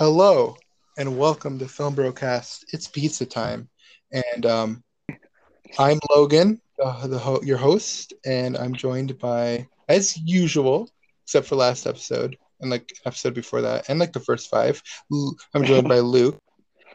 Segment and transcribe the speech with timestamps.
[0.00, 0.56] Hello
[0.96, 2.64] and welcome to Film Broadcast.
[2.72, 3.68] It's pizza time,
[4.10, 4.82] and um,
[5.78, 10.88] I'm Logan, uh, the ho- your host, and I'm joined by, as usual,
[11.24, 14.82] except for last episode and like episode before that, and like the first five,
[15.52, 16.38] I'm joined by Luke,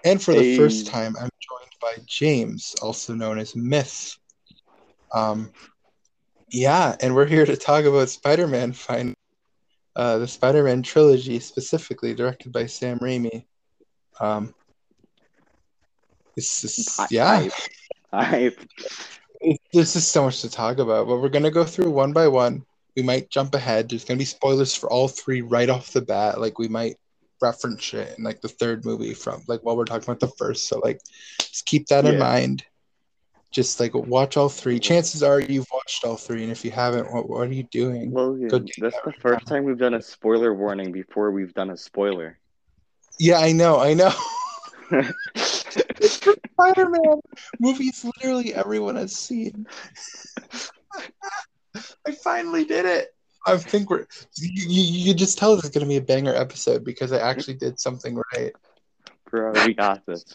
[0.03, 4.17] and for the first time, I'm joined by James, also known as Myth.
[5.13, 5.51] Um,
[6.49, 8.73] yeah, and we're here to talk about Spider-Man.
[8.73, 9.13] Fine,
[9.95, 13.45] uh, the Spider-Man trilogy, specifically directed by Sam Raimi.
[14.19, 14.53] Um,
[16.35, 17.47] this is yeah.
[18.13, 18.59] Hype.
[19.73, 22.65] There's just so much to talk about, but we're gonna go through one by one.
[22.95, 23.89] We might jump ahead.
[23.89, 26.39] There's gonna be spoilers for all three right off the bat.
[26.39, 26.95] Like we might
[27.41, 30.67] reference it in like the third movie from like while we're talking about the first.
[30.67, 30.99] So like
[31.39, 32.65] just keep that in mind.
[33.55, 34.79] Just like watch all three.
[34.79, 38.11] Chances are you've watched all three, and if you haven't, what what are you doing?
[38.11, 41.77] Logan, Good that's the first time we've done a spoiler warning before we've done a
[41.77, 42.37] spoiler.
[43.17, 44.11] Yeah, I know, I know.
[45.35, 47.21] Spider-Man
[47.61, 49.65] movies literally everyone has seen.
[52.05, 53.15] I finally did it.
[53.47, 54.05] I think we're
[54.37, 57.55] you, you, you just tell this is gonna be a banger episode because I actually
[57.55, 58.51] did something right.
[59.31, 60.25] Bro, we got this.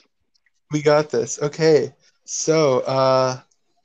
[0.71, 1.39] We got this.
[1.43, 1.93] Okay.
[2.33, 3.41] So uh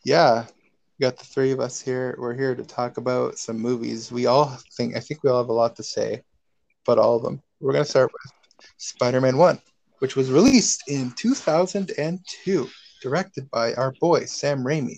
[0.05, 2.15] yeah, we got the three of us here.
[2.19, 4.11] We're here to talk about some movies.
[4.11, 6.21] We all think I think we all have a lot to say,
[6.85, 7.41] but all of them.
[7.59, 9.59] We're gonna start with Spider-Man 1,
[9.97, 12.69] which was released in 2002,
[13.01, 14.97] directed by our boy Sam Raimi.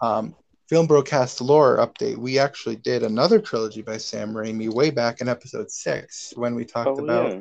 [0.00, 0.34] Um,
[0.68, 2.16] film broadcast lore update.
[2.16, 6.64] We actually did another trilogy by Sam Raimi way back in episode six when we
[6.64, 7.40] talked Oh, about yeah.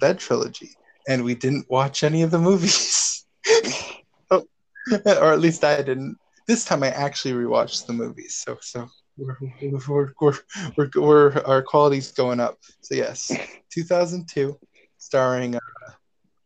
[0.00, 0.70] that trilogy,
[1.08, 3.26] and we didn't watch any of the movies,
[5.06, 6.18] or at least I didn't.
[6.46, 10.34] This time I actually rewatched the movies, so so we're we're we're,
[10.76, 12.58] we're, we're our quality's going up.
[12.80, 13.32] So yes,
[13.70, 14.58] 2002,
[14.98, 15.60] starring uh,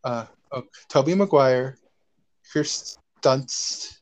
[0.05, 1.79] uh oh, Tobey Maguire,
[2.53, 3.99] Kirsten Dunst,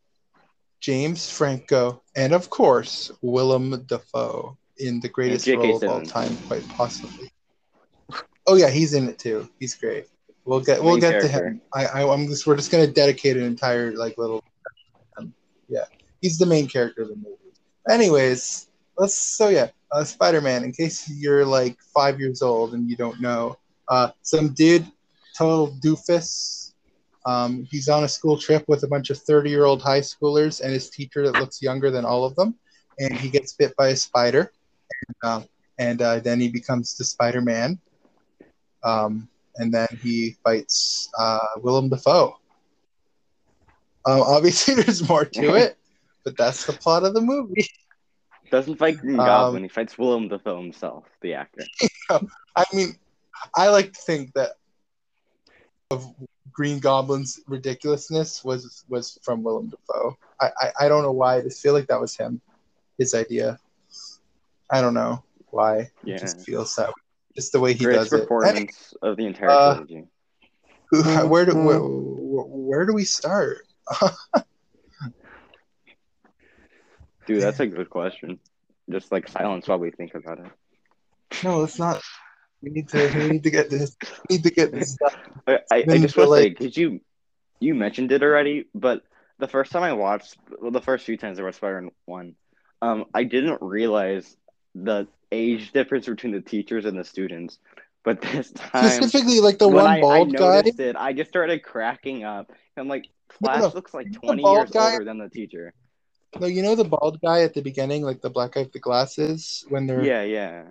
[0.80, 6.66] James Franco, and of course Willem Dafoe in the greatest role of all time, quite
[6.68, 7.30] possibly.
[8.46, 9.48] Oh yeah, he's in it too.
[9.58, 10.06] He's great.
[10.46, 11.60] We'll get we'll get to him.
[11.74, 14.44] I, I I'm just we're just gonna dedicate an entire like little.
[15.18, 15.34] Um,
[15.68, 15.84] yeah,
[16.22, 17.36] he's the main character of the movie.
[17.90, 20.62] Anyways, let's so yeah, uh, Spider-Man.
[20.62, 23.56] In case you're like five years old and you don't know,
[23.88, 24.86] uh, some dude,
[25.36, 26.74] total doofus.
[27.26, 30.60] Um, he's on a school trip with a bunch of 30 year old high schoolers
[30.60, 32.54] and his teacher that looks younger than all of them.
[33.00, 34.52] And he gets bit by a spider.
[35.08, 35.44] And, um,
[35.78, 37.80] and uh, then he becomes the Spider Man.
[38.84, 42.38] Um, and then he fights uh, Willem Dafoe.
[44.04, 45.78] Um, obviously, there's more to it,
[46.24, 47.66] but that's the plot of the movie.
[48.50, 51.64] Doesn't fight Green Um, Goblin, he fights Willem Dafoe himself, the actor.
[52.54, 52.96] I mean,
[53.56, 54.52] I like to think that
[55.90, 56.06] of
[56.52, 60.16] Green Goblin's ridiculousness was was from Willem Dafoe.
[60.40, 61.36] I, I I don't know why.
[61.36, 62.40] I just feel like that was him,
[62.98, 63.58] his idea.
[64.70, 65.90] I don't know why.
[66.04, 66.14] Yeah.
[66.14, 67.05] It just feels that way.
[67.36, 68.22] Just the way he Greatest does it.
[68.22, 70.04] performance of the entire Uh, trilogy.
[70.94, 73.58] Anyway, where do where, where do we start?
[77.26, 78.38] Dude, that's a good question.
[78.90, 80.46] Just like silence while we think about it.
[81.42, 82.02] No, it's not.
[82.62, 83.96] We need to we need to get this.
[84.28, 84.96] We need to get this.
[85.46, 87.00] I, I, I just you're want to say, like- did you
[87.60, 88.66] you mentioned it already?
[88.74, 89.02] But
[89.38, 92.34] the first time I watched, well, the first few times I watched Spider-Man One,
[92.80, 94.36] um, I didn't realize
[94.84, 97.58] the age difference between the teachers and the students.
[98.04, 100.70] But this time, Specifically, like the one I, bald I guy.
[100.78, 102.52] it, I just started cracking up.
[102.76, 103.06] I'm like,
[103.40, 103.68] No, Flash no.
[103.74, 105.72] looks like 20 years guy- older than the teacher.
[106.38, 108.78] No, you know the bald guy at the beginning, like the black guy with the
[108.78, 110.64] glasses, when they're Yeah, yeah.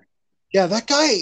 [0.54, 1.16] Yeah, that guy,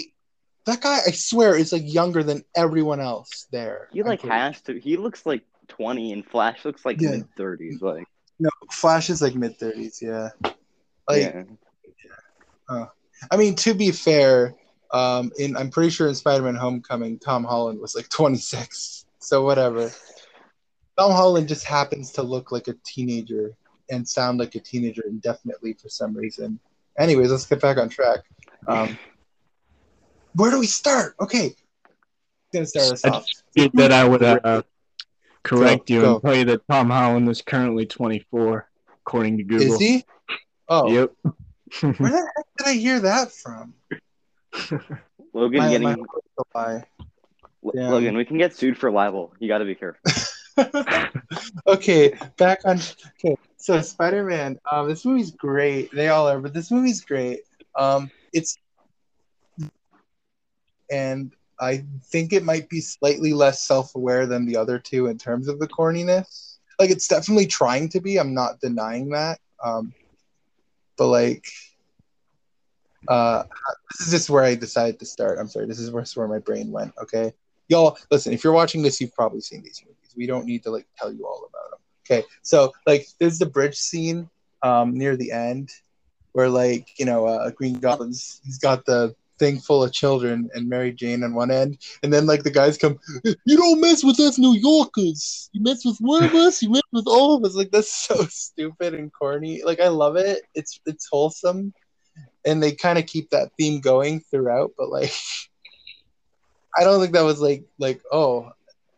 [0.66, 3.88] that guy, I swear, is like younger than everyone else there.
[3.92, 4.78] He like has to.
[4.78, 7.10] He looks like 20, and Flash looks like Yeah.
[7.12, 7.80] mid 30s.
[7.80, 8.06] Like,
[8.38, 10.00] no Flash is like mid thirties.
[10.02, 10.28] Yeah,
[11.08, 11.42] like yeah.
[12.68, 14.54] I mean, to be fair,
[14.92, 19.06] um, in I'm pretty sure in Spider-Man: Homecoming, Tom Holland was like 26.
[19.18, 19.90] So whatever.
[20.98, 23.56] Tom Holland just happens to look like a teenager
[23.90, 26.58] and sound like a teenager indefinitely for some reason.
[26.98, 28.20] Anyways, let's get back on track.
[28.68, 28.96] Um,
[30.34, 31.16] where do we start?
[31.20, 31.54] Okay,
[32.52, 33.26] gonna start us I off.
[33.74, 34.62] that I would uh,
[35.42, 36.14] correct Go, you go.
[36.14, 38.68] and tell you that Tom Holland is currently 24,
[39.00, 39.74] according to Google.
[39.74, 40.04] Is he?
[40.68, 41.12] Oh, Yep.
[41.80, 43.74] Where the heck did I hear that from?
[45.32, 46.84] Logan My, getting my heart will lie.
[47.72, 47.90] Yeah.
[47.90, 49.32] Logan, we can get sued for libel.
[49.38, 50.02] You got to be careful.
[51.66, 52.78] okay, back on.
[53.18, 54.58] Okay, so Spider Man.
[54.70, 55.90] Um, this movie's great.
[55.92, 57.40] They all are, but this movie's great.
[57.74, 58.56] Um, it's
[60.90, 65.48] and I think it might be slightly less self-aware than the other two in terms
[65.48, 66.58] of the corniness.
[66.78, 68.18] Like it's definitely trying to be.
[68.18, 69.40] I'm not denying that.
[69.64, 69.94] Um,
[70.96, 71.46] but like,
[73.08, 73.44] uh,
[73.90, 75.38] this is just where I decided to start.
[75.38, 75.66] I'm sorry.
[75.66, 76.92] This is where, where my brain went.
[77.02, 77.32] Okay,
[77.68, 78.32] y'all, listen.
[78.32, 80.14] If you're watching this, you've probably seen these movies.
[80.16, 81.80] We don't need to like tell you all about them.
[82.06, 84.28] Okay, so like, there's the bridge scene
[84.62, 85.70] um, near the end
[86.32, 90.68] where like you know uh, Green Goblin's he's got the thing full of children and
[90.68, 94.20] Mary Jane on one end, and then like the guys come, you don't mess with
[94.20, 95.50] us New Yorkers.
[95.52, 97.54] You mess with one of us, you mess with all of us.
[97.54, 99.62] Like that's so stupid and corny.
[99.64, 100.42] Like I love it.
[100.54, 101.72] It's it's wholesome,
[102.44, 104.72] and they kind of keep that theme going throughout.
[104.76, 105.12] But like,
[106.76, 108.50] I don't think that was like like oh,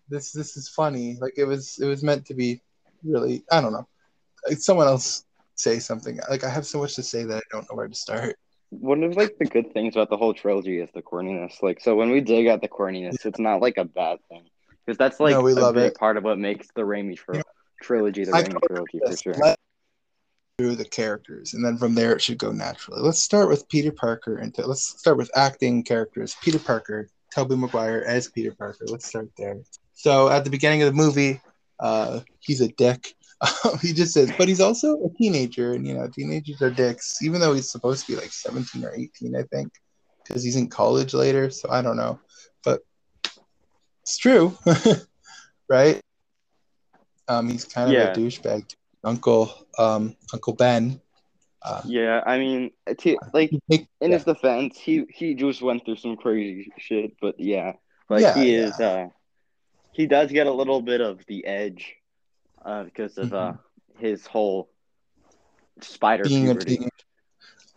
[0.08, 1.16] this this is funny.
[1.20, 2.62] Like it was it was meant to be
[3.04, 3.44] really.
[3.50, 3.86] I don't know.
[4.48, 5.24] Like, someone else
[5.56, 6.20] say something.
[6.30, 8.36] Like I have so much to say that I don't know where to start
[8.80, 11.62] one of like the good things about the whole trilogy is the corniness.
[11.62, 14.44] Like, so when we dig at the corniness, it's not like a bad thing
[14.84, 15.98] because that's like No, we a love big it.
[15.98, 17.42] part of what makes the Raimi tri-
[17.82, 19.34] trilogy the I Raimi thought trilogy for sure.
[19.38, 19.56] let-
[20.58, 23.02] through the characters, and then from there it should go naturally.
[23.02, 26.34] Let's start with Peter Parker, and let's start with acting characters.
[26.42, 28.86] Peter Parker, Tobey Maguire as Peter Parker.
[28.86, 29.58] Let's start there.
[29.92, 31.42] So at the beginning of the movie,
[31.78, 33.14] uh, he's a dick.
[33.82, 37.40] he just says, but he's also a teenager, and you know, teenagers are dicks, even
[37.40, 39.72] though he's supposed to be like 17 or 18, I think,
[40.24, 41.50] because he's in college later.
[41.50, 42.18] So I don't know,
[42.64, 42.80] but
[44.02, 44.56] it's true,
[45.68, 46.00] right?
[47.28, 48.12] Um, he's kind of Yeah.
[48.12, 48.74] a douchebag.
[49.04, 51.00] Uncle, um, Uncle Ben.
[51.62, 54.08] Uh, Yeah, I mean, t- like in yeah.
[54.08, 57.72] his defense, he he just went through some crazy shit, but yeah,
[58.08, 59.08] like Yeah, he is, uh,
[59.92, 61.94] he does get a little bit of the edge,
[62.66, 63.54] uh, because of uh
[63.98, 64.68] his whole
[65.80, 66.28] spider Mm-hmm.
[66.28, 66.76] being a puberty.
[66.76, 66.90] teenager.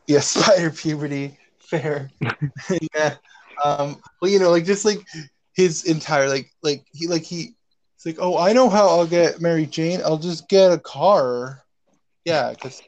[0.08, 1.38] Yeah, spider puberty.
[1.60, 2.10] Fair.
[2.96, 3.16] yeah.
[3.64, 5.00] Um, well, you know, like just like
[5.54, 7.54] his entire like like he like he
[7.96, 10.00] it's like, oh, I know how I'll get Mary Jane.
[10.04, 11.64] I'll just get a car.
[12.26, 12.82] Yeah, because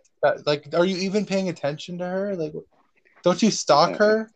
[0.45, 2.35] like, are you even paying attention to her?
[2.35, 2.53] Like,
[3.23, 4.31] don't you stalk her?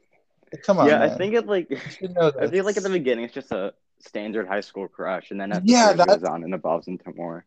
[0.51, 0.87] Like, come on.
[0.87, 1.69] yeah, I think it like
[2.01, 5.31] You know I feel like at the beginning it's just a standard high school crush,
[5.31, 7.45] and then as Yeah, the that- goes on, it evolves into more.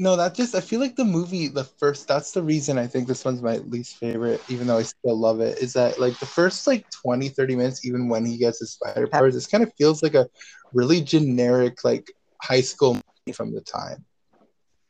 [0.00, 3.08] No, that just I feel like the movie, the first that's the reason I think
[3.08, 6.26] this one's my least favorite, even though I still love it, is that like the
[6.26, 9.72] first like 20, 30 minutes, even when he gets his spider powers, this kind of
[9.76, 10.28] feels like a
[10.72, 14.04] really generic like high school movie from the time.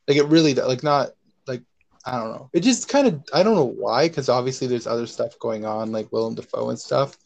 [0.06, 1.10] Like it really like not
[1.46, 1.62] like
[2.04, 2.50] I don't know.
[2.52, 5.90] It just kind of I don't know why, because obviously there's other stuff going on,
[5.90, 7.16] like Willem Dafoe and stuff.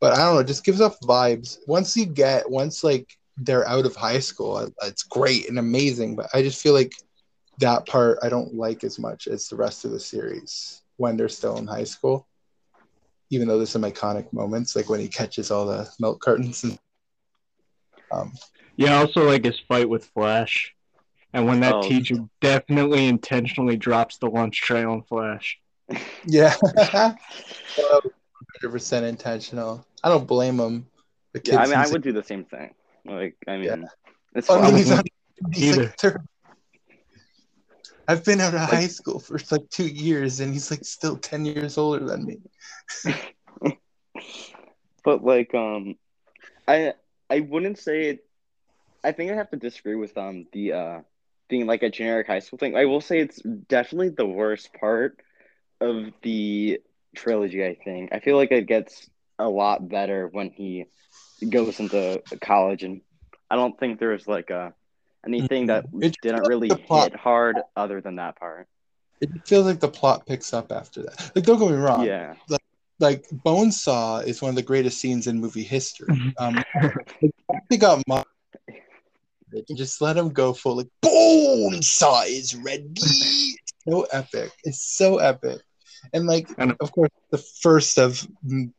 [0.00, 1.58] But I don't know, it just gives off vibes.
[1.66, 6.16] Once you get once like they're out of high school, it's great and amazing.
[6.16, 6.92] But I just feel like
[7.58, 11.28] that part I don't like as much as the rest of the series when they're
[11.28, 12.26] still in high school.
[13.30, 16.62] Even though there's some iconic moments, like when he catches all the milk cartons.
[16.64, 16.78] And,
[18.12, 18.32] um,
[18.76, 20.74] Yeah, I also like his fight with Flash.
[21.32, 21.82] And when that Oh.
[21.82, 25.58] teacher definitely intentionally drops the lunch tray on Flash.
[26.24, 26.54] yeah,
[27.76, 29.86] hundred percent intentional.
[30.02, 30.86] I don't blame him.
[31.32, 32.74] The kid Yeah, I mean, I seems would do the same thing.
[33.04, 33.88] Like, I mean, Yeah.
[34.34, 35.06] it's I mean, he's not,
[35.52, 35.82] he's Either.
[35.82, 36.24] like thir-
[38.08, 41.44] I've been out of high school for like two years, and he's like still ten
[41.44, 42.38] years older than me.
[45.04, 45.96] But like, um,
[46.66, 46.94] I
[47.30, 48.24] I wouldn't say it.
[49.04, 51.00] I think I have to disagree with um the uh
[51.48, 52.76] being like a generic high school thing.
[52.76, 55.20] I will say it's definitely the worst part
[55.80, 56.80] of the
[57.16, 57.64] trilogy.
[57.64, 59.08] I think I feel like it gets
[59.38, 60.86] a lot better when he
[61.48, 63.00] goes into college, and
[63.50, 64.74] I don't think there's like a
[65.24, 66.02] anything that Mm-hmm.
[66.02, 68.66] It didn't really like plot- hit hard other than that part.
[69.20, 71.32] It feels like the plot picks up after that.
[71.34, 72.04] Like, don't get me wrong.
[72.04, 72.34] Yeah,
[72.98, 76.08] like Bonesaw is one of the greatest scenes in movie history.
[76.38, 76.62] Um,
[77.70, 78.24] they got my
[79.74, 83.56] just let him go full like Bonesaw is ready.
[83.88, 84.50] So epic.
[84.64, 85.60] It's so epic.
[86.12, 86.76] And like, I know.
[86.80, 88.26] of course, the first of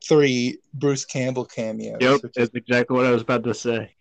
[0.07, 1.97] three Bruce Campbell cameos.
[1.99, 3.91] Yep, is- that's exactly what I was about to say.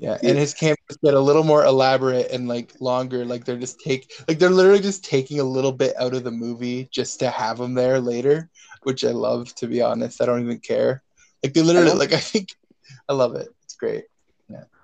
[0.00, 3.24] Yeah, and his cameos get a little more elaborate and like longer.
[3.24, 6.30] Like they're just take like they're literally just taking a little bit out of the
[6.30, 8.48] movie just to have him there later,
[8.82, 9.54] which I love.
[9.56, 11.02] To be honest, I don't even care.
[11.44, 12.48] Like they literally don't- like I think
[13.08, 13.48] I love it.
[13.64, 14.04] It's great.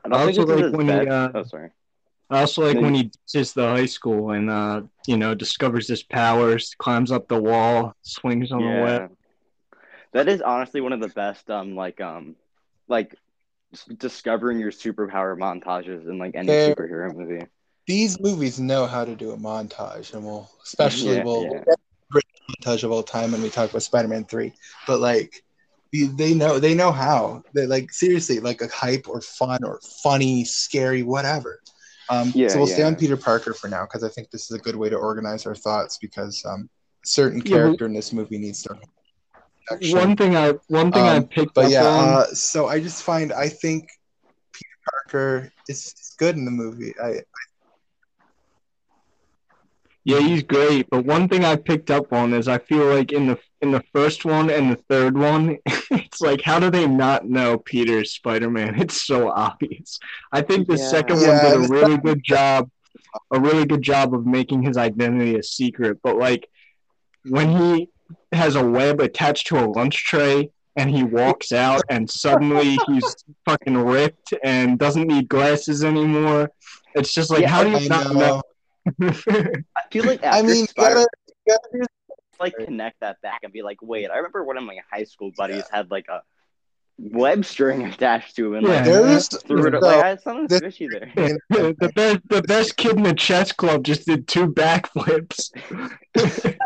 [0.04, 1.08] I don't Also, like, as when he, bad.
[1.08, 1.70] uh, oh, sorry.
[2.30, 5.88] I also like Then- when he ditches the high school and uh, you know, discovers
[5.88, 9.10] his powers, climbs up the wall, swings on the web.
[10.12, 12.36] That is honestly one of the best um like um
[12.88, 13.18] like s-
[13.98, 16.74] discovering your superpower montages in like any Fair.
[16.74, 17.44] superhero movie.
[17.86, 21.74] These movies know how to do a montage, and we'll especially Yeah, we'll yeah.
[22.62, 24.52] montage of all time when we talk about Spider-Man Three.
[24.86, 25.32] But like,
[25.92, 27.42] They- They know they know how.
[27.54, 31.60] They like seriously like a hype or fun or funny, scary, whatever.
[32.10, 34.56] Um, Yeah, so we'll stay on Peter Parker for now because I think this is
[34.56, 36.68] a good way to organize our thoughts because um,
[37.04, 38.76] certain Yeah, character in this movie needs to.
[39.70, 39.98] Action.
[39.98, 42.18] One thing I one thing I Um, picked But up yeah, on.
[42.18, 43.88] uh, so I just find I think
[44.52, 46.94] Peter Parker is, is good in the movie.
[47.02, 47.20] I
[50.04, 50.88] Yeah, he's great.
[50.90, 53.82] But one thing I picked up on is I feel like in the in the
[53.92, 55.56] first one and the third one,
[55.90, 58.80] it's like how do they not know Peter's Spider Man?
[58.80, 59.98] It's so obvious.
[60.32, 60.78] I think the Yeah.
[60.78, 62.70] second Yeah, one did a the really good job,
[63.32, 65.98] a really good job of making his identity a secret.
[66.02, 66.48] But like
[67.24, 67.88] when he
[68.32, 73.16] has a web attached to a lunch tray and he walks out and suddenly he's
[73.46, 76.50] fucking ripped and doesn't need glasses anymore.
[76.94, 78.42] It's just like Yeah, how do you I not know.
[79.00, 79.08] know?
[79.76, 81.08] I feel like I mean, Spider- gotta,
[81.72, 81.86] gotta
[82.38, 85.30] like connect that back and be like, wait, I remember one of my high school
[85.36, 86.20] buddies had like a
[86.98, 88.74] web string attached to him and Yeah.
[88.76, 89.82] like There's threw it up.
[89.82, 91.10] Like, ah, I had something this- fishy there.
[91.48, 95.50] the best the best kid in the chess club just did two backflips.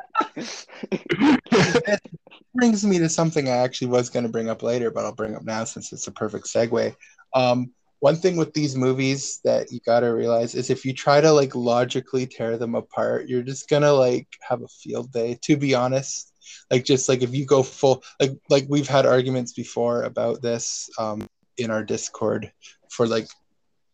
[2.55, 5.35] brings me to something I actually was going to bring up later, but I'll bring
[5.35, 6.95] up now since it's a perfect segue.
[7.35, 11.21] Um, one thing with these movies that you got to realize is if you try
[11.21, 15.39] to like logically tear them apart, you're just gonna like have a field day.
[15.43, 16.33] To be honest,
[16.71, 20.89] like just like if you go full, like like we've had arguments before about this
[20.99, 21.27] um,
[21.59, 22.51] in our Discord
[22.89, 23.29] for like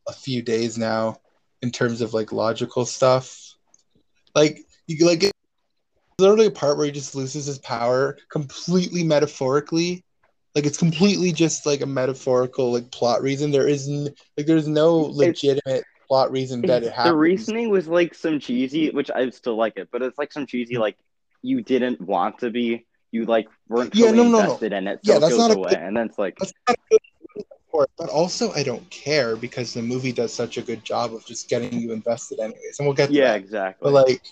[0.09, 1.17] a few days now,
[1.63, 3.57] in terms of like logical stuff.
[4.37, 5.33] Like you like
[6.19, 10.05] literally a part where he just loses his power completely metaphorically.
[10.55, 13.51] Like it's completely just like a metaphorical like plot reason.
[13.51, 18.15] There isn't like there's no legitimate plot reason that it happens the reasoning was like
[18.15, 20.97] some cheesy, which I still like it, but it's like some cheesy, like
[21.43, 24.39] you didn't want to be, you like weren't Yeah, no, no, no.
[24.41, 26.39] invested in it, so Yeah, it that's goes not away, good- and then it's like,
[26.39, 27.01] That's not a good
[27.37, 30.83] reason for it, but also I don't care because the movie does such a good
[30.85, 33.93] job of just getting you invested anyways and we'll get to yeah, exactly.
[33.93, 34.23] but like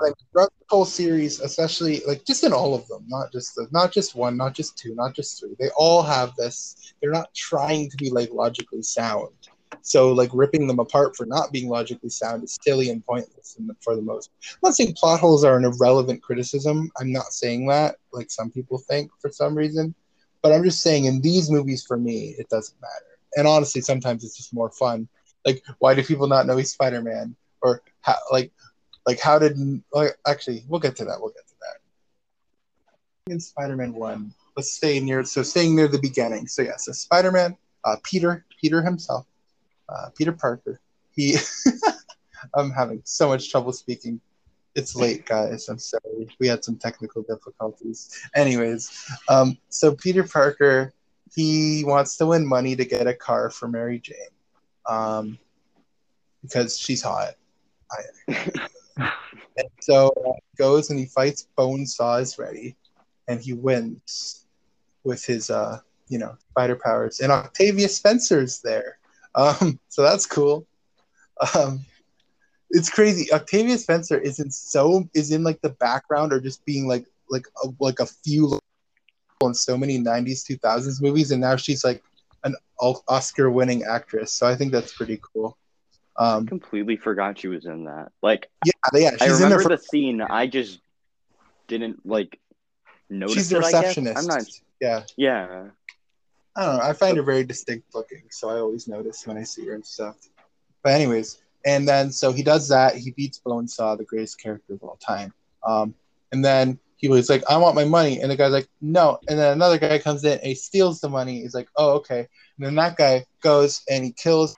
[0.00, 3.66] like throughout the whole series, especially like just in all of them, not just the,
[3.70, 5.54] not just one, not just two, not just three.
[5.58, 6.94] They all have this.
[7.00, 9.28] They're not trying to be like logically sound.
[9.82, 13.66] So like ripping them apart for not being logically sound is silly and pointless in
[13.66, 14.30] the, for the most.
[14.42, 16.90] I'm not saying plot holes are an irrelevant criticism.
[17.00, 19.94] I'm not saying that like some people think for some reason,
[20.42, 23.18] but I'm just saying in these movies for me it doesn't matter.
[23.36, 25.08] And honestly, sometimes it's just more fun.
[25.44, 27.34] Like why do people not know he's Spider Man?
[27.62, 28.52] Or how like
[29.06, 29.56] like how did
[29.92, 33.32] like actually we'll get to that we'll get to that.
[33.32, 36.46] In spider-man 1 let's stay near so staying near the beginning.
[36.46, 39.26] So yeah so spider-man uh, peter peter himself
[39.88, 40.80] uh, peter parker
[41.14, 41.36] he
[42.54, 44.20] i'm having so much trouble speaking.
[44.74, 46.28] It's late guys i'm sorry.
[46.38, 48.26] We had some technical difficulties.
[48.34, 48.90] Anyways
[49.28, 50.92] um, so peter parker
[51.34, 54.16] he wants to win money to get a car for mary jane
[54.88, 55.38] um,
[56.42, 57.34] because she's hot
[59.56, 62.76] and so uh, goes and he fights Bonesaw is ready,
[63.28, 64.46] and he wins
[65.04, 67.20] with his uh you know spider powers.
[67.20, 68.98] And Octavia Spencer's there,
[69.34, 70.66] um so that's cool.
[71.54, 71.84] Um,
[72.70, 73.32] it's crazy.
[73.32, 77.68] Octavia Spencer isn't so is in like the background or just being like like a,
[77.80, 78.58] like a few
[79.42, 82.02] in so many '90s 2000s movies, and now she's like
[82.44, 84.32] an Oscar winning actress.
[84.32, 85.56] So I think that's pretty cool.
[86.16, 88.12] Um, completely forgot she was in that.
[88.22, 90.20] Like, yeah, yeah, she's I in there remember for the scene.
[90.20, 90.80] I just
[91.68, 92.38] didn't like
[93.08, 93.64] notice she's the it.
[93.64, 93.96] I guess.
[93.98, 94.44] I'm not.
[94.80, 95.64] Yeah, Yeah,
[96.56, 96.82] I don't know.
[96.82, 99.84] I find her very distinct looking, so I always notice when I see her and
[99.84, 100.16] stuff.
[100.82, 102.96] But anyways, and then so he does that.
[102.96, 105.32] He beats Bonesaw, the greatest character of all time.
[105.66, 105.94] Um,
[106.32, 109.38] and then he was like, "I want my money," and the guy's like, "No." And
[109.38, 111.40] then another guy comes in and he steals the money.
[111.40, 112.20] He's like, "Oh, okay."
[112.56, 114.56] And then that guy goes and he kills.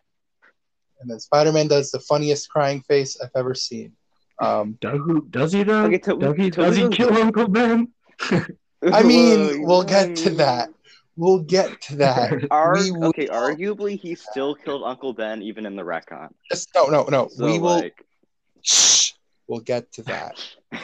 [1.04, 3.92] And then Spider-Man does the funniest crying face I've ever seen.
[4.40, 5.20] Um, Does he?
[5.28, 5.84] Does he though?
[5.84, 6.50] Okay, to- does he?
[6.50, 7.88] to Does he Leo's- kill Uncle Ben?
[8.92, 10.70] I mean, we'll get to that.
[11.14, 12.46] We'll get to that.
[12.50, 16.30] Ar- will- okay, arguably he still killed Uncle Ben even in the retcon.
[16.50, 17.28] Just no, no, no.
[17.28, 17.76] So we will.
[17.76, 18.02] like,
[18.62, 19.12] Shh.
[19.46, 20.42] We'll get to that.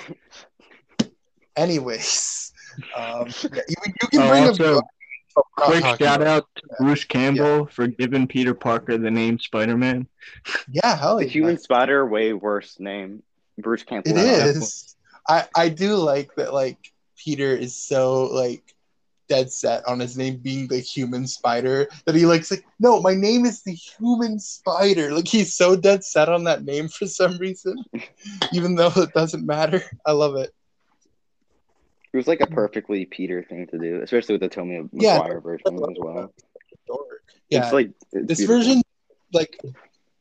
[1.57, 2.53] Anyways,
[2.95, 4.85] um, yeah, you, you can Oh, bring also, up.
[5.37, 9.77] Oh, Quick talking shout out to Bruce Campbell for giving Peter Parker the name Spider
[9.77, 10.07] Man.
[10.69, 11.31] Yeah, hell the yeah.
[11.31, 13.23] Human Spider way worse name.
[13.59, 14.17] Bruce Campbell.
[14.17, 14.97] It is.
[15.29, 16.53] I I do like that.
[16.53, 18.75] Like Peter is so like
[19.31, 23.15] dead set on his name being the human spider that he likes like no my
[23.15, 27.39] name is the human spider like he's so dead set on that name for some
[27.39, 27.77] reason
[28.53, 30.53] even though it doesn't matter i love it
[32.13, 32.55] It was like a mm-hmm.
[32.55, 35.19] perfectly Peter thing to do, especially with the Tommy Yeah.
[35.19, 36.33] Maguire version as well.
[36.87, 37.23] Dork.
[37.49, 38.57] Yeah, It's like it's this beautiful.
[38.59, 38.83] version,
[39.33, 39.59] like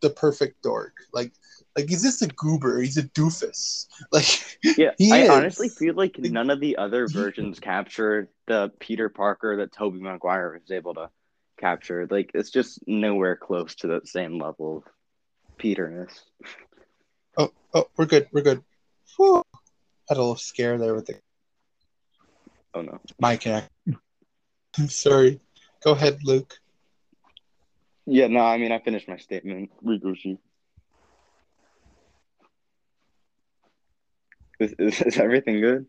[0.02, 0.94] the perfect dork.
[1.14, 1.32] Like,
[1.76, 2.80] like he's just a goober.
[2.80, 3.88] He's a doofus.
[4.12, 5.30] Like, Yeah, I is.
[5.30, 10.60] honestly feel like none of the other versions capture the Peter Parker that Tobey Maguire
[10.62, 11.10] was able to
[11.60, 12.08] capture.
[12.10, 14.84] Like it's just nowhere close to the same level of
[15.58, 16.24] Peterness.
[17.38, 18.28] oh, oh, we're good.
[18.32, 18.64] We're good.
[19.18, 19.44] Whew.
[20.08, 21.16] Had a little scare there with the
[22.74, 23.00] Oh no.
[23.20, 23.70] my connect.
[24.78, 25.40] I'm sorry.
[25.84, 26.54] Go ahead, Luke.
[28.06, 29.72] Yeah, no, I mean I finished my statement.
[29.84, 30.38] Rigushi.
[34.60, 35.86] Is, is, is everything good?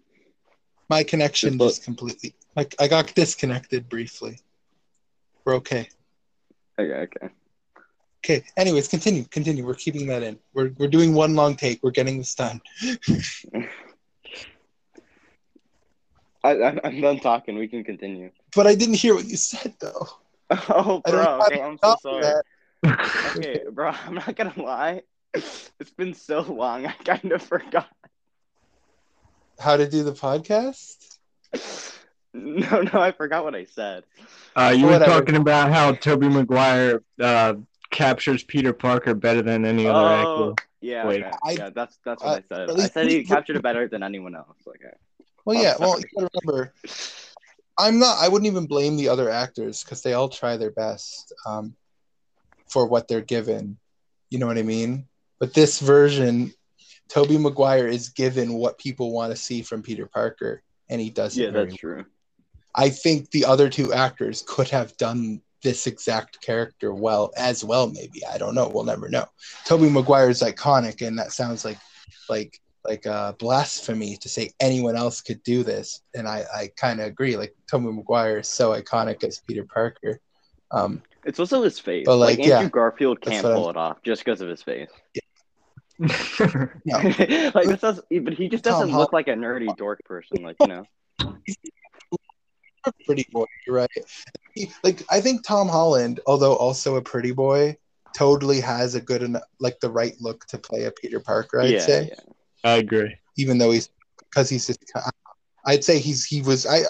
[0.88, 2.34] My connection Just just completely.
[2.56, 4.38] Like, I got disconnected briefly.
[5.44, 5.88] We're okay.
[6.78, 7.28] Okay, okay.
[8.24, 8.44] Okay.
[8.56, 9.24] Anyways, continue.
[9.24, 9.64] Continue.
[9.64, 10.38] We're keeping that in.
[10.52, 11.82] We're we're doing one long take.
[11.82, 12.60] We're getting this done.
[16.42, 17.56] I, I, I'm done talking.
[17.58, 18.30] We can continue.
[18.54, 20.08] But I didn't hear what you said though.
[20.68, 21.40] Oh, I bro.
[21.46, 22.22] Okay, I'm so sorry.
[22.22, 23.36] that.
[23.36, 23.90] Okay, bro.
[24.06, 25.02] I'm not gonna lie.
[25.32, 26.86] It's been so long.
[26.86, 27.86] I kind of forgot.
[29.60, 31.18] How to do the podcast?
[32.32, 34.04] No, no, I forgot what I said.
[34.54, 37.54] Uh, you were talking about how Tobey Maguire uh,
[37.90, 40.62] captures Peter Parker better than any other Oh, actor.
[40.80, 41.30] yeah, okay.
[41.42, 41.70] I- yeah.
[41.70, 42.70] That's that's what uh, I said.
[42.80, 44.56] I said he he- captured it better than anyone else.
[44.64, 44.94] Okay.
[45.44, 45.74] Well, yeah.
[45.78, 46.72] Well, you gotta remember,
[47.78, 48.18] I'm not.
[48.20, 51.74] I wouldn't even blame the other actors because they all try their best um,
[52.68, 53.78] for what they're given.
[54.30, 55.06] You know what I mean?
[55.38, 56.52] But this version,
[57.08, 61.36] Tobey Maguire is given what people want to see from Peter Parker, and he does
[61.38, 62.04] it Yeah, that's true.
[62.74, 67.88] I think the other two actors could have done this exact character well as well.
[67.88, 68.68] Maybe I don't know.
[68.68, 69.26] We'll never know.
[69.64, 71.78] Tobey Maguire is iconic, and that sounds like
[72.28, 76.02] like like uh, blasphemy to say anyone else could do this.
[76.14, 77.36] And I I kind of agree.
[77.36, 80.20] Like Tobey Maguire is so iconic as Peter Parker.
[80.70, 82.04] Um, It's also his face.
[82.06, 84.62] But, like, like, Andrew yeah, Garfield can't what pull it off just because of his
[84.62, 84.88] face.
[86.00, 86.08] No.
[87.54, 90.42] like this does, but he just doesn't Hol- look like a nerdy dork person.
[90.42, 90.84] Like you know.
[92.86, 93.90] a pretty boy, right?
[94.82, 97.76] Like I think Tom Holland, although also a pretty boy,
[98.14, 101.60] totally has a good enough like the right look to play a Peter Parker.
[101.60, 102.08] I'd yeah, say.
[102.08, 102.32] yeah.
[102.64, 103.14] I agree.
[103.36, 104.78] even though he's because he's just
[105.66, 106.82] I'd say he's he was I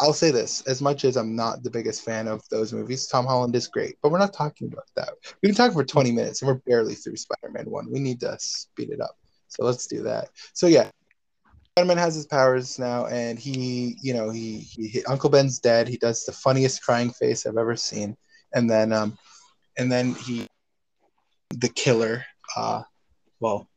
[0.00, 3.26] I'll say this as much as I'm not the biggest fan of those movies Tom
[3.26, 5.10] Holland is great but we're not talking about that.
[5.42, 8.36] We've been talking for 20 minutes and we're barely through Spider-Man 1 we need to
[8.38, 9.16] speed it up.
[9.48, 10.28] So let's do that.
[10.52, 10.88] So yeah
[11.76, 15.88] Spider-Man has his powers now and he you know he, he, he Uncle Ben's dead.
[15.88, 18.16] He does the funniest crying face I've ever seen.
[18.54, 19.16] And then um
[19.78, 20.46] and then he
[21.50, 22.24] the killer
[22.56, 22.82] uh
[23.40, 23.68] we'll-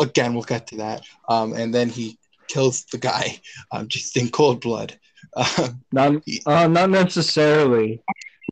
[0.00, 1.02] again, we'll get to that.
[1.28, 3.40] Um, and then he kills the guy
[3.72, 4.98] um, just in cold blood.
[5.36, 8.02] Um, Not, uh, not necessarily.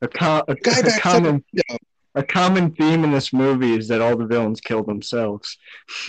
[0.01, 1.79] A, com- a, Guy a backs up common a
[2.15, 5.59] a common theme in this movie is that all the villains kill themselves.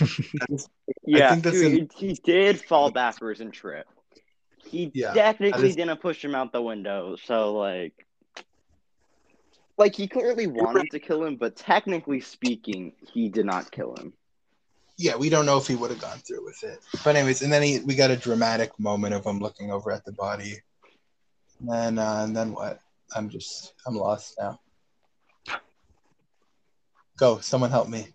[1.06, 3.86] Yeah, think that's dude, he, he did fall backwards and trip.
[4.66, 7.92] He Yeah, technically that is- didn't push him out the window, so like,
[9.76, 14.12] like he clearly wanted to kill him, but technically speaking, he did not kill him.
[14.96, 16.80] Yeah, we don't know if he would have gone through with it.
[17.02, 20.04] But anyways, and then he, we got a dramatic moment of him looking over at
[20.04, 20.60] the body.
[21.60, 22.80] And then, uh, and then what?
[23.14, 24.60] I'm just, I'm lost now.
[27.16, 28.08] Go, someone help me.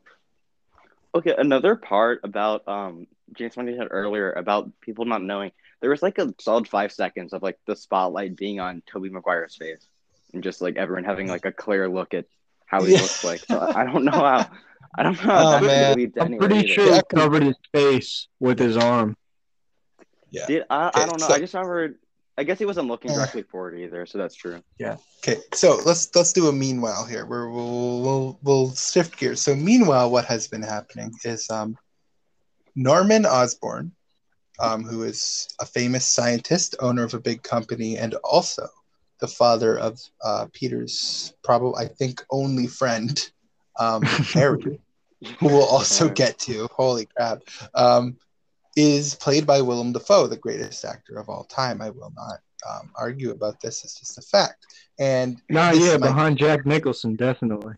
[1.15, 5.51] Okay, another part about um James Money said earlier about people not knowing.
[5.81, 9.55] There was like a solid five seconds of like the spotlight being on Tobey Maguire's
[9.55, 9.87] face,
[10.33, 12.25] and just like everyone having like a clear look at
[12.65, 13.01] how he Yeah.
[13.01, 13.45] looks like.
[13.45, 14.49] So I don't know how.
[14.97, 15.93] I don't know Oh, man.
[15.93, 16.73] could lead to I'm anywhere pretty either.
[16.73, 19.15] sure he covered his face with his arm.
[20.32, 20.45] Yeah.
[20.47, 20.88] Did I?
[20.89, 21.28] Okay, I don't know.
[21.28, 21.95] so- I just remember.
[22.38, 23.15] I guess he wasn't looking Uh.
[23.15, 24.63] directly forward either, so that's true.
[24.80, 24.95] Yeah.
[25.19, 27.25] Okay, so let's let's do a meanwhile here.
[27.25, 29.41] Where we'll we'll we'll shift gears.
[29.41, 31.78] So meanwhile, what has been happening is um,
[32.75, 33.91] Norman Osborn,
[34.60, 38.67] um, who is a famous scientist, owner of a big company, and also
[39.19, 43.19] the father of uh, Peter's probably I think only friend,
[43.79, 44.01] um,
[44.33, 44.79] Harry,
[45.39, 46.67] who we'll also get to.
[46.71, 47.39] Holy crap!
[47.73, 48.17] Um,
[48.75, 51.81] is played by Willem Dafoe, the greatest actor of all time.
[51.81, 52.39] I will not
[52.69, 54.65] um, argue about this; it's just a fact.
[54.99, 57.73] And Nah, yeah, might- behind Jack Nicholson, definitely.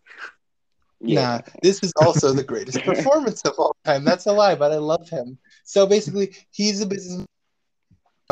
[1.03, 1.21] Yeah.
[1.21, 4.05] Nah, this is also the greatest performance of all time.
[4.05, 5.37] That's a lie, but I love him.
[5.63, 7.25] So basically, he's a business.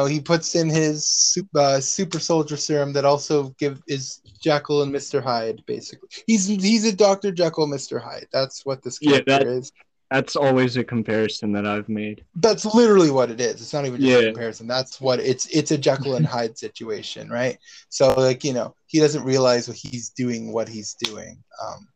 [0.06, 4.92] He puts in his super, uh, super soldier serum that also give is Jekyll and
[4.92, 5.64] Mister Hyde.
[5.66, 8.28] Basically, he's he's a Doctor Jekyll, Mister Hyde.
[8.32, 9.72] That's what this Yeah, character that- is.
[10.12, 12.26] That's always a comparison that I've made.
[12.38, 13.62] That's literally what it is.
[13.62, 14.66] It's not even just a comparison.
[14.66, 17.60] That's what it's it's a Jekyll and Hyde situation, right?
[17.90, 21.44] So like, you know, he doesn't realize what he's doing what he's doing.
[21.64, 21.88] Um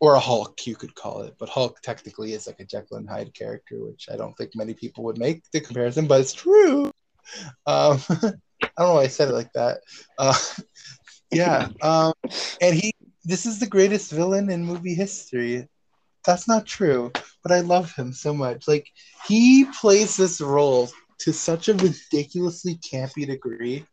[0.00, 1.36] or a Hulk, you could call it.
[1.38, 4.74] But Hulk technically is like a Jekyll and Hyde character, which I don't think many
[4.74, 6.90] people would make the comparison, but it's true.
[7.66, 9.78] Um I don't know why I said it like that.
[10.18, 10.34] Uh
[11.32, 11.68] yeah.
[11.82, 12.12] Um
[12.60, 12.92] and he
[13.24, 15.68] this is the greatest villain in movie history.
[16.26, 17.10] That's not true,
[17.42, 18.68] but I love him so much.
[18.68, 18.86] Like
[19.26, 20.88] he plays this role
[21.20, 23.84] to such a ridiculously campy degree.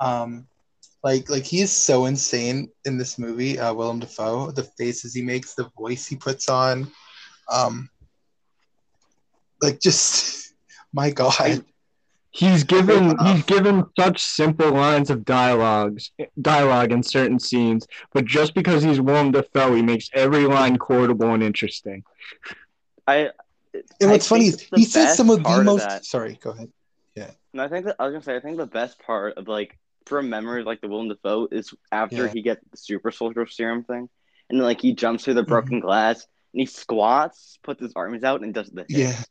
[0.00, 0.46] Um,
[1.02, 3.58] like like he is so insane in this movie.
[3.58, 6.90] Uh, Willem Dafoe, the faces he makes, the voice he puts on,
[7.52, 7.88] um,
[9.62, 10.54] like just
[10.92, 11.64] my god.
[12.32, 18.54] He's given he's given such simple lines of dialogues dialogue in certain scenes, but just
[18.54, 22.04] because he's Willem Dafoe, he makes every line quotable and interesting.
[23.06, 23.30] I
[24.00, 26.04] And what's I funny is he says some of the part of most.
[26.04, 26.70] Sorry, go ahead.
[27.54, 29.78] No, I think that I was gonna say I think the best part of like
[30.06, 32.32] from memory like the Willem Dafoe is after Yeah.
[32.32, 34.08] he gets the super soldier serum thing,
[34.48, 35.48] and then like he jumps through the Mm-hmm.
[35.50, 38.98] broken glass and he squats, puts his arms out, and does the hit.
[38.98, 39.22] Yeah,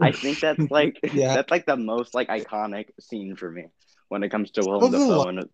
[0.00, 1.34] I think that's like Yeah.
[1.34, 3.66] that's like the most like iconic scene for me
[4.08, 5.28] when it comes to Well, Willem the Dafoe.
[5.28, 5.48] And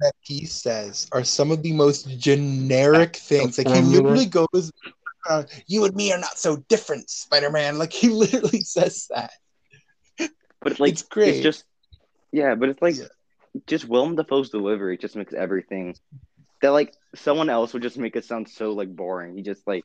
[0.00, 3.58] that he says are some of the most generic things.
[3.58, 4.70] Like he literally goes,
[5.28, 9.30] uh, "You and me are not so different, Spider-Man." Like he literally says that.
[10.60, 11.28] but it's like It's great.
[11.28, 11.64] It's just
[12.32, 13.04] yeah, but it's like Yeah.
[13.66, 15.94] just Willem Dafoe's delivery just makes everything
[16.62, 19.36] that like someone else would just make it sound so like boring.
[19.36, 19.84] He just like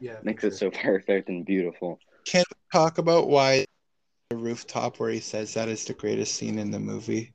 [0.00, 1.98] Yeah, makes it so perfect and beautiful.
[2.24, 3.64] Can we talk about why
[4.30, 7.32] the rooftop where he says that is the greatest scene in the movie?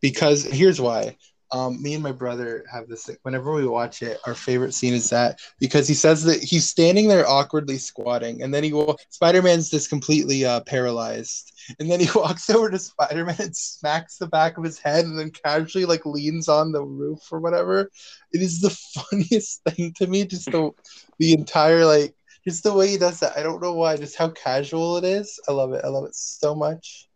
[0.00, 1.16] Because here's why.
[1.52, 3.08] Um, me and my brother have this.
[3.22, 7.06] Whenever we watch it, our favorite scene is that because he says that he's standing
[7.06, 8.98] there awkwardly squatting, and then he will.
[9.10, 14.26] Spider-Man's just completely uh, paralyzed, and then he walks over to Spider-Man and smacks the
[14.26, 17.90] back of his head, and then casually like leans on the roof or whatever.
[18.32, 18.70] It is the
[19.10, 20.24] funniest thing to me.
[20.26, 20.72] Just the
[21.18, 23.36] the entire like just the way he does that.
[23.36, 25.40] I don't know why, just how casual it is.
[25.48, 25.84] I love it.
[25.84, 27.08] I love it so much.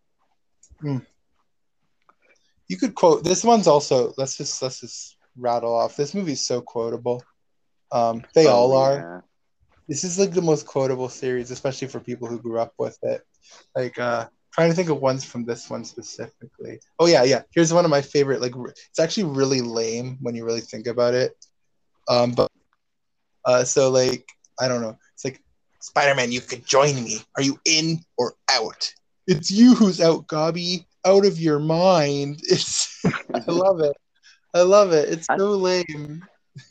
[0.83, 1.07] Mm.
[2.69, 4.13] You could quote this one's also.
[4.17, 5.97] Let's just let's just rattle off.
[5.97, 7.23] This movie's so quotable.
[7.93, 8.97] Um, they Oh, all are.
[8.97, 9.21] yeah.
[9.89, 13.23] This is like the most quotable series, especially for people who grew up with it.
[13.75, 16.81] Like uh trying to think of ones from this one specifically.
[16.99, 17.43] Oh yeah, yeah.
[17.55, 18.41] Here's one of my favorite.
[18.41, 21.33] Like it's actually really lame when you really think about it.
[22.09, 22.51] Um, but
[23.45, 24.27] uh, so like
[24.61, 24.97] I don't know.
[25.15, 25.41] It's like
[25.81, 27.19] Spider-Man, you could join me.
[27.37, 28.93] Are you in or out?
[29.27, 30.87] It's you who's out, Gobby.
[31.07, 32.41] Out of your mind.
[32.49, 33.03] It's
[33.35, 33.97] I love it.
[34.55, 35.09] I love it.
[35.09, 36.23] It's I- so lame.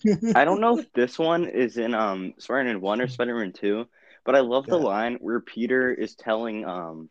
[0.35, 3.87] I don't know if this one is in um Spider-Man One or Spider-Man Two,
[4.25, 7.09] but I love the line where Peter is telling um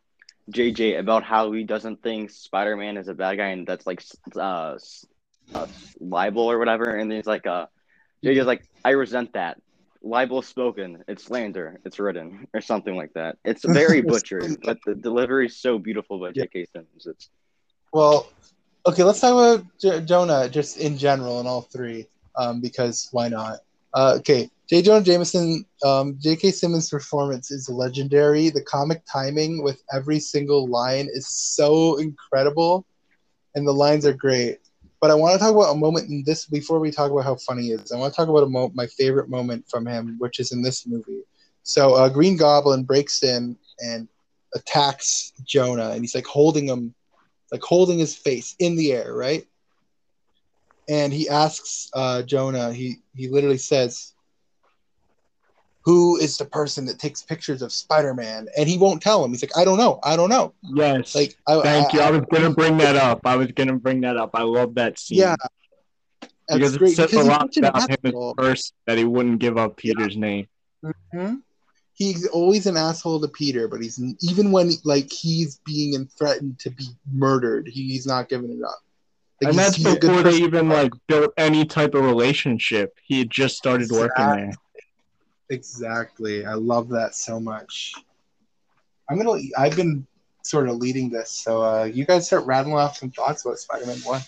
[0.53, 4.03] JJ about how he doesn't think Spider-Man is a bad guy and that's like
[4.37, 5.07] uh, s-
[5.55, 5.67] uh
[6.01, 7.67] libel or whatever, and he's like uh
[8.25, 9.61] JJ's like I resent that.
[10.03, 13.37] Libel spoken, it's slander, it's written, or something like that.
[13.45, 16.33] It's very butchered, but the delivery is so beautiful by.
[16.33, 16.67] J.K.
[16.73, 17.07] Simmons.
[17.07, 17.31] It's
[17.93, 18.27] Well,
[18.87, 22.07] okay, let's talk about J- Jonah just in general in all three,
[22.37, 23.59] um, because why not?
[23.95, 24.83] Uh, okay, J.
[24.83, 26.51] Jonah Jameson, um, J.K.
[26.53, 28.51] Simmons' performance is legendary.
[28.51, 32.87] The comic timing with every single line is so incredible,
[33.55, 34.59] and the lines are great.
[35.01, 37.37] But I want to talk about a moment in this before we talk about how
[37.37, 37.93] funny is.
[37.93, 40.63] I want to talk about a mo- my favorite moment from him, which is in
[40.63, 41.23] this movie.
[41.63, 44.09] So, uh, Green Goblin breaks in and
[44.55, 46.95] attacks Jonah, and he's like holding him
[47.53, 49.47] like holding his face in the air, right?
[50.89, 54.15] And he asks uh, Jonah, he, he literally says,
[55.89, 58.47] Who is the person that takes pictures of Spider Man?
[58.59, 59.31] And he won't tell him.
[59.31, 60.01] He's like, I don't know.
[60.03, 60.53] I don't know.
[60.63, 61.15] Yes.
[61.15, 62.01] Like, I, Thank you.
[62.01, 63.23] I, I was gonna bring that up.
[63.25, 64.33] I was gonna bring that up.
[64.35, 65.21] I love that scene.
[65.21, 65.35] yeah.
[66.47, 68.31] That's because it says a lot about him as asshole.
[68.33, 70.47] a person that he wouldn't give up Peter's name.
[70.85, 71.37] Mm-hmm.
[71.95, 76.71] He's always an asshole to Peter, but he's even when like he's being threatened to
[76.71, 78.79] be murdered, he, he's not giving it up.
[79.41, 82.95] Like, and that's he's a good before they even like built any type of relationship.
[83.03, 84.53] He had just started working there.
[85.51, 86.45] Exactly.
[86.45, 87.95] I love that so much.
[89.11, 89.41] I'm gonna.
[89.57, 90.07] I've been
[90.43, 93.99] sort of leading this, so uh, you guys start rattling off some thoughts about Spider-Man
[93.99, 94.21] One.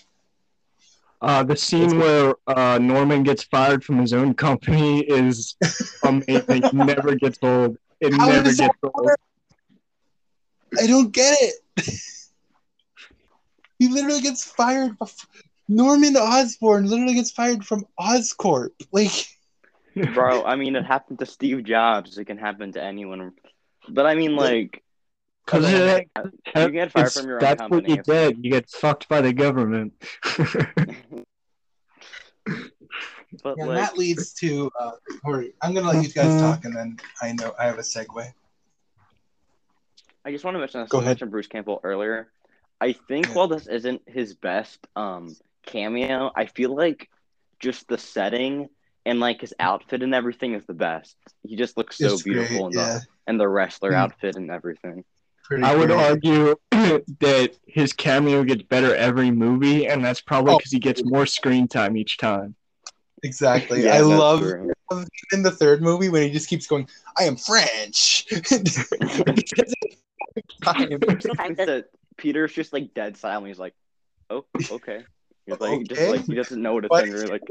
[1.21, 5.55] Uh, the scene where uh, Norman gets fired from his own company is
[6.03, 6.43] amazing.
[6.49, 7.77] It never gets old.
[7.99, 9.11] It How never does that gets old.
[10.79, 11.55] I don't get it.
[13.77, 14.97] he literally gets fired.
[14.97, 15.27] Bef-
[15.67, 18.71] Norman Osborn literally gets fired from Oscorp.
[18.91, 19.27] Like,
[19.95, 20.43] bro.
[20.45, 22.17] I mean, it happened to Steve Jobs.
[22.17, 23.33] It can happen to anyone.
[23.89, 24.83] But I mean, like,
[25.45, 26.07] Because you it,
[26.71, 27.95] get fired from your own that's what company.
[27.97, 28.43] you get.
[28.43, 29.93] You get fucked by the government.
[33.43, 34.69] But Yeah, and like, that leads to.
[34.79, 34.91] Uh,
[35.23, 38.33] Corey, I'm gonna let you guys talk, and then I know I have a segue.
[40.25, 40.85] I just want to mention.
[40.89, 41.11] Go I ahead.
[41.11, 42.31] mentioned Bruce Campbell earlier.
[42.79, 43.33] I think Yeah.
[43.33, 47.09] while this isn't his best um cameo, I feel like
[47.59, 48.69] just the setting
[49.05, 51.15] and like his outfit and everything is the best.
[51.43, 53.97] He just looks so It's beautiful in great, the and the wrestler Hmm.
[53.97, 55.03] outfit and everything.
[55.43, 60.57] Pretty I would argue that his cameo gets better every movie, and that's probably Oh.
[60.57, 62.55] because he gets more screen time each time.
[63.23, 63.83] Exactly.
[63.85, 64.71] Yeah, I that's love true.
[65.33, 66.87] in the third movie when he just keeps going,
[67.17, 68.25] I am French.
[70.63, 71.85] Sometimes that
[72.17, 73.47] Peter's just like dead silent.
[73.47, 73.73] He's like,
[74.29, 75.03] "Oh, okay."
[75.45, 77.15] He's like, just like he doesn't know what to Why think.
[77.15, 77.41] Or like,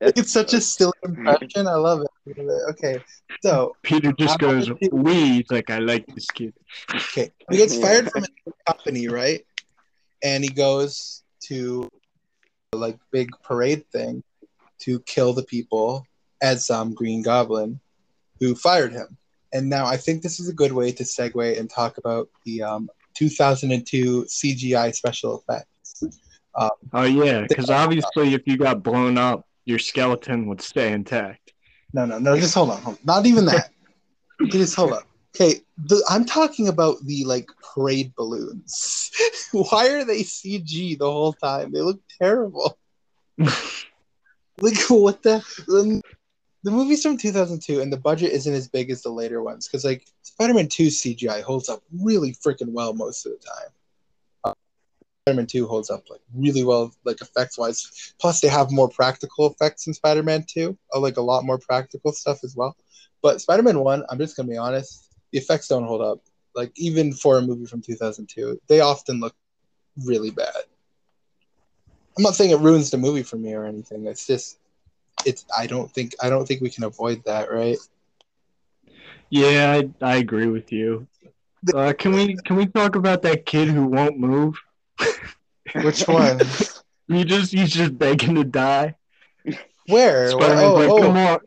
[0.00, 1.66] it's such a silly impression.
[1.66, 2.38] I love it.
[2.70, 2.98] Okay,
[3.42, 6.54] so Peter just goes, about "We." Like, "I like this kid."
[6.94, 9.44] okay, he gets fired from a company, right?
[10.22, 11.88] And he goes to
[12.72, 14.22] like big parade thing
[14.80, 16.04] to kill the people
[16.42, 17.80] as um Green Goblin,
[18.40, 19.16] who fired him.
[19.52, 22.62] And now I think this is a good way to segue and talk about the
[22.62, 26.04] um 2002 CGI special effects.
[26.58, 31.52] Um, oh yeah, because obviously, if you got blown up, your skeleton would stay intact.
[31.92, 32.36] No, no, no.
[32.36, 32.82] Just hold on.
[32.82, 33.02] hold on.
[33.04, 33.70] Not even that.
[34.48, 35.04] just hold up.
[35.36, 39.10] Okay, the, I'm talking about the like parade balloons.
[39.52, 41.70] Why are they CG the whole time?
[41.72, 42.78] They look terrible.
[44.60, 45.38] Like what the?
[45.68, 46.02] The,
[46.64, 49.84] the movie's from 2002, and the budget isn't as big as the later ones because
[49.84, 53.70] like Spider-Man 2 CGI holds up really freaking well most of the time.
[55.28, 58.14] Spider-Man 2 holds up like really well, like effects wise.
[58.18, 62.12] Plus, they have more practical effects in Spider-Man 2, uh, like a lot more practical
[62.12, 62.74] stuff as well.
[63.22, 66.20] But Spider-Man 1, I'm just gonna be honest, the effects don't hold up.
[66.54, 69.34] Like even for a movie from 2002, they often look
[70.06, 70.54] really bad.
[72.16, 74.06] I'm not saying it ruins the movie for me or anything.
[74.06, 74.58] It's just,
[75.26, 75.44] it's.
[75.56, 77.76] I don't think I don't think we can avoid that, right?
[79.28, 81.06] Yeah, I, I agree with you.
[81.74, 84.58] Uh, can we can we talk about that kid who won't move?
[85.82, 86.40] Which one?
[87.08, 88.94] He just he's just begging to die.
[89.88, 90.30] Where?
[90.30, 91.02] Spider-Man's oh, like, oh.
[91.02, 91.38] come on.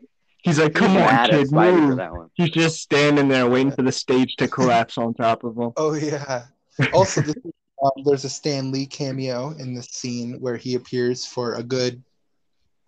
[0.42, 1.96] He's like, come He's on, kid, Spidey for move.
[1.98, 2.30] that one.
[2.34, 5.72] He's just standing there waiting for the stage to collapse on top of him.
[5.76, 6.46] Oh yeah.
[6.92, 7.36] Also, this,
[7.82, 12.02] um, there's a Stan Lee cameo in the scene where he appears for a good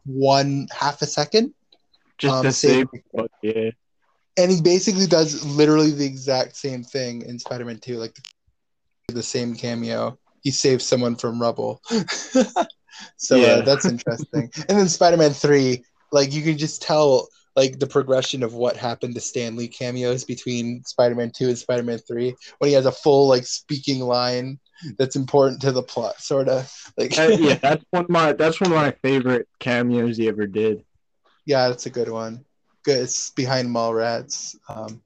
[0.04, 1.54] one half a second,
[2.18, 3.28] Just um, to save- save.
[3.42, 3.70] Yeah.
[4.36, 8.16] and he basically does literally the exact same thing in Spider-Man 2, like
[9.08, 10.18] the same cameo.
[10.44, 11.80] He saves someone from rubble.
[13.16, 13.46] so Yeah.
[13.46, 14.50] uh, that's interesting.
[14.68, 19.14] and then Spider-Man 3, like you can just tell like the progression of what happened
[19.14, 23.28] to Stan Lee cameos between Spider-Man 2 and Spider-Man 3 when he has a full
[23.28, 24.58] like speaking line
[24.98, 28.60] that's important to the plot, sort of like Uh, yeah, that's one of my that's
[28.60, 30.84] one of my favorite cameos he ever did.
[31.46, 32.44] Yeah, that's a good one.
[32.84, 33.04] Good.
[33.04, 34.56] It's behind Mallrats.
[34.68, 35.00] Um,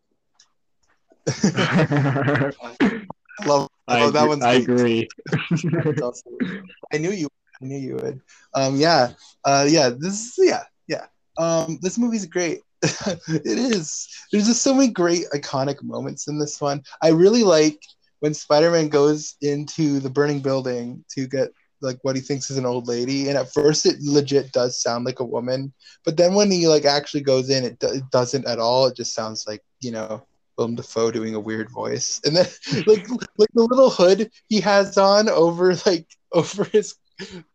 [3.46, 5.08] love, I love that agree- one's I agree.
[6.92, 7.28] I knew you.
[7.60, 8.20] I knew you would.
[8.54, 9.12] Um, yeah.
[9.44, 9.90] Uh, yeah.
[9.90, 10.34] This.
[10.38, 10.62] Yeah.
[10.86, 11.06] Yeah.
[11.38, 12.60] Um, this movie's great.
[12.82, 14.08] it is.
[14.30, 16.82] There's just so many great iconic moments in this one.
[17.02, 17.80] I really like
[18.20, 22.66] when Spider-Man goes into the burning building to get like what he thinks is an
[22.66, 25.72] old lady, and at first it legit does sound like a woman,
[26.04, 28.86] but then when he like actually goes in, it, do- it doesn't at all.
[28.86, 30.26] It just sounds like you know
[30.58, 32.46] Willem Dafoe doing a weird voice, and then
[32.86, 36.96] like like the little hood he has on over like over his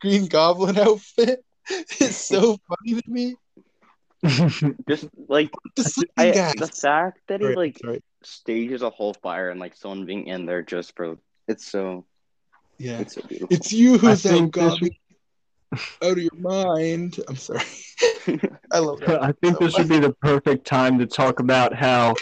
[0.01, 1.43] Green Goblin outfit
[1.99, 3.35] is so funny to me.
[4.89, 8.01] Just like The I, the fact that he Sorry, like sorry.
[8.23, 12.05] stages a whole fire and like someone being in there just for it's so
[12.79, 13.55] Yeah, it's so beautiful.
[13.55, 14.79] it's you who's out, think this
[16.03, 17.19] out of your mind.
[17.27, 17.61] I'm sorry.
[18.71, 19.23] I love that.
[19.23, 22.15] I think this would be the perfect time to talk about how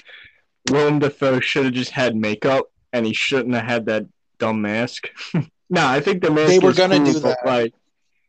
[0.69, 4.05] Willem Dafoe should have just had makeup and he shouldn't have had that
[4.37, 5.09] dumb mask.
[5.69, 7.39] no, I think the mask They were gonna cool, do that.
[7.45, 7.73] Like,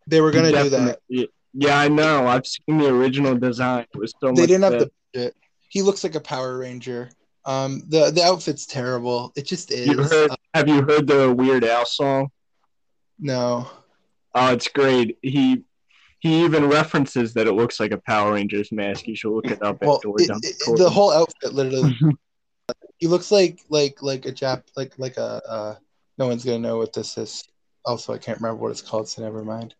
[0.07, 1.01] They were gonna do that.
[1.55, 2.27] Yeah, I know.
[2.27, 3.85] I've seen the original design.
[3.95, 4.85] It was so They much didn't have better.
[4.87, 5.37] the budget.
[5.69, 7.11] He looks like a Power Ranger.
[7.45, 9.33] Um, the the outfit's terrible.
[9.37, 9.87] It just is.
[9.89, 12.29] You heard, Uh, have you heard the Weird Al song?
[13.19, 13.69] no.
[14.35, 15.19] Oh, it's great.
[15.21, 15.63] He
[16.23, 19.09] he even references that it looks like a Power Rangers mask.
[19.09, 21.99] You should look it up Well, after we're it- it- the whole outfit literally.
[22.99, 25.75] he looks like like like a Jap like like a uh.
[26.19, 27.43] No one's gonna know what this is.
[27.85, 29.75] Also, I can't remember what it's called, so never mind.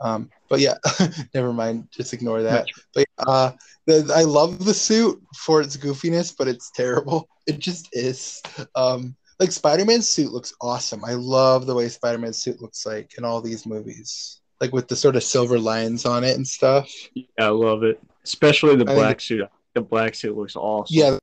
[0.00, 0.74] Um, but yeah,
[1.34, 1.88] never mind.
[1.92, 2.66] Just ignore that.
[2.94, 3.52] But uh,
[3.86, 7.28] the, I love the suit for its goofiness, but it's terrible.
[7.46, 8.42] It just is.
[8.74, 11.02] Um, like Spider-Man's suit looks awesome.
[11.04, 14.96] I love the way Spider-Man's suit looks like in all these movies, like with the
[14.96, 16.90] sort of silver lines on it and stuff.
[17.14, 19.48] Yeah, I love it, especially the I black suit.
[19.74, 20.96] The black suit looks awesome.
[20.96, 21.18] Yeah,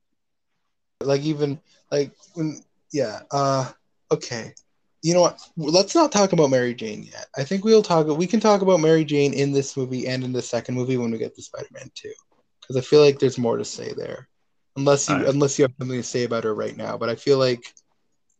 [1.02, 3.20] like even like when yeah.
[3.30, 3.70] Uh,
[4.10, 4.54] okay.
[5.02, 5.40] You know what?
[5.56, 7.26] Let's not talk about Mary Jane yet.
[7.36, 8.06] I think we'll talk.
[8.06, 11.10] We can talk about Mary Jane in this movie and in the second movie when
[11.10, 12.12] we get to Spider-Man Two,
[12.60, 14.28] because I feel like there's more to say there.
[14.76, 15.32] Unless you Alright.
[15.32, 17.72] unless you have something to say about her right now, but I feel like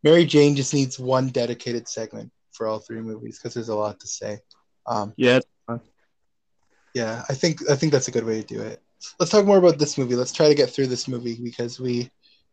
[0.02, 4.00] Mary Jane just needs one dedicated segment for all three movies because there's a lot
[4.00, 4.38] to say.
[4.86, 5.40] Um, yeah.
[6.94, 8.82] yeah, I think I think that's a good way to do it.
[9.18, 10.14] Let's talk more about this movie.
[10.14, 12.10] Let's try to get through this movie because we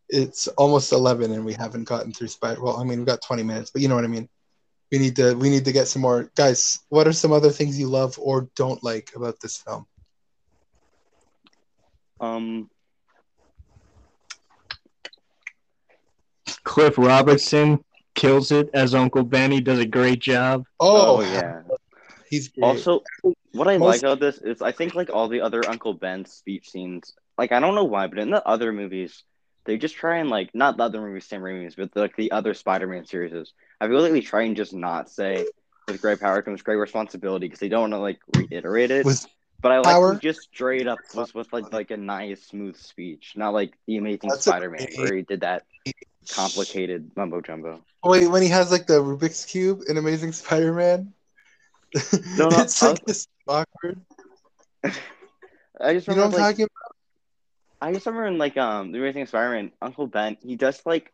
[0.09, 2.61] it's almost 11 and we haven't gotten through Spider.
[2.61, 4.29] Well, I mean, we've got 20 minutes, but you know what I mean.
[4.91, 6.79] We need to we need to get some more guys.
[6.89, 9.87] What are some other things you love or don't like about this film?
[12.19, 12.69] Um,
[16.63, 19.61] Cliff Robertson kills it as Uncle Benny.
[19.61, 20.65] Does a great job.
[20.79, 21.62] Oh, oh, yeah.
[22.33, 22.63] He's great.
[22.65, 23.03] Also,
[23.53, 26.25] what I Most- like about this is I think like all the other Uncle Ben
[26.25, 29.23] speech scenes, like I don't know why, but in the other movies,
[29.65, 32.53] they just try and like not the other movies, Sam movies, but like the other
[32.53, 33.53] Spider-Man series.
[33.79, 35.45] I feel like they try and just not say
[35.87, 39.05] with great power comes great responsibility because they don't want to like reiterate it.
[39.05, 39.27] Was
[39.61, 43.33] but I like power- just straight up was with like like a nice smooth speech,
[43.35, 45.63] not like the Amazing That's Spider-Man where he did that
[46.29, 47.81] complicated mumbo jumbo.
[48.03, 51.13] wait when he has like the Rubik's cube in Amazing Spider-Man.
[52.37, 54.01] No, no, it's like this awkward.
[55.81, 56.67] I just You know remember what I'm like, talking
[57.81, 61.11] I just remember in like um the Amazing Spider-Man, Uncle Ben, he does like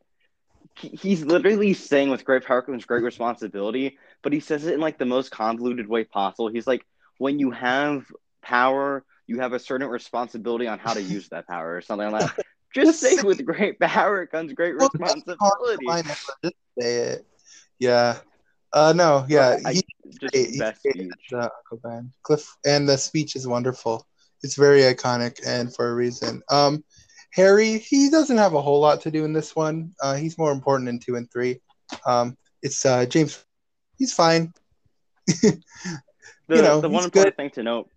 [0.78, 4.80] he, he's literally saying with great power comes great responsibility, but he says it in
[4.80, 6.50] like the most convoluted way possible.
[6.50, 6.86] He's like,
[7.18, 8.06] when you have
[8.42, 12.36] power, you have a certain responsibility on how to use that power or something like
[12.36, 12.46] that.
[12.76, 16.00] Just say with great power comes great responsibility.
[16.44, 17.26] Just say it.
[17.80, 18.18] Yeah.
[18.74, 19.58] Uh no, yeah.
[19.66, 19.84] I- he-
[20.20, 21.34] Just He- he best did, speech.
[21.34, 22.12] uh, Uncle Ben.
[22.24, 24.06] Cliff and the speech is wonderful.
[24.42, 26.42] It's very iconic and for a reason.
[26.50, 26.84] Um,
[27.34, 29.94] Harry, he doesn't have a whole lot to do in this one.
[30.02, 31.62] Uh, he's more important in two and three.
[32.08, 33.46] Um, it's uh, James.
[33.98, 34.52] He's fine.
[36.48, 37.38] The, you know, the one important good.
[37.38, 37.90] thing to note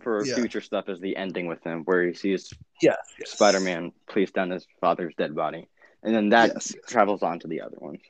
[0.00, 0.36] for Yeah.
[0.36, 2.96] future stuff is the ending with him, where he sees Yeah.
[3.26, 5.68] Spider-Man place down his father's dead body,
[6.02, 6.74] and then that Yes.
[6.86, 8.00] travels on to the other ones.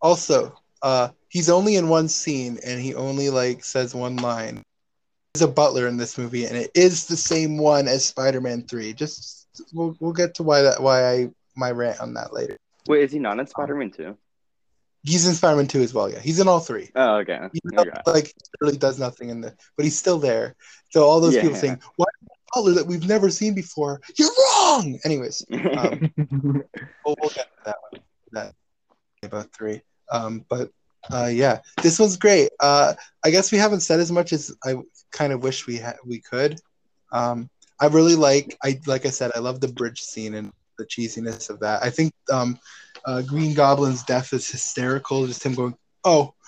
[0.00, 4.62] Also, uh, he's only in one scene and he only like says one line.
[5.34, 8.92] He's a butler in this movie, and it is the same one as Spider-Man Three.
[8.92, 12.56] Just we'll, we'll get to why that why I my rant on that later.
[12.86, 14.16] Wait, is he not in Spider-Man too?
[15.04, 16.10] He's in Spider-Man Two as well.
[16.10, 16.90] Yeah, he's in all three.
[16.94, 17.48] Oh, okay.
[17.78, 17.90] Okay.
[18.06, 20.56] like really does nothing in the, but he's still there.
[20.90, 21.42] So all those Yeah.
[21.42, 24.98] people saying, "Why is butler that we've never seen before?" You're wrong.
[25.04, 25.44] Anyways,
[25.76, 28.02] um, we'll, we'll get to that one.
[28.32, 28.54] That
[29.22, 29.82] about three.
[30.10, 30.70] Um, but
[31.10, 32.50] uh, yeah, this one's great.
[32.60, 34.76] Uh, I guess we haven't said as much as I
[35.10, 36.60] kind of wish we had we could.
[37.12, 37.48] Um,
[37.80, 41.50] I really like I like I said I love the bridge scene and the cheesiness
[41.50, 41.82] of that.
[41.82, 42.58] I think um,
[43.04, 45.26] uh, Green Goblin's death is hysterical.
[45.26, 46.34] Just him going, "Oh."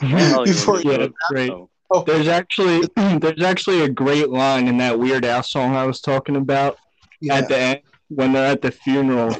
[0.00, 1.52] Before- yeah, it's great.
[1.92, 6.00] Oh, There's actually there's actually a great line in that Weird ass song I was
[6.00, 6.78] talking about
[7.20, 7.36] yeah.
[7.36, 9.36] at the end when they're at the funeral,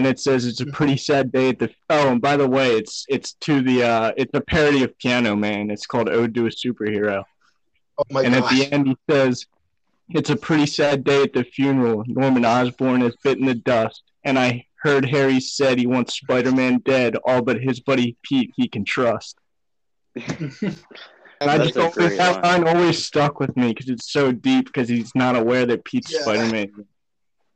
[0.00, 1.68] and it says it's a pretty sad day at the.
[1.90, 5.36] Oh, and by the way, it's it's to the uh, it's a parody of Piano
[5.36, 5.70] Man.
[5.70, 7.22] It's called Ode to a Superhero,
[7.98, 9.44] oh my and at the end he says,
[10.08, 12.02] "It's a pretty sad day at the funeral.
[12.06, 17.16] Norman Osborn has bitten the dust, and I heard Harry said he wants Spider-Man dead,
[17.26, 19.36] all but his buddy Pete he can trust."
[21.42, 22.68] And I That's just a always, that line.
[22.68, 26.20] always stuck with me because it's so deep because he's not aware that Pete's Yeah.
[26.20, 26.70] Spider-Man.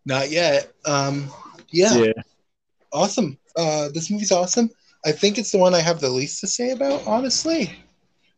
[0.07, 0.73] Not yet.
[0.87, 1.31] Um,
[1.71, 2.13] yeah, Yeah.
[2.95, 3.39] Awesome.
[3.57, 4.71] Uh, this movie's awesome.
[5.05, 7.71] I think it's the one I have the least to say about, honestly,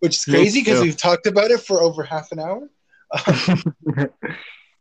[0.00, 0.86] which is crazy because too.
[0.86, 2.68] we've talked about it for over half an hour.
[3.28, 3.62] Um,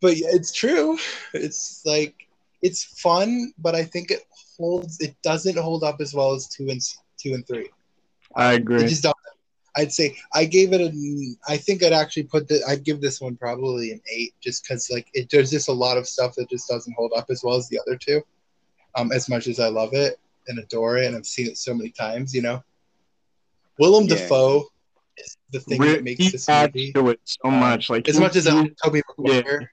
[0.02, 0.98] but yeah, it's true.
[1.34, 2.16] It's like
[2.62, 4.24] it's fun, but I think it
[4.58, 5.00] holds.
[5.00, 6.82] It doesn't hold up as well as two and
[7.20, 7.70] two and three.
[8.36, 8.88] I It agree.
[8.88, 9.16] just don't.
[9.78, 10.92] I'd say I gave it a.
[11.52, 12.64] I think I'd actually put the.
[12.68, 15.30] I'd give this one probably an eight, just because like it.
[15.30, 17.80] There's just a lot of stuff that just doesn't hold up as well as the
[17.80, 18.24] other two.
[18.96, 21.74] Um, as much as I love it and adore it, and I've seen it so
[21.74, 22.64] many times, you know.
[23.78, 24.16] Willem Yeah.
[24.16, 24.68] Dafoe
[25.18, 26.94] is the thing Re- that makes he this adds movie.
[26.94, 27.90] to it so Um, much.
[27.90, 29.72] Like As he- much as I he- love Tobey Maguire,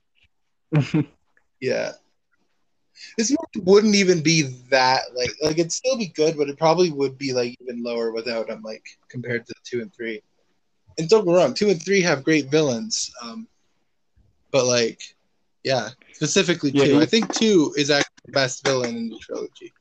[1.60, 1.92] yeah.
[3.18, 6.90] This movie wouldn't even be that like like it'd still be good, but it probably
[6.90, 10.22] would be like even lower without him, like compared to two and three.
[10.98, 13.10] and don't get wrong, two and three have great villains.
[13.22, 13.48] Um,
[14.50, 15.00] but like,
[15.64, 16.90] yeah, specifically Yeah, two.
[16.94, 19.72] you- I think two is actually the best villain in the trilogy.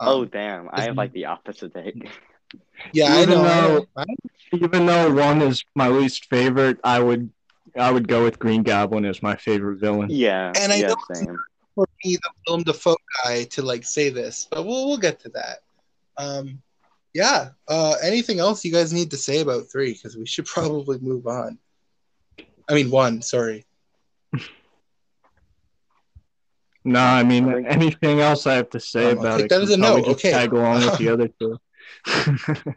[0.00, 2.08] Um, oh damn, I have like the opposite take.
[2.92, 3.42] yeah, I even know.
[3.42, 3.86] Though- know.
[3.96, 4.14] I know.
[4.64, 7.30] Even though one is my least favorite, I would
[7.76, 10.08] I would go with Green Goblin as my favorite villain.
[10.10, 11.38] Yeah, And I yeah, know- same.
[11.74, 15.20] for me, the film Willem Dafoe guy, to like say this, but we'll we'll get
[15.20, 15.58] to that.
[16.16, 16.62] Um,
[17.14, 17.50] yeah.
[17.68, 19.92] Uh, anything else you guys need to say about three?
[19.92, 21.58] Because we should probably move on.
[22.68, 23.20] I mean, one.
[23.22, 23.64] Sorry.
[26.88, 29.46] No, I mean I think- anything else I have to say Um, I'll about take
[29.46, 29.48] it.
[29.50, 30.30] that as a can no, probably just okay.
[30.32, 31.58] Tag along with the other two.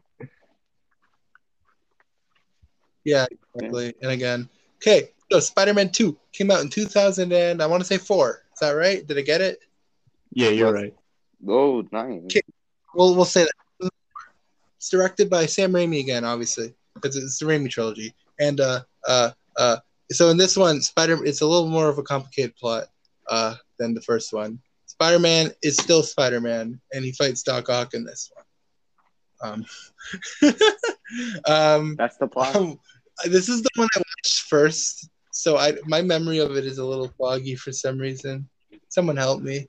[3.04, 3.96] Yeah, exactly.
[4.02, 5.10] And again, okay.
[5.32, 8.44] So Spider-Man Two came out in 2000 and I want to say four.
[8.54, 9.06] Is that right?
[9.06, 9.60] Did I get it?
[10.34, 10.94] yeah, you're right.
[11.48, 12.22] Oh, nice.
[12.26, 12.42] Okay.
[12.94, 13.90] We'll we'll say that.
[14.78, 18.14] It's directed by Sam Raimi again, obviously, because it's the Raimi trilogy.
[18.40, 19.78] And uh uh uh
[20.12, 22.86] so in this one, Spider it's a little more of a complicated plot
[23.28, 24.60] uh than the first one.
[24.86, 28.46] Spider-Man is still Spider-Man, and he fights Doc Ock in this one.
[29.44, 29.66] Um,
[31.48, 32.56] um, That's the plot.
[32.56, 32.80] um,
[33.26, 36.86] this is the one I watched first, so I my memory of it is a
[36.86, 38.48] little foggy for some reason.
[38.90, 39.66] Someone help me.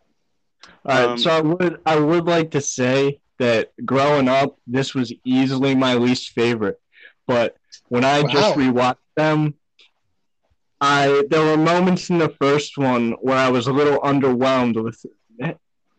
[0.85, 4.95] All right, Um, so I would I would like to say that growing up, this
[4.95, 6.79] was easily my least favorite.
[7.27, 7.57] But
[7.89, 9.55] when I just rewatched them,
[10.83, 14.99] I there were moments in the first one where I was a little underwhelmed with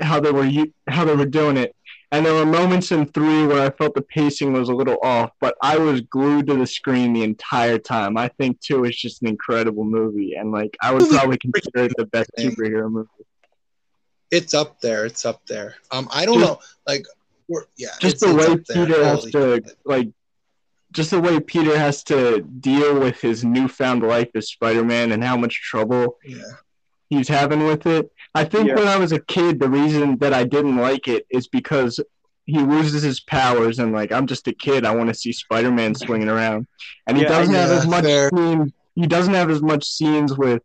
[0.01, 0.49] how they were
[0.89, 1.73] how they were doing it,
[2.11, 5.31] and there were moments in three where I felt the pacing was a little off.
[5.39, 8.17] But I was glued to the screen the entire time.
[8.17, 11.93] I think two is just an incredible movie, and like I would probably consider it
[11.97, 13.07] the best superhero movie.
[14.31, 15.05] It's up there.
[15.05, 15.75] It's up there.
[15.91, 16.59] Um, I don't Just- know.
[16.87, 17.05] Like,
[17.47, 18.57] we're, yeah, just it's- the way.
[18.85, 20.09] Peter has to like
[20.93, 25.35] just the way Peter has to deal with his newfound life as Spider-Man and how
[25.35, 26.37] much trouble Yeah.
[27.09, 28.11] he's having with it.
[28.35, 28.75] I think Yeah.
[28.75, 31.99] when I was a kid, the reason that I didn't like it is because
[32.45, 34.85] he loses his powers and like I'm just a kid.
[34.85, 36.67] I want to see Spider-Man swinging around,
[37.07, 38.29] and he Yeah, doesn't have as much fair.
[38.35, 38.71] scenes.
[38.95, 40.61] He doesn't have as much scenes with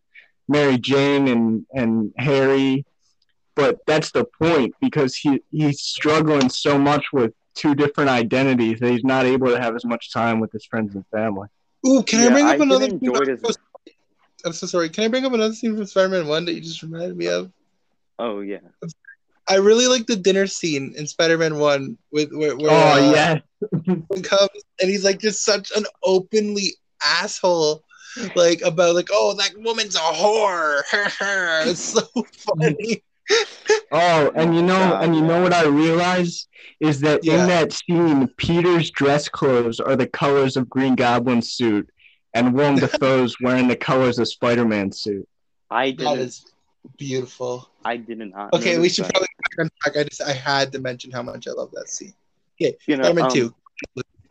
[0.49, 2.85] Mary Jane and and Harry,
[3.55, 8.90] but that's the point because he he's struggling so much with two different identities that
[8.90, 11.48] he's not able to have as much time with his friends and family.
[11.86, 12.88] Ooh, can I bring up I another?
[12.88, 13.59] scene his-
[14.44, 14.88] I'm so sorry.
[14.88, 17.50] Can I bring up another scene from Spider-Man One that you just reminded me of?
[18.18, 18.59] Oh yeah.
[19.48, 23.38] I really like the dinner scene in Spider-Man One with where, where oh uh, yeah,
[24.22, 24.50] comes
[24.80, 27.82] and he's like just such an openly asshole,
[28.36, 30.82] like about like oh that woman's a whore.
[31.66, 33.02] it's so funny.
[33.91, 36.47] Oh, and you know, God, and you know what I realize
[36.81, 37.41] is that Yeah.
[37.43, 41.89] in that scene, Peter's dress clothes are the colors of Green Goblin's suit,
[42.35, 45.26] and Willem Dafoe's wearing the colors of Spider-Man's suit.
[45.70, 46.18] I That didn't.
[46.20, 46.45] is
[46.99, 47.70] beautiful.
[47.85, 48.53] I did not.
[48.55, 49.12] Okay, we should that.
[49.12, 49.97] probably back on track.
[49.97, 52.14] I just I had to mention how much I love that scene.
[52.59, 53.55] You know, Spider-Man um, Two.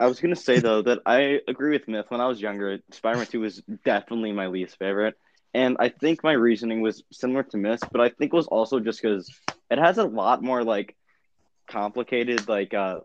[0.00, 2.06] I was gonna say though that I agree with Myth.
[2.08, 5.16] When I was younger, Spider-Man Two was definitely my least favorite,
[5.54, 8.80] and I think my reasoning was similar to Miss, but I think it was also
[8.80, 9.30] just because
[9.70, 10.96] it has a lot more like
[11.70, 13.00] complicated, like uh,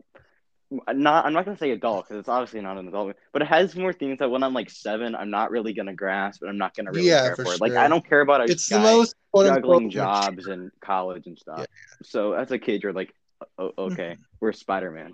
[0.91, 3.76] not I'm not gonna say adult because it's obviously not an adult, but it has
[3.76, 6.76] more things that when I'm like seven, I'm not really gonna grasp, and I'm not
[6.76, 7.54] gonna really Yeah, care for for.
[7.54, 7.62] it.
[7.62, 7.76] Like.
[7.76, 11.66] I don't care about a It's the most juggling jobs and college and stuff.
[12.04, 13.14] So as a kid, you're like,
[13.58, 14.22] oh, okay, Mm-hmm.
[14.39, 15.14] we're Spider Man.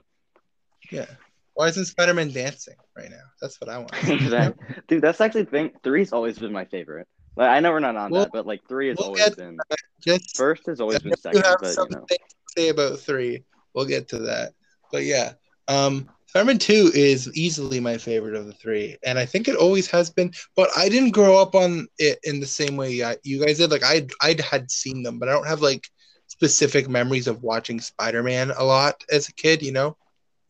[0.91, 1.05] Yeah.
[1.53, 3.17] Why isn't Spider-Man dancing right now?
[3.41, 3.91] That's what I want.
[4.07, 4.65] Exactly.
[4.87, 5.71] Dude, that's actually the thing.
[5.83, 7.07] Three's always been my favorite.
[7.39, 9.57] Like I know we're not on We'll- that, but like three has we'll always been
[10.01, 12.05] Just first has always been second, you have but you know.
[12.05, 12.17] to
[12.57, 14.51] say about three, we'll get to that.
[14.91, 15.33] But yeah,
[15.69, 19.89] um, Spider-Man Two is easily my favorite of the three, and I think it always
[19.89, 20.33] has been.
[20.57, 22.91] But I didn't grow up on it in the same way
[23.23, 23.71] you guys did.
[23.71, 25.87] Like I, I had seen them, but I don't have like
[26.27, 29.61] specific memories of watching Spider-Man a lot as a kid.
[29.63, 29.97] You know,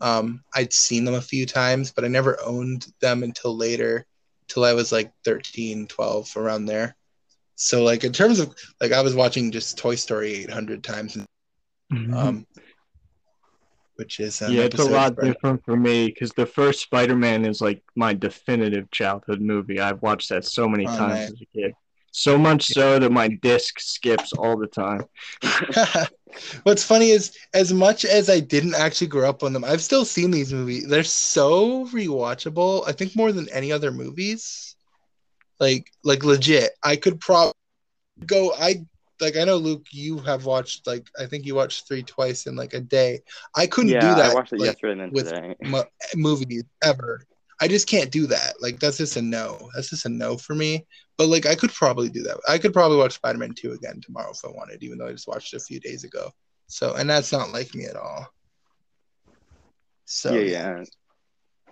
[0.02, 4.08] um, I'd seen them a few times, but I never owned them until later,
[4.50, 6.96] till I was like 13, 12, around there.
[7.56, 11.18] So like in terms of like I was watching just Toy Story 800 times
[12.14, 12.46] um,
[13.96, 17.84] which is yeah, it's a lot different for me because the first Spider-Man is like
[17.96, 19.80] my definitive childhood movie.
[19.82, 21.30] I've watched that so many Oh, times nice.
[21.32, 21.74] as a kid,
[22.12, 25.04] so much so that my disc skips all the time.
[26.64, 30.06] What's funny is, as much as I didn't actually grow up on them, I've still
[30.06, 30.88] seen these movies.
[30.88, 32.88] They're so rewatchable.
[32.88, 34.76] I think more than any other movies.
[35.60, 37.54] Like, like legit, I could probably
[38.26, 38.54] go.
[38.58, 38.86] I
[39.20, 39.36] like.
[39.36, 39.88] I know Luke.
[39.92, 41.08] You have watched like.
[41.20, 43.22] I think you watched three twice in like a day.
[43.56, 44.32] I couldn't Yeah, do that.
[44.32, 45.56] I watched it like, yesterday and then with- today.
[45.64, 45.84] mo-
[46.16, 47.26] movies ever.
[47.62, 48.62] I just can't do that.
[48.62, 49.70] Like that's just a no.
[49.76, 50.86] That's just a no for me.
[51.18, 52.40] But like I could probably do that.
[52.48, 55.28] I could probably watch Spider-Man 2 again tomorrow if I wanted, even though I just
[55.28, 56.32] watched it a few days ago.
[56.68, 58.28] So and that's not like me at all.
[60.06, 60.84] So yeah, yeah.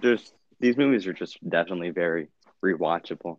[0.01, 2.27] Just these movies are just definitely very
[2.63, 3.37] rewatchable.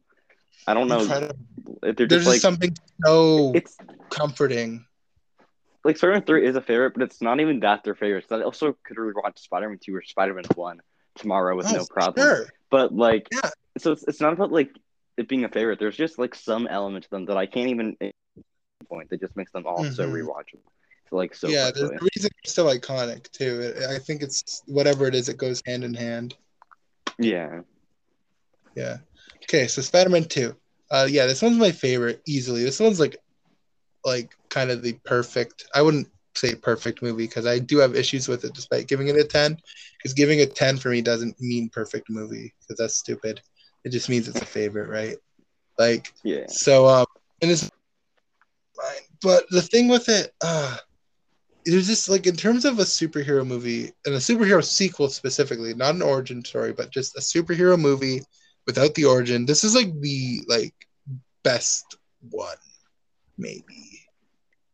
[0.67, 1.37] I don't know Incredible.
[1.83, 3.77] if they're There's just like something so it's
[4.11, 4.85] comforting.
[5.85, 8.29] like Spider-Man Three is a favorite, but it's not even that their favorite.
[8.29, 10.81] 'cause I also could rewatch Spider-Man Two or Spider-Man One
[11.19, 12.27] tomorrow with Oh, no problem.
[12.27, 12.47] Sure.
[12.71, 13.51] But like, Yeah.
[13.79, 14.71] so it's, it's not about like
[15.17, 15.79] it being a favorite.
[15.79, 17.97] There's just like some element to them that I can't even
[18.89, 20.13] point that just makes them all so Mhm.
[20.13, 20.63] rewatchable.
[21.05, 21.73] It's like so yeah, a
[22.15, 23.75] reason it's so iconic too.
[23.89, 26.37] I think it's whatever it is, it goes hand in hand.
[27.19, 27.61] yeah.
[28.77, 28.99] Yeah.
[29.45, 30.55] Okay, so Spider-Man 2.
[30.91, 32.63] Uh yeah, this one's my favorite easily.
[32.65, 33.17] This one's like
[34.05, 35.67] like kind of the perfect.
[35.75, 36.09] I wouldn't
[36.39, 39.57] say perfect movie because I do have issues with it despite giving it a 10
[39.99, 43.41] because giving a 10 for me doesn't mean perfect movie because that's stupid.
[43.85, 45.17] It just means it's a favorite, right?
[45.79, 46.47] Like Yeah.
[46.49, 47.07] so um
[47.43, 47.63] and it's
[48.77, 49.03] fine.
[49.23, 50.77] But the thing with it, uh
[51.75, 55.95] was just like in terms of a superhero movie and a superhero sequel specifically, not
[55.95, 58.23] an origin story, but just a superhero movie
[58.67, 59.47] without the origin.
[59.47, 60.75] This is like the like
[61.45, 61.97] best
[62.31, 62.57] one,
[63.37, 64.08] maybe.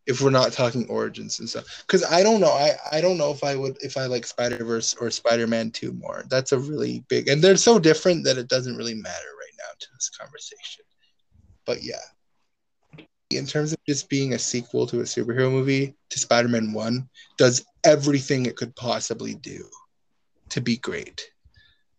[0.06, 1.84] If we're not talking origins and stuff.
[1.86, 2.50] Because I don't know.
[2.50, 6.24] I, I don't know if I would if I like Spider-Verse or Spider-Man 2 more.
[6.28, 9.72] That's a really big and they're so different that it doesn't really matter right now
[9.78, 10.84] to this conversation.
[11.64, 12.02] But yeah
[13.30, 17.64] in terms of just being a sequel to a superhero movie to Spider-Man 1 does
[17.84, 19.68] everything it could possibly do
[20.50, 21.30] to be great.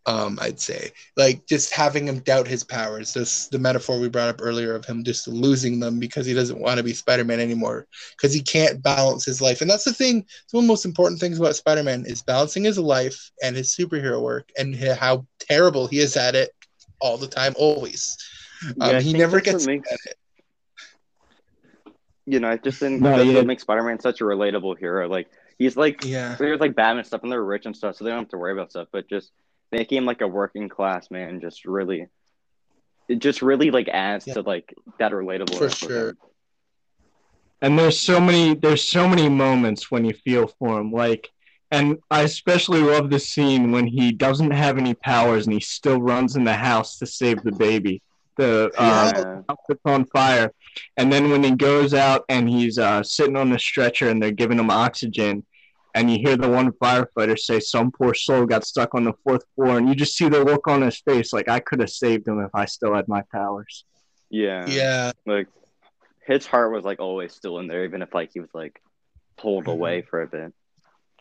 [0.07, 3.11] Um, I'd say like just having him doubt his powers.
[3.13, 6.59] This the metaphor we brought up earlier of him just losing them because he doesn't
[6.59, 9.61] want to be Spider-Man anymore because he can't balance his life.
[9.61, 10.19] And that's the thing.
[10.43, 13.75] It's one of the most important things about Spider-Man is balancing his life and his
[13.75, 16.51] superhero work and how terrible he is at it
[17.01, 18.15] all the time, always.
[18.77, 20.17] Yeah, Um, I he never gets makes- at it.
[22.27, 23.35] You know, I just think No, that's yeah.
[23.35, 25.07] what makes Spider-Man such a relatable hero.
[25.07, 25.29] Like
[25.59, 26.35] he's like Yeah.
[26.39, 28.51] there's like Batman stuff and they're rich and stuff, so they don't have to worry
[28.53, 28.87] about stuff.
[28.91, 29.31] But just
[29.71, 32.07] making him like a working class man just really
[33.07, 34.35] it just really like adds Yeah.
[34.35, 36.15] to like that relatable For sure.
[37.61, 40.91] And there's so many there's so many moments when you feel for him.
[40.91, 41.29] Like
[41.71, 45.99] and I especially love the scene when he doesn't have any powers and he still
[45.99, 48.01] runs in the house to save the baby.
[48.37, 49.41] The uh, Yeah.
[49.49, 50.51] outfit's on fire.
[50.97, 54.31] And then when he goes out and he's uh, sitting on the stretcher and they're
[54.31, 55.45] giving him oxygen,
[55.95, 59.45] and you hear the one firefighter say, Some poor soul got stuck on the fourth
[59.55, 62.27] floor, and you just see the look on his face like, I could have saved
[62.27, 63.85] him if I still had my powers.
[64.29, 64.67] yeah.
[64.67, 65.11] Yeah.
[65.25, 65.47] Like
[66.27, 68.81] his heart was like always still in there, even if like he was like
[69.37, 70.53] pulled away for a bit.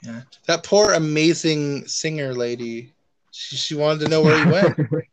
[0.02, 0.22] Yeah.
[0.46, 2.92] That poor amazing singer lady.
[3.30, 4.78] She, she wanted to know where he went.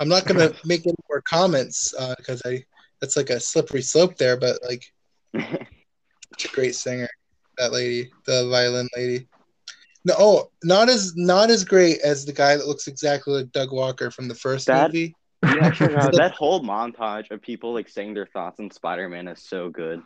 [0.00, 2.64] I'm not gonna make any more comments uh, because I
[3.00, 4.92] that's like a slippery slope there, but like
[5.34, 7.08] such a great singer,
[7.58, 9.26] that lady, the violin lady.
[10.04, 13.72] No, oh, not as not as great as the guy that looks exactly like Doug
[13.72, 15.14] Walker from the first That- movie.
[15.44, 19.68] yeah, sure, that whole montage of people like saying their thoughts on Spider-Man is so
[19.70, 20.02] good.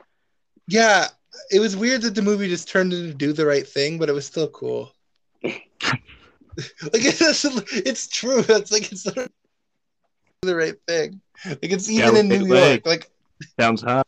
[0.69, 1.07] Yeah,
[1.51, 4.13] it was weird that the movie just turned into do the right thing, but it
[4.13, 4.93] was still cool.
[5.43, 5.63] like
[6.93, 8.45] it's, it's true.
[8.49, 11.21] It's like it's the right thing.
[11.45, 12.85] Like it's even Yeah, in New York.
[12.85, 13.11] like- Like
[13.59, 14.07] Sounds hot.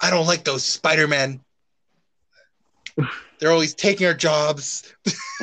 [0.00, 1.40] I don't like those Spider-Man.
[3.38, 4.92] They're always taking our jobs.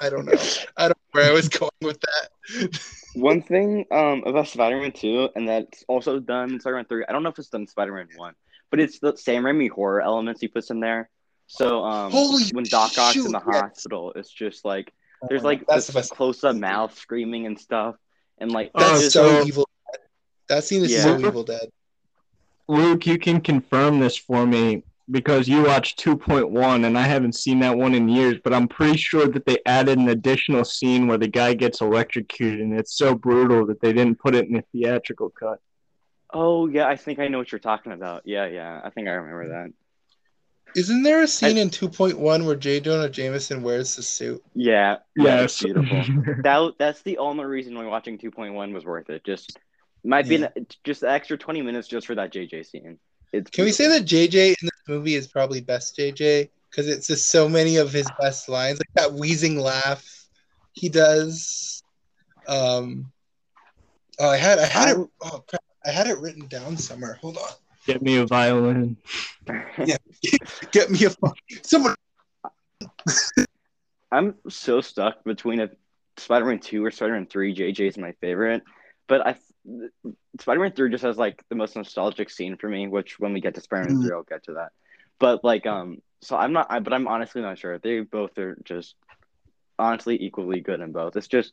[0.00, 0.32] I don't know.
[0.76, 2.80] I don't know where I was going with that.
[3.14, 7.04] One thing um about Spider-Man 2, and that's also done in Spider-Man 3.
[7.08, 8.34] I don't know if it's done in Spider-Man 1,
[8.70, 11.08] but it's the Sam Raimi horror elements he puts in there.
[11.46, 13.60] So um Holy when Doc Ock's in shoot, the yes.
[13.60, 14.92] hospital, it's just like
[15.28, 17.96] there's like That's this the close-up mouth screaming and stuff,
[18.38, 19.68] and like Oh, That's just- so so- evil.
[20.48, 21.02] That scene is Yeah.
[21.04, 21.68] so evil, Dad.
[22.68, 27.60] Luke, you can confirm this for me because you watched 2.1 and I haven't seen
[27.60, 31.18] that one in years, but I'm pretty sure that they added an additional scene where
[31.18, 34.64] the guy gets electrocuted and it's so brutal that they didn't put it in the
[34.72, 35.60] theatrical cut.
[36.32, 38.22] oh yeah, I think I know what you're talking about.
[38.24, 39.72] Yeah, yeah, I think I remember that.
[40.76, 42.80] Isn't there a scene in 2.1 where J.
[42.80, 44.42] Jonah Jameson wears the suit?
[44.54, 45.62] Yeah, yeah, it's Yes.
[45.62, 46.02] beautiful.
[46.42, 49.22] that that's the only reason why watching 2.1 was worth it.
[49.24, 49.56] Just
[50.02, 50.48] might be Yeah.
[50.56, 52.98] an, just the extra 20 minutes just for that JJ scene.
[53.34, 56.50] It's Can we say that JJ in this movie is probably best JJ?
[56.70, 60.04] Because it's just so many of his best lines, like that wheezing laugh
[60.72, 61.82] he does.
[62.46, 63.10] Um,
[64.18, 64.96] oh, I had I had it.
[64.96, 65.62] I'm- Oh, crap.
[65.86, 67.18] I had it written down somewhere.
[67.20, 67.50] Hold on.
[67.86, 68.96] Get me a violin.
[69.84, 69.98] Yeah.
[70.70, 71.94] Get me a fu- someone.
[74.10, 75.68] I'm so stuck between a
[76.16, 78.62] Spider-Man Two or Spider-Man Three, JJ is my favorite.
[79.06, 79.36] But I
[80.40, 82.86] Spider-Man Three just has like the most nostalgic scene for me.
[82.86, 84.02] Which when we get to Spider-Man Mhm.
[84.02, 84.72] Three, I'll get to that.
[85.18, 86.66] But like um, so I'm not.
[86.70, 87.78] I, but I'm honestly not sure.
[87.78, 88.94] They both are just
[89.78, 91.16] honestly equally good in both.
[91.16, 91.52] It's just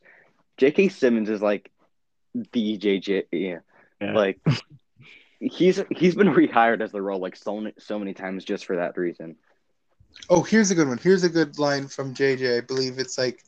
[0.58, 0.88] J.K.
[0.88, 1.70] Simmons is like
[2.52, 3.24] the JJ.
[3.32, 3.58] Yeah,
[4.00, 4.12] Yeah.
[4.14, 4.40] like
[5.40, 8.76] he's he's been rehired as the role like so many, so many times just for
[8.76, 9.36] that reason.
[10.28, 10.98] Oh, here's a good one.
[10.98, 12.58] Here's a good line from JJ.
[12.58, 13.42] I believe it's like,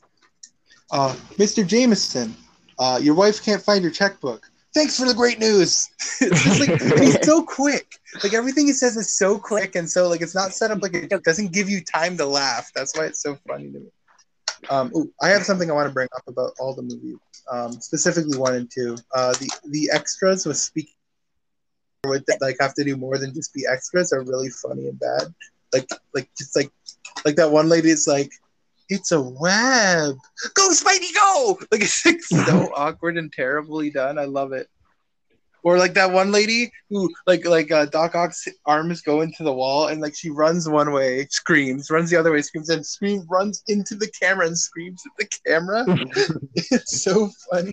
[0.91, 1.63] uh, "Mr.
[1.65, 2.35] Jameson,
[2.79, 4.49] uh, your wife can't find your checkbook.
[4.75, 5.89] Thanks for the great news."
[6.59, 7.97] like he's so quick.
[8.23, 10.93] Like everything he says is so quick and so like it's not set up like
[10.93, 12.71] it doesn't give you time to laugh.
[12.75, 13.87] That's why it's so funny to me.
[14.69, 17.17] Um, ooh, I have something I want to bring up about all the movies,
[17.51, 18.95] um, specifically one and two.
[19.13, 20.93] Uh, the the extras with speaking
[22.05, 25.33] with like have to do more than just be extras are really funny and bad.
[25.73, 26.71] Like like just like
[27.25, 28.31] like that one lady is like,
[28.89, 30.15] it's a web.
[30.53, 31.57] Go Spidey, go!
[31.71, 34.17] Like it's like so awkward and terribly done.
[34.17, 34.67] I love it.
[35.63, 39.53] Or like that one lady who like like uh, Doc Ock's arms go into the
[39.53, 43.25] wall and like she runs one way, screams, runs the other way, screams, and scream
[43.27, 45.83] runs into the camera and screams at the camera.
[46.55, 47.71] it's so funny.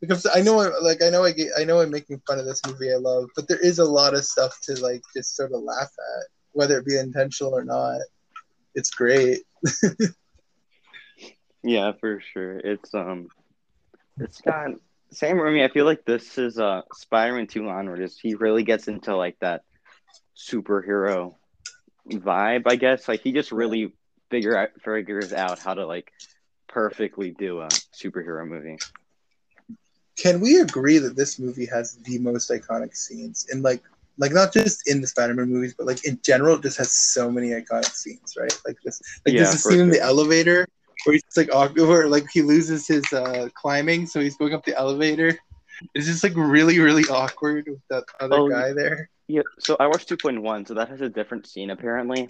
[0.00, 2.60] Because I know, like I know, I get, I know, I'm making fun of this
[2.66, 5.62] movie I love, but there is a lot of stuff to like just sort of
[5.62, 8.00] laugh at, whether it be intentional or not.
[8.74, 9.42] It's great.
[11.62, 12.58] Yeah, for sure.
[12.58, 13.28] It's um,
[14.18, 14.70] it's got
[15.12, 15.64] Sam Raimi.
[15.64, 18.00] I feel like this is uh Spider-Man Two onward.
[18.00, 19.62] Is he really gets into like that
[20.36, 21.34] superhero
[22.08, 22.62] vibe?
[22.66, 23.92] I guess like he just really
[24.30, 26.10] figure out figures out how to like
[26.68, 28.78] perfectly do a superhero movie.
[30.16, 33.82] Can we agree that this movie has the most iconic scenes in like
[34.22, 37.28] like not just in the Spider-Man movies, but like in general, it just has so
[37.28, 38.56] many iconic scenes, right?
[38.64, 40.64] Like this, like Yeah, there's a for scene in the elevator
[41.04, 44.64] where he's like awkward, where like he loses his uh climbing, so he's going up
[44.64, 45.36] the elevator.
[45.96, 49.10] It's just like really, really awkward with that other Oh, guy there.
[49.26, 49.42] Yeah.
[49.58, 52.28] So I watched two point one, so that has a different scene apparently.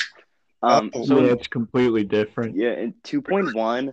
[0.62, 0.90] Um.
[0.94, 1.04] Oh.
[1.04, 2.56] So yeah, it's completely different.
[2.56, 3.92] Yeah, in two point one,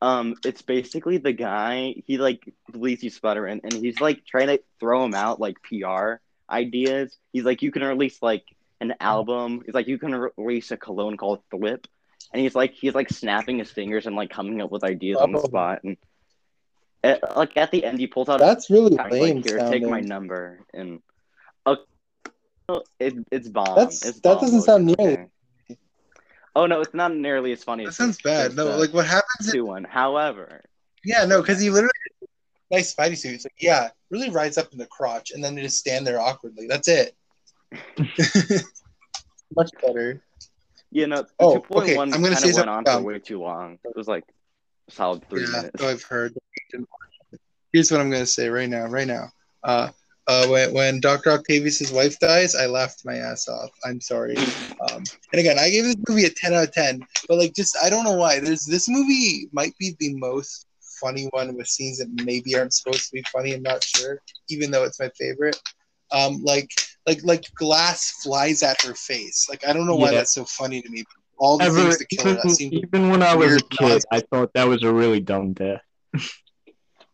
[0.00, 4.60] um, it's basically the guy he like believes he's Spider-Man, and he's like trying to
[4.78, 6.20] throw him out like PR
[6.50, 7.16] ideas.
[7.32, 8.44] He's like, you can release like
[8.80, 9.62] an album.
[9.64, 11.86] He's like, you can re- release a cologne called Flip,
[12.32, 15.32] and he's like, he's like snapping his fingers and like coming up with ideas on
[15.32, 15.44] the Oh.
[15.44, 15.84] spot.
[15.84, 15.96] And
[17.04, 19.82] at, like at the end, he pulls out That's really a lame like, here, take
[19.82, 21.00] my number, and
[21.66, 21.76] uh,
[22.98, 23.74] it, it's bomb.
[23.76, 25.26] That's- it's that bomb, doesn't sound nearly- okay?
[26.56, 27.84] Oh no, it's not nearly as funny.
[27.84, 28.56] That as sounds bad.
[28.56, 29.46] No, like what happens?
[29.46, 29.84] in- two one.
[29.84, 30.62] However,
[31.04, 31.92] yeah, no, because he literally
[32.70, 33.34] nice Spidey suit.
[33.34, 36.20] It's like yeah, really rides up in the crotch, and then they just stand there
[36.20, 36.66] awkwardly.
[36.66, 37.14] That's it.
[39.56, 40.22] Much better.
[40.90, 43.18] you know, Oh, two point okay, I'm gonna say of went on something for way
[43.18, 43.78] too long.
[43.84, 44.24] It was like
[44.88, 45.82] a solid three yeah, minutes.
[45.82, 46.34] so I've heard.
[47.72, 48.86] Here's what I'm gonna say right now.
[48.86, 49.28] Right now.
[49.62, 49.90] Uh,
[50.26, 51.32] uh, when, when Dr.
[51.32, 53.70] Octavius' wife dies, I laughed my ass off.
[53.84, 54.36] I'm sorry.
[54.36, 55.02] Um,
[55.32, 57.90] and again, I gave this movie a 10 out of 10, but like, just I
[57.90, 58.38] don't know why.
[58.38, 60.66] There's this movie might be the most
[61.00, 63.54] funny one with scenes that maybe aren't supposed to be funny.
[63.54, 65.60] I'm not sure, even though it's my favorite.
[66.12, 66.68] Um, like,
[67.06, 69.46] like, like glass flies at her face.
[69.48, 70.18] Like, I don't know why Yeah.
[70.18, 71.04] that's so funny to me.
[71.38, 73.60] All the Ever, things that kill her even, that seem even when I was a
[73.62, 74.04] kid, nonsense.
[74.12, 75.80] I thought that was a really dumb death.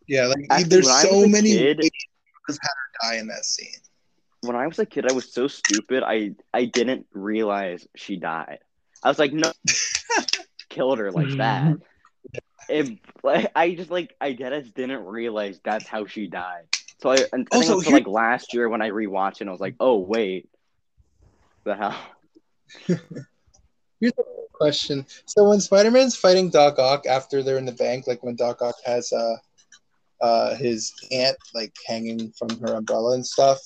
[0.07, 1.91] yeah, like Actually, there's when I was so a many kid- ways
[2.49, 3.67] to have her die in that scene.
[4.41, 6.03] When I was a kid, I was so stupid.
[6.03, 8.59] I I didn't realize she died.
[9.03, 9.51] I was like, no,
[10.69, 11.77] killed her like that.
[12.69, 16.67] It, like, I just like I just didn't realize that's how she died.
[17.01, 19.51] So I, I think Also, until here- like last year when I rewatched it, I
[19.51, 20.49] was like, oh wait,
[21.63, 21.97] the hell.
[23.99, 24.23] Here's a
[24.53, 25.05] question.
[25.25, 28.75] So when Spider-Man's fighting Doc Ock after they're in the bank, like when Doc Ock
[28.85, 29.35] has uh
[30.21, 33.59] uh his aunt like hanging from her umbrella and stuff.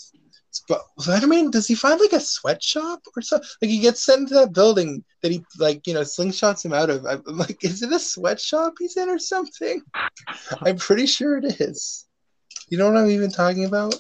[0.68, 3.48] But Spider-Man, does he find like a sweatshop or something?
[3.62, 6.90] Like he gets sent to that building that he like you know slingshots him out
[6.90, 7.06] of.
[7.06, 9.82] I'm like, is it a sweatshop he's in or something?
[10.62, 12.06] I'm pretty sure it is.
[12.70, 13.96] You know what I'm even talking about?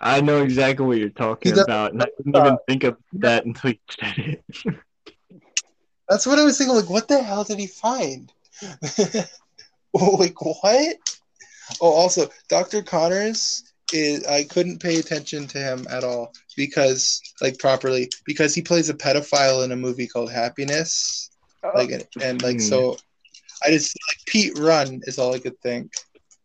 [0.00, 3.70] I know exactly what you're talking about, and I didn't even think of that until
[3.70, 4.44] you said it.
[6.08, 6.76] That's what I was thinking.
[6.76, 8.32] Like, what the hell did he find?
[9.94, 10.96] oh, like what?
[11.80, 12.82] Oh, also, Dr.
[12.82, 14.24] Connors is.
[14.26, 18.94] I couldn't pay attention to him at all because, like, properly because he plays a
[18.94, 21.30] pedophile in a movie called Happiness.
[21.74, 22.96] Like, and, and like so,
[23.64, 25.92] I just like Pete Run is all I could think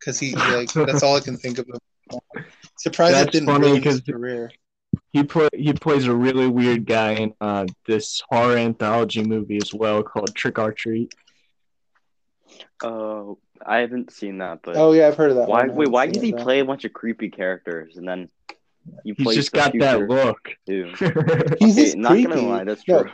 [0.00, 1.66] because he like that's all I can think of.
[2.78, 4.50] Surprised it didn't funny ruin his 'cause- career.
[5.12, 9.72] He play he plays a really weird guy in uh, this horror anthology movie as
[9.72, 11.12] well called Trick or Treat.
[12.82, 15.48] Oh, I haven't seen that, but Oh yeah, I've heard of that.
[15.48, 15.66] why?
[15.68, 16.42] Wait, why seen did he though.
[16.42, 18.28] play a bunch of creepy characters and then
[19.04, 20.50] you He's play just the got that look.
[20.66, 20.92] too?
[21.58, 22.28] He's Okay, just not creepy.
[22.28, 23.04] gonna lie, that's No.
[23.04, 23.10] true.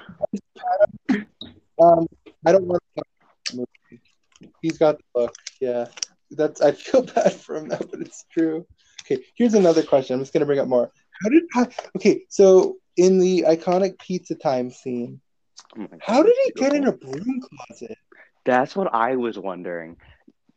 [1.81, 2.07] Um,
[2.47, 3.01] I don't want to.
[3.01, 4.53] talk about the movie.
[4.61, 5.35] He's got the look.
[5.61, 5.87] Yeah,
[6.31, 6.61] that's.
[6.61, 8.67] I feel bad for him now, but it's true.
[9.05, 10.15] Okay, here's another question.
[10.15, 10.91] I'm just gonna bring up more.
[11.23, 11.45] How did?
[11.53, 15.21] How, okay, so in the iconic pizza time scene,
[15.79, 17.97] Oh God, how did he get in a broom closet?
[18.45, 19.97] That's what I was wondering.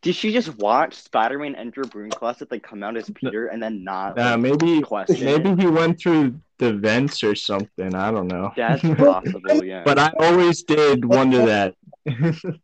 [0.04, 3.64] Did she just watch Spider-Man enter a broom closet, like come out as Peter, and
[3.64, 5.60] then not Nah, like, maybe question maybe it?
[5.60, 7.96] he went through the vents or something.
[7.96, 8.52] I don't know.
[8.56, 9.84] That's possible, yeah.
[9.86, 11.76] but I always did wonder that.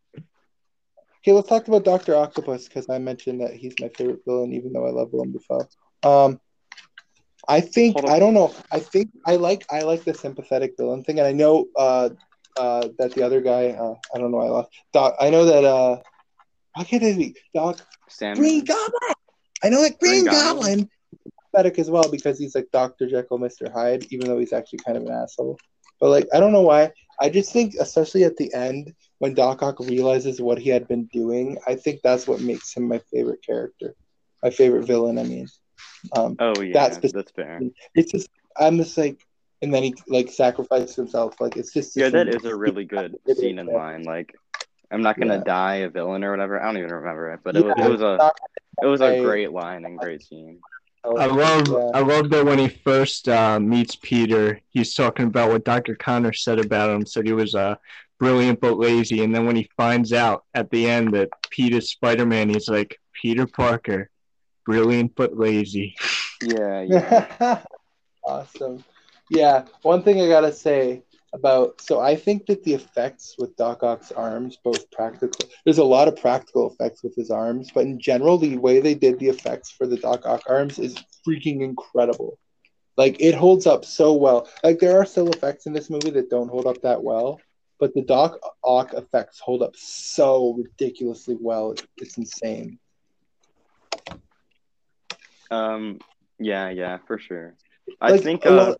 [1.22, 4.72] Okay, let's talk about Doctor Octopus because I mentioned that he's my favorite villain, even
[4.72, 5.68] though I love Willem Dafoe.
[6.02, 6.40] Um,
[7.46, 8.54] I think I don't know.
[8.72, 12.08] I think I like I like the sympathetic villain thing, and I know uh,
[12.58, 13.68] uh, that the other guy.
[13.68, 14.38] Uh, I don't know.
[14.38, 14.70] why I lost.
[14.94, 15.14] Doc.
[15.20, 16.02] I know that.
[16.74, 19.14] Why can't I be Doc Sam, Green Goblin?
[19.62, 20.56] I know that Green, Green Goblin?
[20.56, 20.90] Goblin.
[21.52, 24.96] Sympathetic as well because he's like Doctor Jekyll, Mister Hyde, even though he's actually kind
[24.96, 25.58] of an asshole.
[26.00, 26.92] But like, I don't know why.
[27.20, 31.04] I just think, especially at the end, when Doc Ock realizes what he had been
[31.12, 33.94] doing, I think that's what makes him my favorite character,
[34.42, 35.18] my favorite villain.
[35.18, 35.46] I mean,
[36.16, 37.60] um, Oh yeah, That's that's, fair.
[37.94, 39.20] it's just I'm just like,
[39.60, 41.38] and then he like sacrifices himself.
[41.40, 44.04] Like it's just Yeah, that is a really good scene in line.
[44.04, 44.34] Like,
[44.90, 45.42] I'm not gonna Yeah.
[45.44, 46.60] die a villain or whatever.
[46.60, 48.32] I don't even remember it, but it was Yeah, it was a
[48.82, 50.58] it was a I- great line and great scene.
[51.04, 51.90] I love Yeah.
[51.94, 55.94] I love that when he first uh, meets Peter, he's talking about what Dr.
[55.94, 57.06] Connor said about him.
[57.06, 57.76] Said he was uh,
[58.18, 62.26] brilliant but lazy, and then when he finds out at the end that Peter's Spider
[62.26, 64.10] Man, he's like Peter Parker,
[64.66, 65.94] brilliant but lazy.
[66.42, 67.62] Yeah, yeah.
[68.24, 68.84] awesome.
[69.30, 71.02] Yeah, one thing I gotta say
[71.32, 75.84] about so I think that the effects with Doc Ock's arms, both practical, there's a
[75.84, 79.28] lot of practical effects with his arms, but in general, the way they did the
[79.28, 82.38] effects for the Doc Ock arms is freaking incredible.
[82.96, 84.48] Like it holds up so well.
[84.62, 87.40] Like there are still effects in this movie that don't hold up that well,
[87.78, 91.74] but the Doc Ock effects hold up so ridiculously well.
[91.98, 92.78] It's insane.
[95.50, 95.98] Um,
[96.38, 97.56] yeah, yeah, for sure.
[98.00, 98.74] I Like, think uh,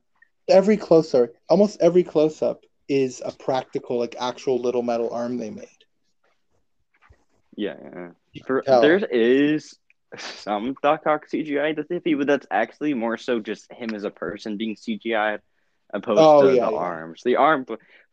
[0.50, 5.38] every close sorry, almost every close up is a practical, like actual little metal arm
[5.38, 5.68] they made.
[7.56, 7.74] yeah.
[8.46, 9.76] For, there is
[10.16, 14.10] some Doc Ock CGI that's iffy, but that's actually more so just him as a
[14.10, 15.38] person being CGI
[15.92, 16.76] opposed Oh, to yeah, the yeah.
[16.76, 17.22] arms.
[17.24, 17.66] The arm,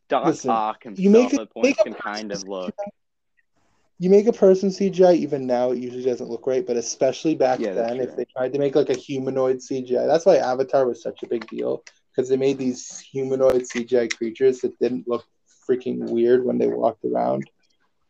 [0.09, 2.75] Doc Listen, Ock you make himself it- at points make can kind of look.
[3.99, 7.59] You make a person CGI, even now it usually doesn't look right, but especially back
[7.59, 11.01] Yeah, then, if they tried to make like a humanoid CGI, that's why Avatar was
[11.01, 11.83] such a big deal
[12.17, 15.23] because they made these humanoid CGI creatures that didn't look
[15.69, 17.47] freaking weird when they walked around.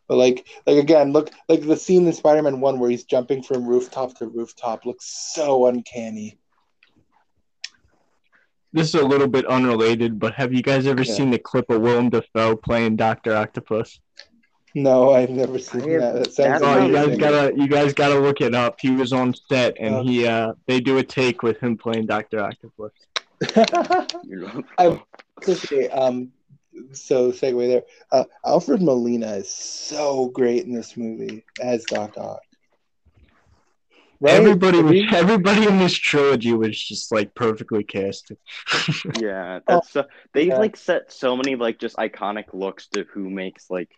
[0.08, 3.68] But like, like again, look like the scene in Spider-Man One where he's jumping from
[3.68, 6.40] rooftop to rooftop looks so uncanny.
[8.72, 11.14] This is a little bit unrelated, but have you guys ever Yeah.
[11.14, 14.00] seen the clip of Willem Dafoe playing Doctor Octopus?
[14.76, 16.14] No, I've never seen have- that.
[16.14, 18.78] That sounds that Oh, you guys gotta you guys gotta look it up.
[18.80, 20.08] He was on set and Okay.
[20.10, 22.92] he uh they do a take with him playing Doctor Octopus.
[24.24, 24.64] You know?
[24.78, 25.02] I-
[25.48, 26.32] Okay, um,
[26.94, 27.84] so segue there.
[28.12, 32.40] Uh, Alfred Molina is so great in this movie as Doc Ock.
[34.20, 34.34] Right?
[34.34, 38.38] Everybody was everybody in this trilogy was just like perfectly casted.
[39.22, 40.58] Yeah, that's so they've Yeah.
[40.58, 43.92] like set so many like just iconic looks to who makes like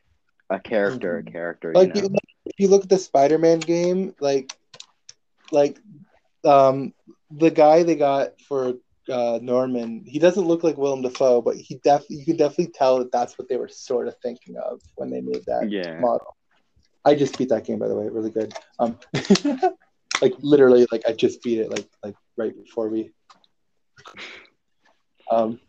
[0.50, 1.74] a character a character.
[1.74, 2.20] like you you, know?
[2.46, 4.52] if you look at the Spider-Man game, like,
[5.54, 5.80] like,
[6.44, 6.94] um,
[7.32, 8.74] the guy they got for
[9.10, 12.99] uh, Norman, he doesn't look like Willem Dafoe, but he def you can definitely tell
[12.99, 15.99] that that's what they were sort of thinking of when they made that Yeah.
[15.99, 16.36] model.
[17.05, 18.53] I just beat that game by the way, really good.
[18.80, 18.97] Um,
[20.22, 23.12] like literally, like I just beat it, like like right before we.
[25.32, 25.60] Um,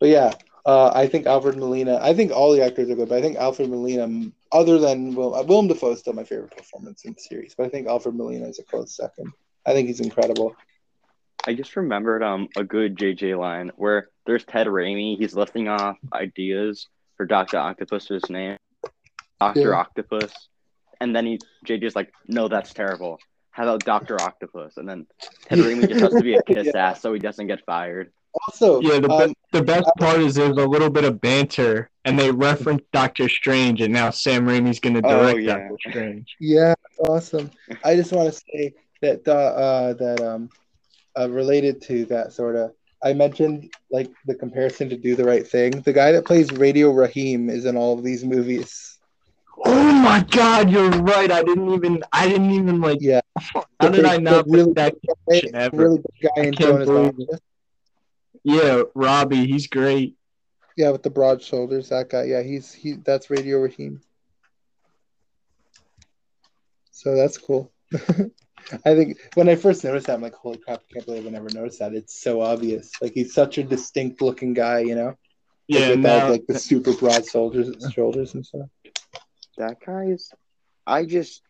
[0.00, 0.32] but yeah,
[0.66, 1.98] uh, I think Alfred Molina.
[2.02, 5.34] I think all the actors are good, but I think Alfred Molina, other than Will,
[5.34, 7.54] uh, Willem Dafoe, is still my favorite performance in the series.
[7.56, 9.32] But I think Alfred Molina is a close second.
[9.66, 10.54] I think he's incredible.
[11.46, 15.96] I just remembered um a good JJ line where there's Ted Raimi, he's listing off
[16.12, 18.56] ideas for Doctor Octopus's name,
[19.40, 19.76] Doctor Yeah.
[19.76, 20.32] Octopus,
[21.00, 23.18] and then he JJ's like, no, that's terrible.
[23.50, 24.76] How about Doctor Octopus?
[24.76, 25.06] And then
[25.46, 26.90] Ted Raimi just has to be a kiss Yeah.
[26.90, 28.12] ass so he doesn't get fired.
[28.48, 31.90] Also, Yeah, the um, be- the best part is there's a little bit of banter
[32.06, 35.68] and they reference Doctor Strange and now Sam Raimi's gonna Oh, direct yeah.
[35.68, 36.34] Doctor Strange.
[36.40, 37.50] Yeah, awesome.
[37.84, 38.72] I just want to say
[39.02, 40.48] that uh, uh, that um,
[41.18, 42.72] uh, related to that sort of.
[43.04, 45.80] I mentioned like the comparison to Do the Right Thing.
[45.82, 48.98] The guy that plays Radio Raheem is in all of these movies.
[49.64, 51.30] Oh my God, you're right.
[51.30, 52.02] I didn't even.
[52.12, 52.98] I didn't even like.
[53.00, 53.20] Yeah.
[53.80, 54.94] How did I The not really that
[55.30, 55.76] Hey, connection ever?
[55.76, 57.40] really big guy in I Jonas Brothers.
[58.44, 60.16] Yeah, Robbie, he's great.
[60.76, 62.24] Yeah, with the broad shoulders, that guy.
[62.24, 62.92] Yeah, he's he.
[62.94, 64.00] That's Radio Raheem.
[66.90, 67.72] So that's cool.
[68.84, 70.80] I think when I first noticed that, I'm like, holy crap!
[70.80, 71.94] I can't believe I never noticed that.
[71.94, 72.90] It's so obvious.
[73.00, 75.06] Like he's such a distinct looking guy, you know.
[75.08, 75.16] Like,
[75.68, 78.68] Yeah, with now, like the super broad shoulders, shoulders and stuff.
[79.58, 80.30] That guy is.
[80.86, 81.42] I just.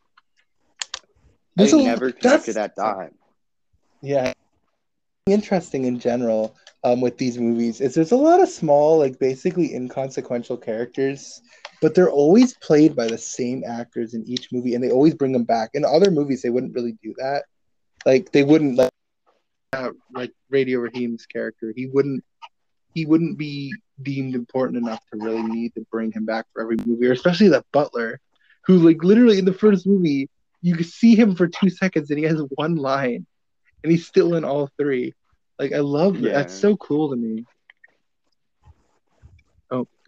[1.56, 3.10] There's I a- never that's- connected that dot.
[4.00, 4.32] Yeah.
[5.26, 9.72] Interesting in general um, with these movies is there's a lot of small, like basically
[9.74, 11.40] inconsequential characters,
[11.82, 15.32] but they're always played by the same actors in each movie, and they always bring
[15.32, 15.70] them back.
[15.74, 17.44] In other movies, they wouldn't really do that.
[18.06, 18.90] Like they wouldn't like
[19.72, 21.72] uh, like Radio Raheem's character.
[21.76, 22.24] He wouldn't
[22.94, 26.76] he wouldn't be deemed important enough to really need to bring him back for every
[26.86, 28.20] movie, or especially that Butler,
[28.64, 30.30] who like literally in the first movie
[30.62, 33.26] you see him for two seconds and he has one line
[33.82, 35.12] and he's still in all three.
[35.58, 36.28] Like I love that.
[36.28, 36.32] Yeah.
[36.34, 37.44] That's so cool to me.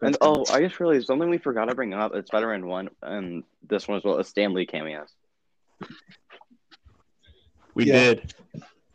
[0.05, 2.14] Oh, And oh, I just realized something we forgot to bring up.
[2.14, 4.18] It's Spider-Man one and this one as well.
[4.18, 5.09] Is Stan Lee cameos.
[7.74, 8.14] we yeah.
[8.14, 8.34] did.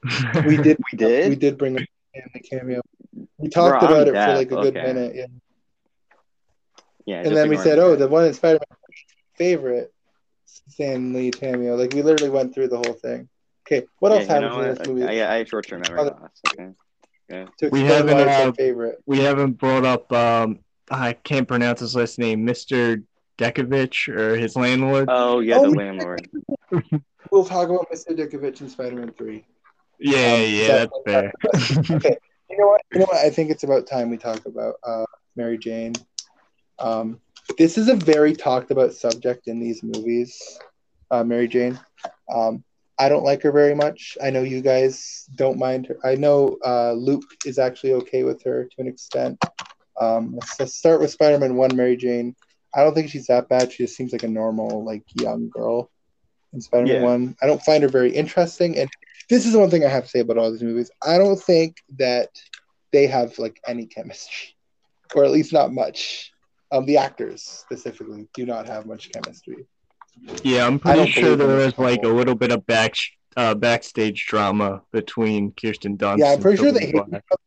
[0.45, 0.77] we did.
[0.91, 1.29] We did?
[1.29, 1.83] We did bring up
[2.33, 2.81] the cameo.
[3.37, 4.93] We talked Bro, I'm about it for like a good Okay.
[4.93, 5.25] minute, yeah.
[7.05, 7.21] Yeah.
[7.25, 8.59] and then we said, "Oh, the one in Spider-Man
[9.35, 9.93] favorite
[10.45, 13.27] Stan Lee cameo." Like we literally went through the whole thing.
[13.67, 15.03] Okay, what else yeah, you happened in this movie?
[15.21, 16.11] I, I have short-term memory
[17.31, 17.45] Okay.
[17.59, 18.99] to We haven't, why it's our uh, favorite.
[19.05, 20.11] we haven't brought up.
[20.11, 20.59] Um,
[20.91, 23.01] I can't pronounce his last name, Mister
[23.37, 25.07] Ditkovich, or his landlord.
[25.11, 26.29] Oh yeah, Oh, the we- landlord.
[27.31, 28.17] We'll talk about Mr.
[28.17, 29.45] Ditkovich in Spider-Man Three.
[29.99, 31.95] yeah, um, yeah, that- that's fair.
[31.97, 32.17] okay.
[32.49, 32.81] You know what?
[32.91, 33.17] You know what?
[33.23, 35.93] I think it's about time we talk about uh, Mary Jane.
[36.79, 37.19] Um,
[37.59, 40.57] this is a very talked about subject in these movies.
[41.11, 41.79] Uh, Mary Jane.
[42.33, 42.63] Um,
[42.97, 44.17] I don't like her very much.
[44.23, 45.97] I know you guys don't mind her.
[46.03, 49.43] I know uh, Luke is actually okay with her to an extent.
[49.99, 51.75] Um, let's, let's start with Spider-Man One.
[51.75, 52.35] Mary Jane.
[52.73, 53.71] I don't think she's that bad.
[53.71, 55.89] She just seems like a normal, like young girl
[56.53, 57.03] in Spider-Man Yeah.
[57.03, 57.35] One.
[57.41, 58.89] I don't find her very interesting, and
[59.29, 60.91] this is the one thing I have to say about all these movies.
[61.05, 62.29] I don't think that
[62.91, 64.55] they have like any chemistry,
[65.15, 66.31] or at least not much.
[66.71, 69.65] Um, the actors specifically do not have much chemistry.
[70.43, 72.95] Yeah, I'm pretty sure believe there was like a little bit of back
[73.37, 76.19] uh, backstage drama between Kirsten Dunst.
[76.19, 77.41] Yeah, I'm and pretty sure Tobey they hate each other.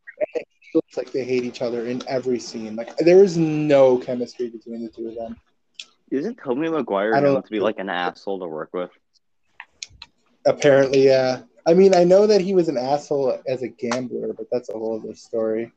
[0.74, 2.76] And feels like they hate each other in every scene.
[2.76, 5.36] Like there is no chemistry between the two of them.
[6.10, 8.90] Isn't Tobey Maguire I known to be like an asshole to work with?
[10.46, 11.42] Apparently, yeah.
[11.66, 14.72] I mean, I know that he was an asshole as a gambler, but that's a
[14.72, 15.72] whole other story.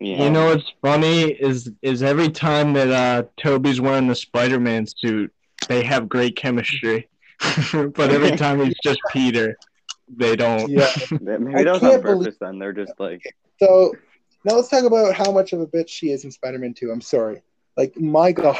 [0.00, 0.24] Yeah.
[0.24, 5.32] You know what's funny is is every time that uh Tobey's wearing the Spider-Man suit,
[5.68, 7.08] they have great chemistry.
[7.72, 9.56] but every time he's just Peter,
[10.08, 10.68] they don't.
[10.70, 10.90] Yeah.
[11.20, 12.12] maybe I that was on purpose.
[12.18, 13.22] believe- Then they're just like,
[13.60, 13.92] So
[14.46, 16.90] now let's talk about how much of a bitch she is in Spider-Man 2.
[16.90, 17.42] I'm sorry.
[17.76, 18.56] Like my god.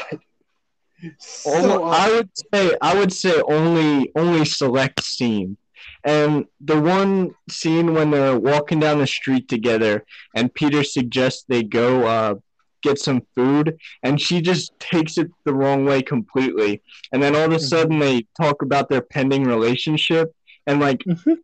[1.19, 5.57] So Only- I would say I would say only only select scene.
[6.03, 11.61] And the one scene when they're walking down the street together and Peter suggests they
[11.63, 12.35] go uh,
[12.81, 16.81] get some food and she just takes it the wrong way completely.
[17.11, 20.33] And then all of a sudden they talk about their pending relationship
[20.65, 21.37] and like Mhm.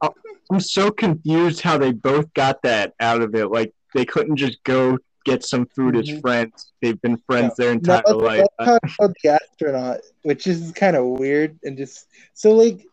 [0.51, 3.49] I'm so confused how they both got that out of it.
[3.49, 6.21] Like they couldn't just go get some food as Mhm.
[6.21, 6.73] friends.
[6.81, 8.45] They've been friends their Now, entire let's, life.
[8.59, 12.85] let's about the astronaut, which is kind of weird and just so like.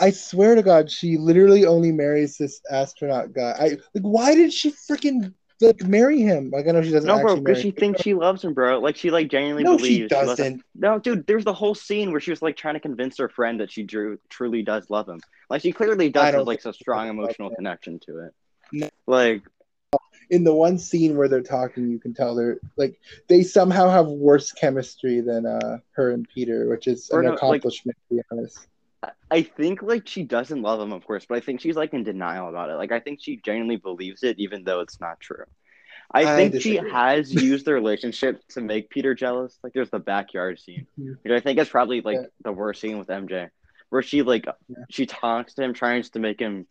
[0.00, 3.54] I swear to God, she literally only marries this astronaut guy.
[3.58, 4.02] I like.
[4.02, 6.50] Why did she freaking like marry him?
[6.52, 7.06] Like I know she doesn't.
[7.06, 7.74] no, bro, because she him.
[7.76, 8.80] thinks she loves him, bro.
[8.80, 10.08] Like she like genuinely No, believes.
[10.10, 10.44] she loves him.
[10.54, 10.62] doesn't.
[10.74, 13.60] No, dude, there's the whole scene where she was like trying to convince her friend
[13.60, 15.20] that she drew truly does love him.
[15.48, 18.32] Like she clearly does have like a strong she does love emotional connection to it.
[18.72, 18.88] No.
[19.06, 19.42] Like
[20.30, 22.98] in the one scene where they're talking, you can tell they're like
[23.28, 27.30] they somehow have worse chemistry than uh her and Peter, which is Or an no,
[27.32, 28.66] like- accomplishment to be honest.
[29.30, 32.04] I- think like she doesn't love him, of course, but I think she's like in
[32.04, 32.74] denial about it.
[32.74, 35.44] Like I think she genuinely believes it, even though it's not true.
[36.12, 39.58] I, I think she has used the relationship to make Peter jealous.
[39.62, 42.26] Like there's the backyard scene, which I think is probably like Yeah.
[42.44, 43.50] the worst scene with MJ,
[43.90, 44.76] where she like Yeah.
[44.90, 46.66] she talks to him, tries to make him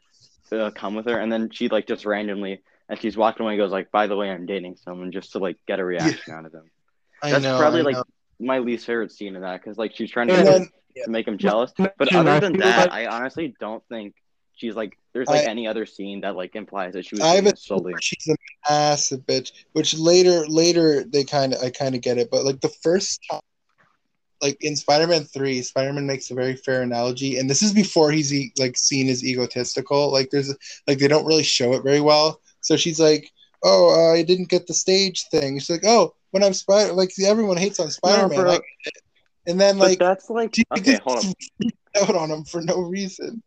[0.52, 2.62] uh, come with her, and then she like just randomly,
[2.94, 5.40] and she's walking away, and goes like, "By the way, I'm dating someone," just to
[5.40, 6.70] like get a reaction out of him.
[7.22, 7.98] That's probably like
[8.40, 10.70] my least favorite scene of that because like she's trying to, then him
[11.06, 11.72] to make him jealous.
[11.78, 14.16] But other than that, I honestly don't think
[14.56, 17.36] she's like there's like I- any other scene that like implies that she was I
[17.36, 17.94] have a solely.
[18.02, 18.36] she's a
[18.70, 19.52] massive bitch.
[19.74, 23.20] Which later, later they kind of, I kind of get it, but like the first
[23.30, 23.42] time,
[24.42, 28.34] like in Spider-Man Three, Spider-Man makes a very fair analogy, and this is before he's
[28.34, 30.12] e- like seen as egotistical.
[30.12, 30.54] Like there's
[30.88, 32.42] like they don't really show it very well.
[32.64, 33.30] So she's like,
[33.64, 37.12] "Oh, uh, I didn't get the stage thing." She's like, "Oh, when I'm Spider, like
[37.24, 38.52] everyone hates on Spider-Man," bro.
[38.52, 39.04] I get it."
[39.46, 41.26] and then like that's like okay, hold
[41.60, 43.44] freaked out on him for no reason.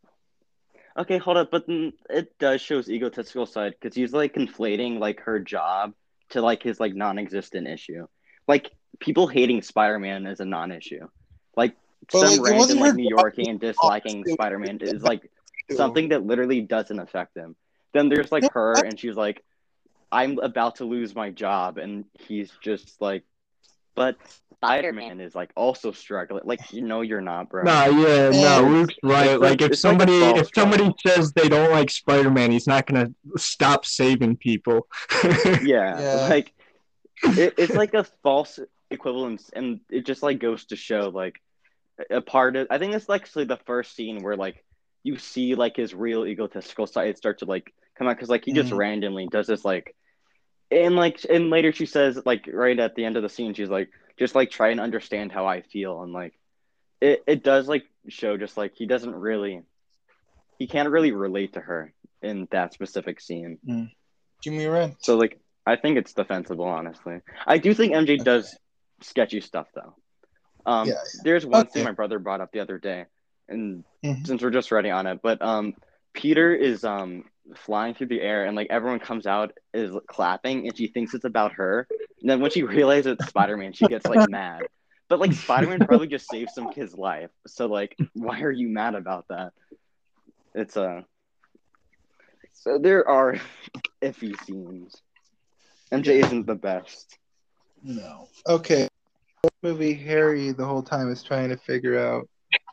[0.97, 1.51] Okay, hold up.
[1.51, 5.93] But then it does show his egotistical side because he's like conflating like her job
[6.29, 8.07] to like his like non-existent issue.
[8.47, 11.07] Like people hating Spider-Man is a non-issue.
[11.55, 11.75] Like
[12.11, 13.15] But, some like, random like New.
[13.15, 15.29] Yorkie disliking Spider-Man is like
[15.75, 17.55] something that literally doesn't affect him.
[17.97, 19.43] Then there's like her, and she's like,
[20.11, 23.23] "I'm about to lose my job," and he's just like,
[23.95, 24.17] "But
[24.57, 27.63] Spider Man is like also struggling." Like, you know, you're not, bro.
[27.63, 29.31] Nah, yeah, no, And- Luke's right.
[29.31, 30.97] It's Like, like- if it's like somebody false if somebody struggle.
[31.23, 34.87] says they don't like Spider Man, he's not gonna stop saving people.
[35.63, 36.27] Yeah, Yeah.
[36.29, 36.53] like
[37.23, 38.59] it, it's like a false
[38.91, 41.41] equivalence, and it just like goes to show like
[42.11, 42.67] a part of.
[42.69, 44.63] I think it's like actually the first scene where like
[45.03, 48.53] you see like his real egotistical side start to like come out because like he
[48.53, 48.77] just Mhm.
[48.77, 49.95] randomly does this like,
[50.71, 53.69] and like and later she says like right at the end of the scene she's
[53.69, 56.33] like just like try and understand how I feel and like
[57.01, 59.61] it it does like show just like he doesn't really
[60.59, 63.59] he can't really relate to her in that specific scene.
[64.41, 64.95] Give me a rent.
[65.01, 67.19] So like I think it's defensible, honestly.
[67.45, 68.57] I do think MJ does
[69.01, 69.95] sketchy stuff though.
[70.65, 71.73] Um Yeah, there's one Okay.
[71.73, 73.05] thing my brother brought up the other day,
[73.47, 74.25] and Mhm.
[74.25, 75.75] since we're just ready on it, but um
[76.13, 77.23] Peter is um
[77.55, 81.25] flying through the air and like everyone comes out is clapping and she thinks it's
[81.25, 81.87] about her.
[82.21, 84.63] And then when she realizes it's Spider-Man, she gets like mad.
[85.09, 87.31] But like Spider-Man probably just saved some kid's life.
[87.47, 89.53] So like why are you mad about that?
[90.53, 91.01] It's uh
[92.53, 93.35] so there are
[94.01, 95.01] iffy scenes.
[95.91, 97.17] MJ isn't the best.
[97.83, 98.27] No.
[98.47, 98.87] Okay.
[99.63, 102.27] Movie Harry the whole time is trying to figure out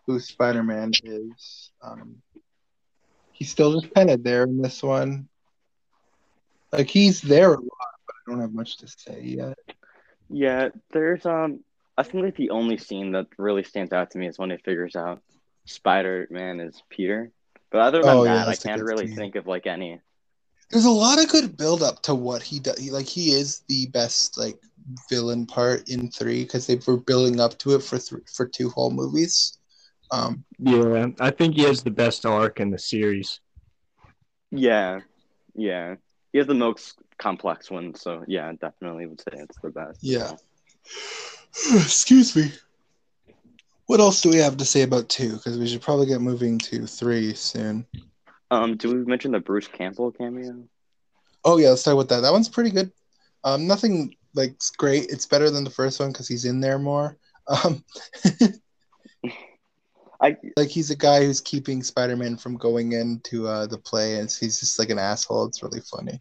[0.06, 1.70] who Spider-Man is.
[1.82, 2.16] Um,
[3.34, 5.28] he's still just kind of there in this one.
[6.72, 9.58] Like he's there a lot, but I don't have much to say yet.
[10.30, 11.60] Yeah, there's um
[11.96, 14.56] I think like the only scene that really stands out to me is when he
[14.56, 15.20] figures out
[15.66, 17.30] Spider Man is Peter.
[17.70, 19.16] But other than Oh, yeah, that, I can't really scene.
[19.16, 20.00] think of like any.
[20.70, 22.90] There's a lot of good build up to what he does.
[22.90, 24.58] Like he is the best like
[25.08, 28.70] villain part in three because they were building up to it for th- for two
[28.70, 29.58] whole movies.
[30.10, 33.40] Um, yeah, I think he has the best arc in the series.
[34.50, 35.00] Yeah,
[35.54, 35.96] yeah.
[36.32, 39.98] He has the most complex one, so yeah, definitely would say it's the best.
[40.02, 40.32] Yeah.
[41.74, 42.52] Excuse me.
[43.86, 45.34] What else do we have to say about two?
[45.34, 47.86] Because we should probably get moving to three soon.
[48.50, 50.64] Um, do we mention the Bruce Campbell cameo?
[51.44, 52.20] Oh yeah, let's talk about that.
[52.20, 52.90] That one's pretty good.
[53.42, 55.10] Um, nothing like great.
[55.10, 57.18] It's better than the first one because he's in there more.
[57.46, 57.84] Um,
[60.20, 64.30] I like he's a guy who's keeping Spider-Man from going into uh, the play, and
[64.30, 65.46] he's just like an asshole.
[65.46, 66.20] It's really funny.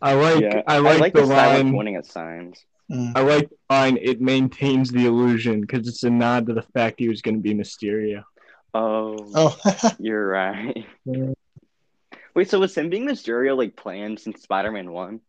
[0.00, 1.72] I like yeah, I like, the, silent line.
[1.74, 2.64] pointing at signs.
[2.90, 3.12] Mm.
[3.16, 3.98] I like the line.
[4.00, 7.40] It maintains the illusion because it's a nod to the fact he was going to
[7.40, 8.24] be Mysterio.
[8.74, 10.84] Oh, Oh, you're right.
[11.04, 11.32] Yeah.
[12.34, 15.20] Wait, so was him being Mysterio like planned since Spider-Man One?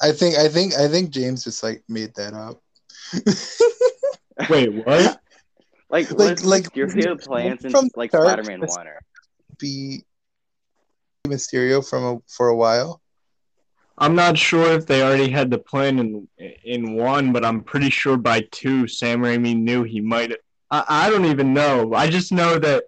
[0.00, 2.60] I think I think I think James just like made that up.
[4.50, 5.20] Wait, what?
[5.88, 8.86] Like, Like- was like, Mysterio planned since from like Spider-Man it's- One?
[8.88, 9.00] Or...
[9.58, 10.04] Be
[11.26, 13.00] Mysterio from a, for a while.
[13.98, 16.28] I'm not sure if they already had the plan in
[16.64, 20.32] in one, but I'm pretty sure by two, Sam Raimi knew he might.
[20.70, 21.94] I, I don't even know.
[21.94, 22.84] I just know that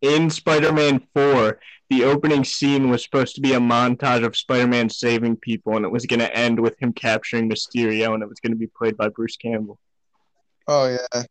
[0.00, 1.60] in Spider-Man Four,
[1.92, 5.92] the opening scene was supposed to be a montage of Spider-Man saving people, and it
[5.92, 8.96] was going to end with him capturing Mysterio, and it was going to be played
[8.96, 9.78] by Bruce Campbell.
[10.66, 11.22] Oh yeah,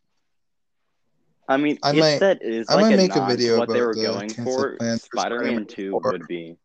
[1.48, 3.58] I mean, I might- that is I like might a make a nod to video
[3.58, 6.02] what they were the going for, plans for Spider-Man Spider-Man Two 4.
[6.12, 6.58] would be.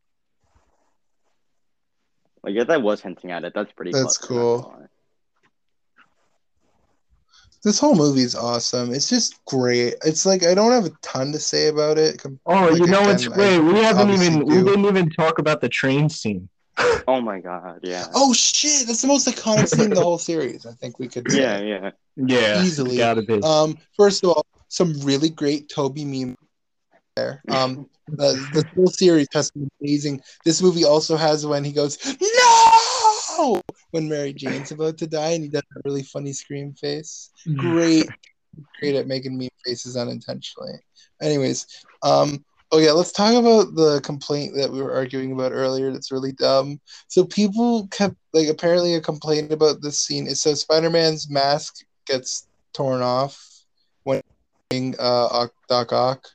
[2.43, 3.93] Like if that was hinting at it, that's pretty.
[3.93, 4.89] That's clever, not gonna cool.
[7.67, 7.71] Lie.
[7.71, 8.95] this whole movie's awesome.
[8.95, 9.95] It's just great.
[10.05, 12.19] It's like I don't have a ton to say about it.
[12.19, 13.59] com- Oh, Like, you know what's again, I great?
[13.59, 16.49] We haven't obviously even we didn't even talk about the train scene.
[17.09, 18.07] Oh my god, yeah.
[18.15, 18.87] Oh shit!
[18.87, 20.67] That's the most iconic scene in the whole series.
[20.67, 21.27] I think we could.
[21.33, 21.91] yeah, yeah.
[22.17, 22.97] Yeah, Easily.
[22.97, 23.41] gotta be.
[23.43, 26.37] Um, first of all, some really great Tobey meme
[27.15, 27.43] there.
[27.49, 30.21] Um, the, the whole series has some amazing.
[30.45, 31.97] This movie also has when he goes
[33.39, 33.61] no
[33.91, 37.31] when Mary Jane's about to die and he does a really funny scream face.
[37.57, 38.09] Great,
[38.81, 40.75] great at making meme faces unintentionally.
[41.23, 41.67] Anyways,
[42.03, 45.93] um, Oh yeah, let's talk about the complaint that we were arguing about earlier.
[45.93, 46.81] That's really dumb.
[47.07, 50.27] So people kept like apparently a complaint about this scene.
[50.27, 53.41] It says Spider-Man's mask gets torn off
[54.03, 54.21] when
[54.99, 56.27] uh Doc Ock,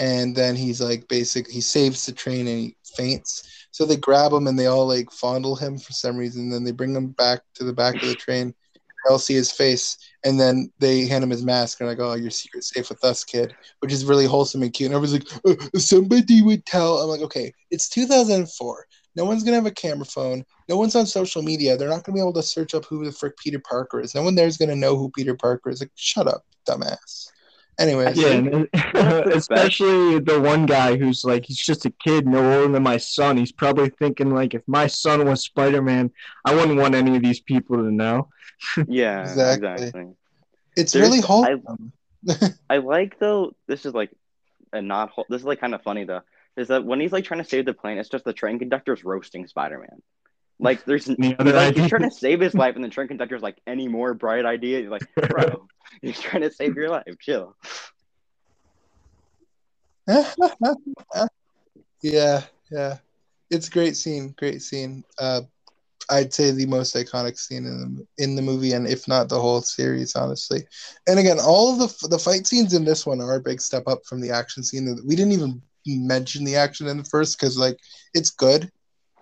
[0.00, 1.48] and then he's like basic.
[1.48, 3.68] He saves the train and he faints.
[3.70, 6.48] So they grab him and they all like fondle him for some reason.
[6.50, 8.54] Then they bring him back to the back of the train.
[8.74, 12.14] They all see his face, and then they hand him his mask and like, "Oh,
[12.14, 14.90] your secret's safe with us, kid," which is really wholesome and cute.
[14.90, 18.86] And everyone's like, uh, "Somebody would tell." I'm like, "Okay, it's 2004.
[19.16, 20.44] No one's gonna have a camera phone.
[20.68, 21.76] No one's on social media.
[21.76, 24.14] They're not gonna be able to search up who the frick Peter Parker is.
[24.14, 25.80] No one there's gonna know who Peter Parker is.
[25.80, 27.28] Like, shut up, dumbass."
[27.80, 28.68] Anyway, Yeah, and
[29.32, 33.36] especially the one guy who's like, he's just a kid, no older than my son.
[33.38, 36.10] He's probably thinking like, if my son was Spider Man,
[36.44, 38.28] I wouldn't want any of these people to know.
[38.86, 39.72] Yeah, Exactly.
[39.72, 40.06] exactly.
[40.76, 41.92] it's There's- really I- wholesome.
[42.70, 43.54] I like though.
[43.66, 44.10] This is like
[44.74, 45.08] a not.
[45.10, 46.20] whole- This is like kind of funny though.
[46.58, 49.02] Is that when he's like trying to save the plane, it's just the train conductor's
[49.04, 50.02] roasting Spider-Man.
[50.60, 53.42] Like there's Any other like, he's trying to save his life, and the train conductor's
[53.42, 54.80] like, any more bright idea?
[54.82, 55.66] You're like, bro,
[56.02, 57.18] he's trying to save your life.
[57.18, 57.56] Chill.
[62.02, 62.98] yeah, yeah.
[63.50, 65.02] It's a great scene, great scene.
[65.18, 65.42] Uh,
[66.10, 69.40] I'd say the most iconic scene in the in the movie, and if not the
[69.40, 70.66] whole series, honestly.
[71.06, 73.84] And again, all of the the fight scenes in this one are a big step
[73.86, 74.98] up from the action scene.
[75.06, 77.78] We didn't even mention the action in the first because like
[78.12, 78.70] it's good,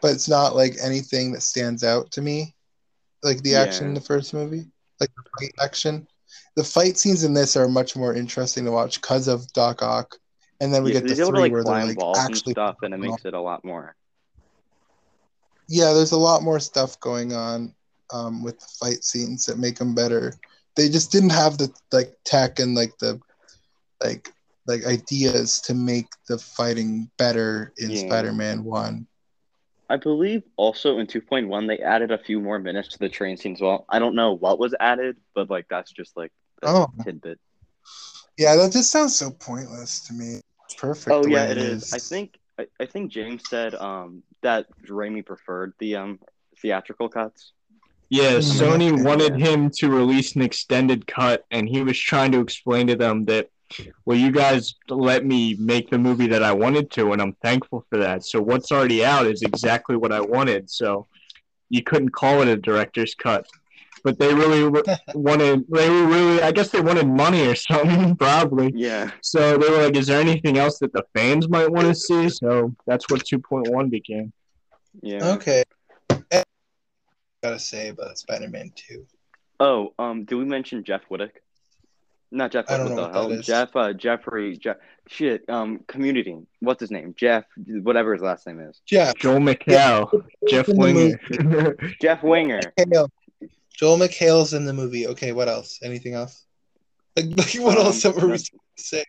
[0.01, 2.55] but it's not like anything that stands out to me,
[3.22, 3.88] like the action Yeah.
[3.88, 4.66] in the first movie,
[5.01, 6.07] like the fight action.
[6.57, 10.16] The fight scenes in this are much more interesting to watch because of Doc Ock,
[10.61, 12.36] and then we Yeah, get the able to three like where they're like walls and
[12.36, 13.96] actually stuff, and it makes it a lot more.
[15.68, 17.74] yeah, there's a lot more stuff going on
[18.12, 20.34] um, with the fight scenes that make them better.
[20.76, 23.20] They just didn't have the like tech and like the
[24.03, 24.32] like
[24.66, 27.96] like ideas to make the fighting better in Yeah.
[27.96, 29.08] Spider-Man One.
[29.89, 33.55] I believe also in 2.1 they added a few more minutes to the train scene
[33.55, 33.86] as well.
[33.89, 36.32] I don't know what was added, but like that's just like
[36.62, 36.86] a Oh.
[37.05, 37.39] tidbit.
[38.36, 40.41] Yeah, that just sounds so pointless to me.
[40.66, 41.16] It's perfect.
[41.16, 41.93] Oh yeah, way it is.
[41.93, 46.20] I think I, I think James said um that Raimi preferred the um
[46.61, 47.53] theatrical cuts.
[48.11, 48.41] Yeah, Mhm.
[48.43, 52.97] Sony wanted him to release an extended cut, and he was trying to explain to
[52.97, 53.49] them that,
[54.05, 57.85] well, you guys let me make the movie that I wanted to, and I'm thankful
[57.89, 58.25] for that.
[58.25, 60.71] So what's already out is exactly what I wanted.
[60.71, 61.07] So
[61.69, 63.47] you couldn't call it a director's cut.
[64.05, 64.64] But they really
[65.14, 68.73] wanted, they were really, I guess they wanted money or something, probably.
[68.75, 69.11] Yeah.
[69.23, 72.29] So they were like, is there anything else that the fans might want to see?
[72.29, 74.33] So that's what 2.1 became.
[75.03, 75.33] Yeah.
[75.35, 75.64] Okay.
[77.43, 79.07] Gotta say about Spider-Man Two.
[79.61, 81.41] Oh, um, did we mention Jeff Whittick?
[82.31, 82.66] Not Jeff.
[82.70, 83.29] I don't what know the what hell?
[83.31, 83.47] that is.
[83.47, 83.74] Jeff.
[83.76, 84.57] Uh, Jeffrey.
[84.57, 84.76] Jeff.
[85.07, 85.49] Shit.
[85.49, 86.37] Um, Community.
[86.61, 87.14] What's his name?
[87.16, 87.45] Jeff.
[87.57, 88.81] Whatever his last name is.
[88.85, 89.14] Jeff.
[89.16, 91.18] Joel McHale, Jeff in Winger.
[92.03, 92.61] Jeff Winger.
[92.79, 93.09] McHale.
[93.74, 95.07] Joel McHale's in the movie.
[95.07, 95.79] Okay, what else?
[95.83, 96.45] Anything else?
[97.16, 98.37] Like, like what Um, else are we no.
[98.76, 99.05] say?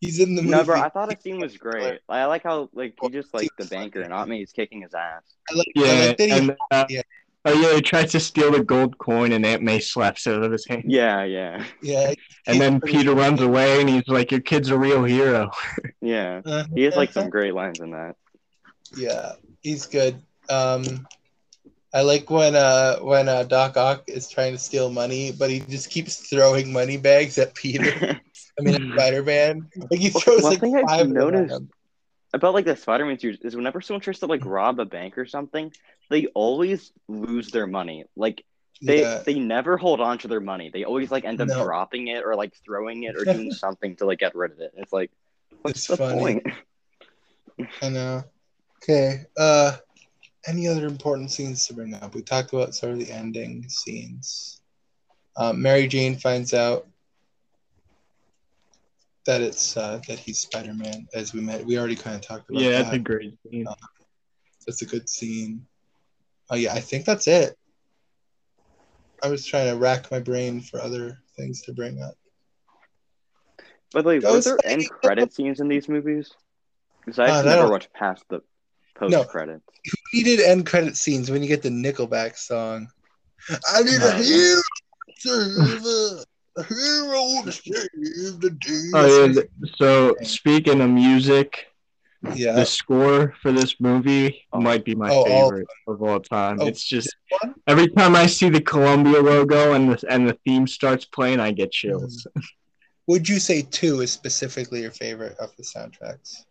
[0.00, 0.56] He's in the movie.
[0.56, 0.80] No, bro.
[0.80, 2.00] I thought his scene was great.
[2.08, 4.38] I like how like he just like the banker, and me.
[4.38, 5.22] He's kicking his ass.
[5.50, 7.02] I like, I like that he and uh, yeah.
[7.44, 10.42] Oh yeah, he tries to steal the gold coin, and Aunt May slaps it out
[10.42, 10.84] of his hand.
[10.86, 12.14] Yeah, yeah, Yeah.
[12.46, 15.50] And then Peter runs away, and he's like, "Your kid's a real hero."
[16.00, 16.40] yeah.
[16.44, 18.16] Uh, He has like some great lines in that.
[18.96, 20.20] Yeah, he's good.
[20.48, 21.06] Um,
[21.92, 25.60] I like when uh when uh, Doc Ock is trying to steal money, but he
[25.60, 28.20] just keeps throwing money bags at Peter.
[28.58, 29.68] I mean, Spider-Man.
[29.90, 31.00] Like he throws one like thing I've five.
[31.02, 31.70] of them noticed- him.
[32.32, 35.26] About like the Spider-Man series is whenever someone tries to like rob a bank or
[35.26, 35.72] something,
[36.10, 38.04] they always lose their money.
[38.16, 38.44] Like
[38.82, 39.22] they Yeah.
[39.24, 40.70] they never hold on to their money.
[40.72, 41.62] They always like end up No.
[41.64, 44.72] dropping it or like throwing it or doing something to like get rid of it.
[44.76, 45.10] It's like
[45.62, 46.20] what's It's the funny.
[46.20, 46.46] point?
[47.82, 48.24] I know.
[48.82, 49.24] Okay.
[49.36, 49.76] Uh,
[50.46, 52.14] any other important scenes to bring up?
[52.14, 54.60] We talked about sort of the ending scenes.
[55.36, 56.86] Um, Mary Jane finds out
[59.26, 61.64] that it's uh, that he's Spider Man, as we met.
[61.64, 62.82] We already kind of talked about Yeah, that.
[62.84, 63.66] that's a great scene.
[64.66, 65.66] That's a good scene.
[66.50, 67.56] Oh yeah, I think that's it.
[69.22, 72.14] I was trying to rack my brain for other things to bring up.
[73.92, 74.82] By the way, were there Lady.
[74.82, 76.30] end credit scenes in these movies?
[77.04, 78.40] Because I Uh, actually I never don't- watched past the
[78.96, 79.64] post credits.
[79.66, 79.90] No.
[80.12, 82.88] We needed end credit scenes when you get the Nickelback song.
[83.72, 84.60] I need Oh, a yeah.
[85.24, 86.24] hero,
[86.56, 88.90] to save a hero to save the day.
[88.94, 89.42] Oh yeah.
[89.76, 91.66] So speaking of music,
[92.34, 92.52] yeah.
[92.52, 96.58] the score for this movie might be my Oh, all- favorite of all time.
[96.60, 97.14] Oh, it's just
[97.66, 101.52] every time I see the Columbia logo and the and the theme starts playing, I
[101.52, 102.26] get chills.
[103.06, 106.44] Would you say two is specifically your favorite of the soundtracks?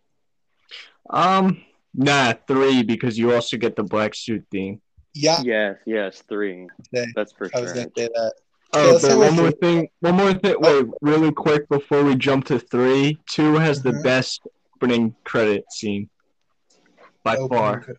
[1.08, 1.62] Um,
[1.94, 4.80] nah, three because you also get the black suit theme.
[5.14, 6.68] Yeah, Yes, yes, three.
[6.94, 7.06] Okay.
[7.16, 7.74] That's for I was sure.
[7.76, 8.34] gonna say that.
[8.72, 9.88] Oh, but one more thing.
[10.00, 10.54] One more thing.
[10.58, 13.18] Wait, really quick before we jump to three.
[13.28, 14.02] Two has the Mhm.
[14.04, 14.42] best
[14.76, 16.08] opening credit scene
[17.24, 17.96] by Open far.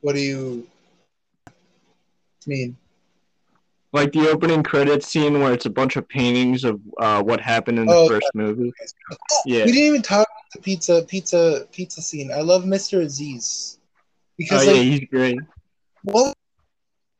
[0.00, 0.66] What do you
[2.46, 2.76] mean?
[3.92, 7.78] Like the opening credit scene where it's a bunch of paintings of uh, what happened
[7.78, 8.72] in the Oh, first movie.
[9.46, 9.64] Yeah.
[9.64, 12.30] We didn't even talk about the pizza, pizza, pizza scene.
[12.32, 13.00] I love Mr.
[13.02, 13.78] Aziz
[14.36, 15.38] because Oh yeah, like, he's great.
[16.04, 16.34] what,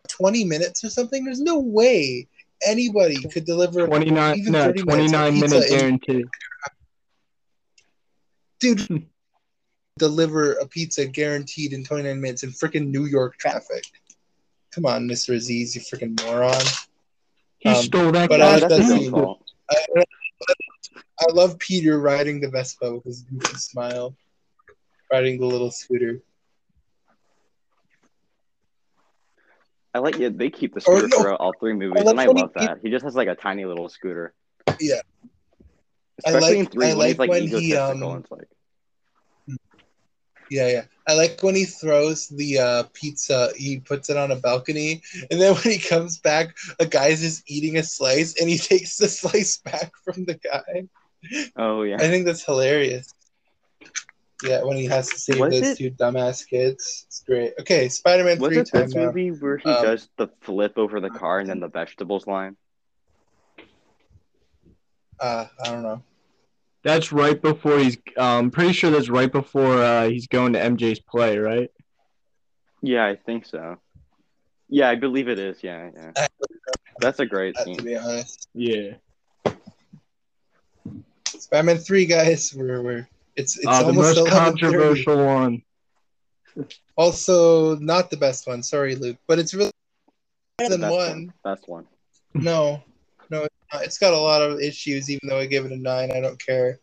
[0.08, 1.24] twenty minutes or something?
[1.24, 2.26] There's no way
[2.66, 3.86] anybody could deliver.
[3.86, 4.38] Twenty nine.
[4.38, 6.24] even No, 30 minutes of twenty nine pizza minute in- guarantee.
[8.60, 9.06] dude
[9.98, 13.84] deliver a pizza guaranteed in 29 minutes in freaking New York traffic.
[14.72, 15.34] Come on, Mr.
[15.34, 16.54] Aziz, you freaking moron.
[17.58, 19.10] He Um, stole that but I- that's that's his the- own pizza.
[19.12, 19.42] fault.
[19.70, 20.04] I,
[21.20, 24.16] I love Peter riding the Vespa with his goofy smile,
[25.12, 26.22] riding the little scooter.
[29.94, 31.20] I like yeah, they keep the scooter no.
[31.20, 32.78] throughout all three movies, like and I when love that.
[32.82, 34.32] He just has like a tiny little scooter.
[34.78, 35.00] Yeah.
[36.24, 38.30] I Especially in like- three I when like he's like when he, um, and it's
[38.30, 38.48] like
[40.50, 40.82] Yeah, yeah.
[41.08, 45.40] I like when he throws the uh, pizza, he puts it on a balcony, and
[45.40, 49.08] then when he comes back, a guy's just eating a slice, and he takes the
[49.08, 50.84] slice back from the guy.
[51.56, 51.96] Oh yeah.
[51.96, 53.12] I think that's hilarious.
[54.42, 57.04] Yeah, when he has to save Was those it- two dumbass kids.
[57.08, 57.52] It's great.
[57.60, 59.06] Okay, Spider Man Was 3 it time this now.
[59.06, 62.56] movie where he Um, does the flip over the car and then the vegetables line?
[65.18, 66.02] Uh, I don't know.
[66.82, 67.98] That's right before he's.
[68.16, 71.70] Um, pretty sure that's right before uh, he's going to MJ's play, right?
[72.80, 73.76] Yeah, I think so.
[74.70, 75.62] Yeah, I believe it is.
[75.62, 76.26] Yeah, yeah.
[77.00, 77.84] That's a great That, to scene.
[77.84, 78.48] be honest.
[78.54, 78.92] Yeah.
[81.26, 83.08] Spider Man 3, guys, we're, we're
[83.40, 85.62] it's, it's Uh, the almost most controversial one.
[86.96, 88.62] Also, not the best one.
[88.62, 89.72] Sorry, Luke, but it's really
[90.58, 91.32] better than Best one.
[91.44, 91.86] Best one.
[92.34, 92.82] No,
[93.30, 93.46] no.
[93.74, 95.08] It's got a lot of issues.
[95.08, 96.78] Even though I give it a nine, I don't care.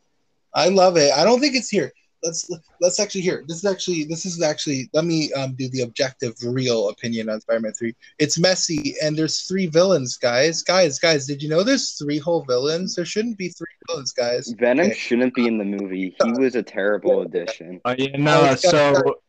[0.53, 1.11] I love it.
[1.13, 1.91] I don't think it's here.
[2.23, 2.49] Let's
[2.81, 3.43] let's actually hear.
[3.47, 4.89] This is actually this is actually.
[4.93, 7.95] Let me um, do the objective, real opinion on Spider-Man Three.
[8.17, 10.63] It's messy, and there's three villains, guys.
[10.63, 12.95] Guys, guys, did you know there's three whole villains?
[12.95, 14.53] There shouldn't be three villains, guys.
[14.57, 14.95] Venom Okay.
[14.95, 16.15] shouldn't be in the movie.
[16.23, 17.79] He was a terrible addition.
[17.85, 18.45] Oh yeah, no.
[18.45, 19.19] it's So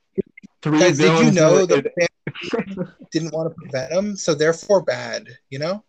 [0.63, 1.37] three Guys, did you villains.
[1.37, 1.91] know were- the
[3.13, 5.29] didn't want to put Venom, so therefore bad.
[5.51, 5.85] You know.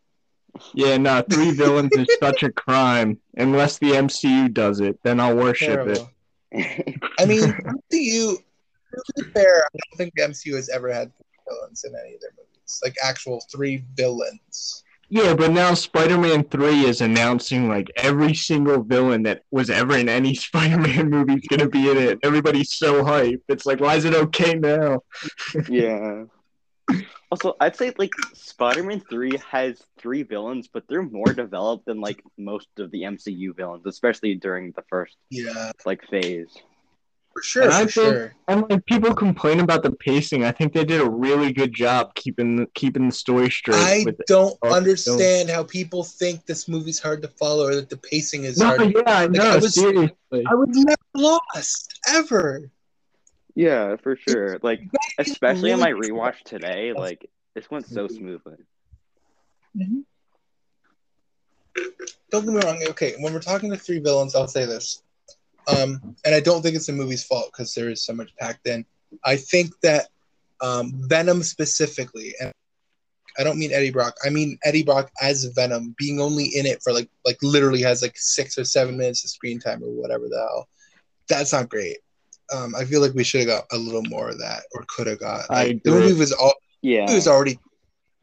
[0.74, 1.22] Yeah, no.
[1.30, 3.20] Three villains is such a crime.
[3.38, 6.06] Unless the MCU does it, then I'll worship it.
[6.54, 7.08] Terrible.
[7.20, 7.42] I mean,
[7.94, 8.38] MCU.
[8.38, 11.12] To be fair, I don't think the MCU has ever had
[11.48, 14.84] villains in any of their movies, like actual three villains.
[15.12, 20.08] Yeah, but now Spider-Man Three is announcing like every single villain that was ever in
[20.08, 22.20] any Spider-Man movie is gonna be in it.
[22.24, 23.42] Everybody's so hyped.
[23.48, 25.02] It's like, why is it okay now?
[25.70, 26.26] yeah.
[27.32, 32.24] Also, I'd say like Spider-Man Three has three villains, but they're more developed than like
[32.38, 36.50] most of the MCU villains, especially during the first Yeah, like phase.
[37.32, 38.36] for sure, And I for think- sure.
[38.48, 40.44] And like people complain about the pacing.
[40.44, 43.78] I think they did a really good job keeping the, keeping the story straight.
[43.78, 47.98] I with don't understand how people think this movie's hard to follow or that the
[47.98, 48.92] pacing is No, hard.
[48.92, 49.44] yeah, I know.
[49.52, 50.16] I was- seriously.
[50.34, 52.72] I was never lost ever.
[53.60, 54.58] Yeah, for sure.
[54.62, 54.80] Like
[55.18, 58.56] especially on my rewatch today, like this went so smoothly.
[59.76, 60.06] Don't
[62.32, 62.82] get me wrong.
[62.92, 65.04] Okay, when we're talking to three villains, I'll say this.
[65.68, 68.66] Um, and I don't think it's the movie's fault because there is so much packed
[68.66, 68.86] in.
[69.26, 70.08] I think that
[70.62, 72.54] um, Venom specifically, and
[73.38, 74.14] I don't mean Eddie Brock.
[74.26, 78.02] I mean Eddie Brock as Venom, being only in it for like like literally has
[78.02, 80.70] like six or seven minutes of screen time or whatever the hell.
[81.28, 81.98] That's not great.
[82.54, 85.08] Um, I feel like we should have got a little more of that, or could
[85.08, 85.46] have got.
[85.50, 87.10] I Like, the movie was all Yeah.
[87.10, 87.60] it was already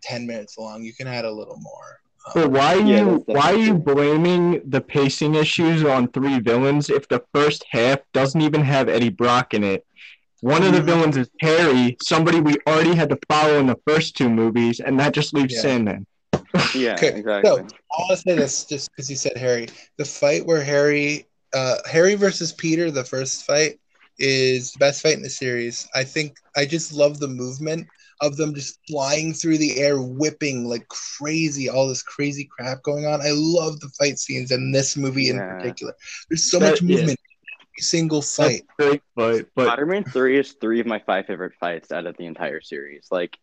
[0.02, 0.82] ten minutes long.
[0.84, 2.00] You can add a little more.
[2.26, 6.08] Um, But why are Yeah, you that's why are you blaming the pacing issues on
[6.08, 9.84] three villains if the first half doesn't even have Eddie Brock in it?
[10.40, 10.84] One of the Mhm.
[10.86, 14.98] villains is Harry, somebody we already had to follow in the first two movies, and
[15.00, 15.60] that just leaves Yeah.
[15.62, 16.06] Sandman.
[16.74, 17.48] Yeah, Okay, exactly.
[17.50, 19.68] so- I want to say this just because you said Harry.
[19.96, 23.78] The fight where Harry, uh, Harry versus Peter, the first fight,
[24.18, 25.88] is the best fight in the series.
[25.94, 27.86] I think I just love the movement
[28.22, 33.04] of them just flying through the air, whipping like crazy, all this crazy crap going
[33.06, 33.20] on.
[33.20, 35.94] I love the fight scenes in this movie in particular.
[36.30, 38.62] There's so That- much movement in every single fight.
[38.78, 42.24] Great fight, but Spider-Man Three is three of my five favorite fights out of the
[42.24, 43.08] entire series.
[43.10, 43.36] Like,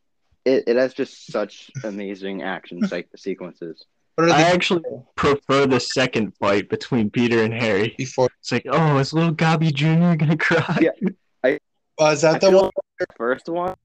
[0.43, 3.85] it, it has just such amazing action se- sequences.
[4.15, 4.83] What I actually
[5.15, 7.95] prefer the second fight between Peter and Harry.
[7.97, 8.29] before?
[8.39, 10.13] It's like, oh, is little Gobby Jr.
[10.15, 10.79] gonna cry?
[10.81, 11.09] Yeah.
[11.99, 12.71] Oh, is I that the feel one?
[12.99, 13.75] the first one.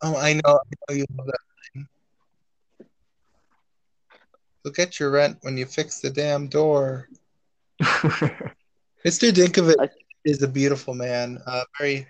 [0.00, 0.40] Oh, I know.
[0.46, 1.38] I know you love that
[1.74, 1.86] thing.
[4.64, 7.10] You'll get your rent when you fix the damn door.
[7.82, 8.40] Mr.
[9.30, 9.90] Ditkovich I-
[10.24, 11.38] is a beautiful man.
[11.46, 12.06] Uh, very.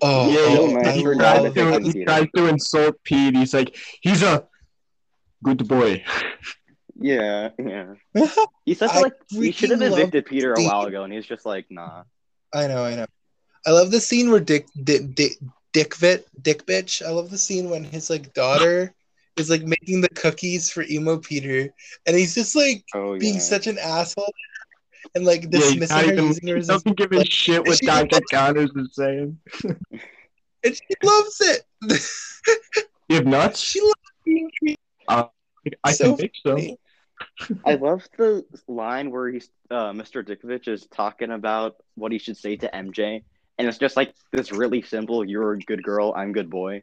[0.00, 3.34] Oh, yeah, oh, so nice I he, for tries to, he tries to insult Pete.
[3.36, 4.46] He's like, he's a
[5.42, 6.04] good boy.
[6.98, 7.94] Yeah, yeah.
[8.66, 11.26] He's such a, I like he should have evicted Peter a while ago, and he's
[11.26, 12.02] just like, nah.
[12.52, 13.06] I know, I know.
[13.66, 15.32] I love the scene where Dick, Dick, Dick,
[15.72, 17.04] Dick, Vit, Dick, bitch.
[17.04, 18.94] I love the scene when his like daughter
[19.36, 21.72] is like making the cookies for emo Peter,
[22.06, 24.32] and he's just like Oh being such an asshole
[25.14, 27.16] and like Yeah, he's dismissing not her, even, using her he as doesn't give a
[27.16, 28.20] like, shit what she- Dr.
[28.30, 29.38] Connors is saying.
[29.64, 31.62] and she loves it.
[33.08, 33.60] You have nuts?
[33.70, 33.94] she loves
[34.24, 34.76] being treated.
[35.84, 36.76] I so can think so.
[37.66, 40.24] I love the line where he's uh, Mr.
[40.24, 43.22] Ditkovich is talking about what he should say to MJ,
[43.58, 46.82] and it's just like this really simple: "You're a good girl, I'm good boy."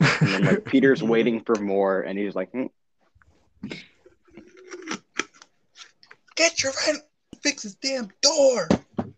[0.00, 2.66] And then like Peter's waiting for more, and he's like, hmm.
[6.36, 6.98] Get your rent.
[7.42, 8.68] Fix his damn door.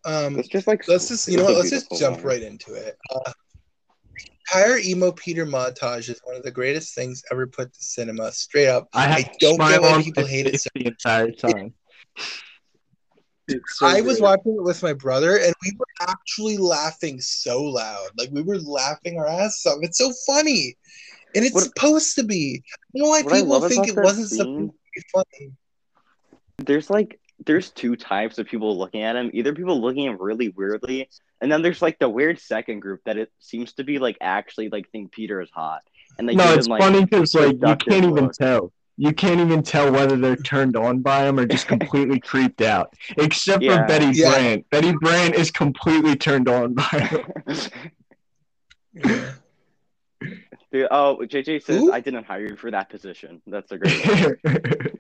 [0.05, 1.57] Um, "It's just like let's just you know what?
[1.57, 2.27] Let's just jump line.
[2.27, 2.97] right into it.
[3.11, 3.33] Uh,
[4.53, 8.33] entire emo Peter montage is one of the greatest things ever put to cinema.
[8.33, 11.75] Straight up, I, I don't smile get why people hate it so the entire time.
[13.69, 14.23] So I was good.
[14.25, 18.11] watching it with my brother, and we were actually laughing so loud.
[18.19, 19.79] Like we were laughing our ass off.
[19.81, 20.77] It's so funny,
[21.35, 22.63] and it's What- supposed to be.
[22.67, 25.53] I don't know why people think it wasn't scene- supposed to be funny.
[26.59, 29.31] There's like there's two types of people looking at him.
[29.33, 31.09] Either people looking at him really weirdly,
[31.41, 34.69] and then there's like the weird second group that it seems to be like actually
[34.69, 35.83] like think Peter is hot,
[36.19, 38.33] and they no, it's him like funny because like you can't even look.
[38.33, 38.73] tell.
[39.01, 42.93] You can't even tell whether they're turned on by him or just completely creeped out.
[43.17, 43.83] Except Yeah.
[43.83, 44.31] for Betty Yeah.
[44.33, 44.71] Brant.
[44.71, 47.25] Betty Brant is completely turned on by him.
[50.73, 51.93] Dude, oh, JJ says Who?
[51.93, 53.41] I didn't hire you for that position.
[53.47, 54.41] That's a great.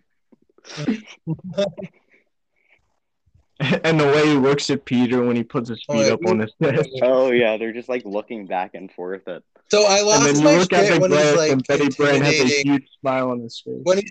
[3.60, 3.80] line.
[3.84, 6.12] and the way he looks at Peter when he puts his Oh, feet yeah.
[6.14, 6.88] up on his desk.
[7.02, 9.42] oh yeah, they're just like looking back and forth at.
[9.70, 11.52] So I And lost then you my look at shit the when he's glass like
[11.52, 12.72] and Betty Brant has a intimidating.
[12.72, 13.74] huge smile on his face.
[13.82, 14.10] When he's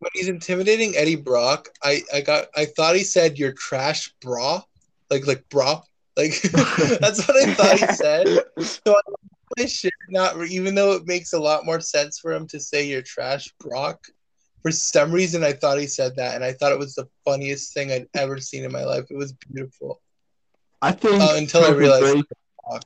[0.00, 4.62] when he's intimidating Eddie Brock, I I got I thought he said "your trash bra,"
[5.10, 5.82] like like bra,
[6.16, 8.26] like that's what I thought he said.
[8.60, 12.32] So I lost my shit not even though it makes a lot more sense for
[12.32, 14.06] him to say "your trash Brock."
[14.62, 17.72] For some reason, I thought he said that, and I thought it was the funniest
[17.74, 19.04] thing I'd ever seen in my life.
[19.10, 20.00] It was beautiful.
[20.82, 22.80] I think Uh, until I realized- Grace,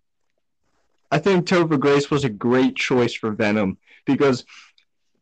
[1.11, 3.77] I think Topher Grace was a great choice for Venom
[4.07, 4.45] because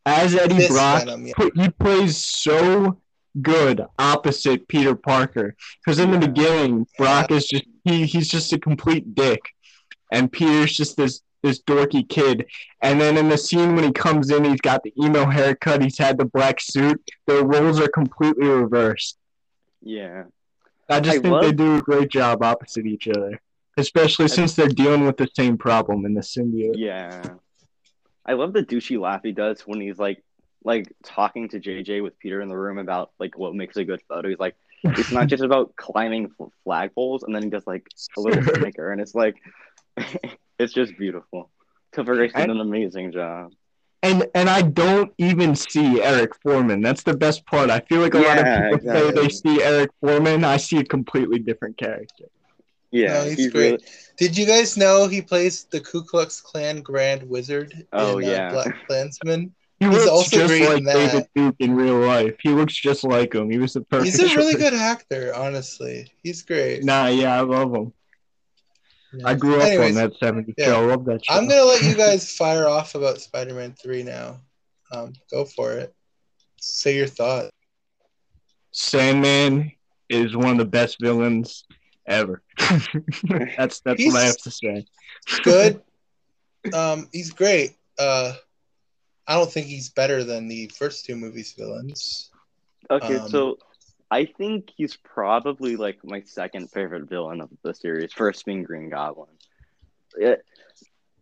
[0.05, 1.33] as Eddie This Brock, Venom, yeah.
[1.35, 3.01] put- he plays so
[3.41, 5.55] good opposite Peter Parker.
[5.83, 9.41] Because in the beginning, Brock is just he he's just a complete dick,
[10.11, 12.45] and Peter's just this this dorky kid.
[12.81, 15.97] And then in the scene when he comes in, he's got the emo haircut, he's
[15.97, 17.01] had the black suit.
[17.27, 19.17] Their roles are completely reversed.
[19.81, 20.25] Yeah,
[20.89, 23.41] I just I think love- they do a great job opposite each other,
[23.77, 26.75] especially since they're dealing with the same problem in the symbiote.
[26.75, 27.21] yeah.
[28.23, 30.23] I love the douchey laugh he does when he's like,
[30.63, 33.99] like talking to JJ with Peter in the room about like what makes a good
[34.07, 34.29] photo.
[34.29, 36.29] He's like, it's not just about climbing
[36.63, 39.37] flagpoles, and then he does like a little snicker, and it's like,
[40.61, 41.49] it's just beautiful.
[41.93, 43.51] Topher Grace did an amazing job.
[44.03, 46.81] And and I don't even see Eric Forman.
[46.81, 47.69] That's the best part.
[47.69, 48.45] I feel like a lot of
[48.81, 50.43] people say they see Eric Forman.
[50.43, 52.25] I see a completely different character.
[52.89, 53.71] Yeah, No, he's great.
[53.73, 53.83] really-
[54.17, 58.31] Did you guys know he plays the Ku Klux Klan Grand Wizard Oh, in uh,
[58.31, 58.51] yeah.
[58.51, 59.53] Black Klansman?
[59.79, 60.93] He He's looks also just like that.
[60.93, 62.35] David Duke in real life.
[62.41, 63.49] He looks just like him.
[63.49, 64.05] He was the perfect.
[64.11, 64.61] He's a really choice.
[64.63, 66.11] good actor, honestly.
[66.21, 66.83] He's great.
[66.83, 67.93] Nah, yeah, I love him.
[69.25, 70.65] I grew up Anyways, on that 70s yeah.
[70.67, 70.83] show.
[70.83, 71.33] I love that show.
[71.33, 74.37] I'm gonna let you guys fire off about Spider-Man Three now.
[74.91, 75.93] Um, go for it.
[76.59, 77.51] Say your thought.
[78.71, 79.71] Sandman
[80.09, 81.65] is one of the best villains
[82.05, 82.41] ever.
[82.57, 84.85] that's that's He's- what I have to say.
[85.43, 85.81] Good.
[86.73, 87.75] um, he's great.
[87.99, 88.33] Uh,
[89.27, 92.29] I don't think he's better than the first two movies' villains.
[92.89, 93.57] Okay, Um, so
[94.11, 98.89] I think he's probably like my second favorite villain of the series, first being Green
[98.89, 99.29] Goblin.
[100.17, 100.43] It,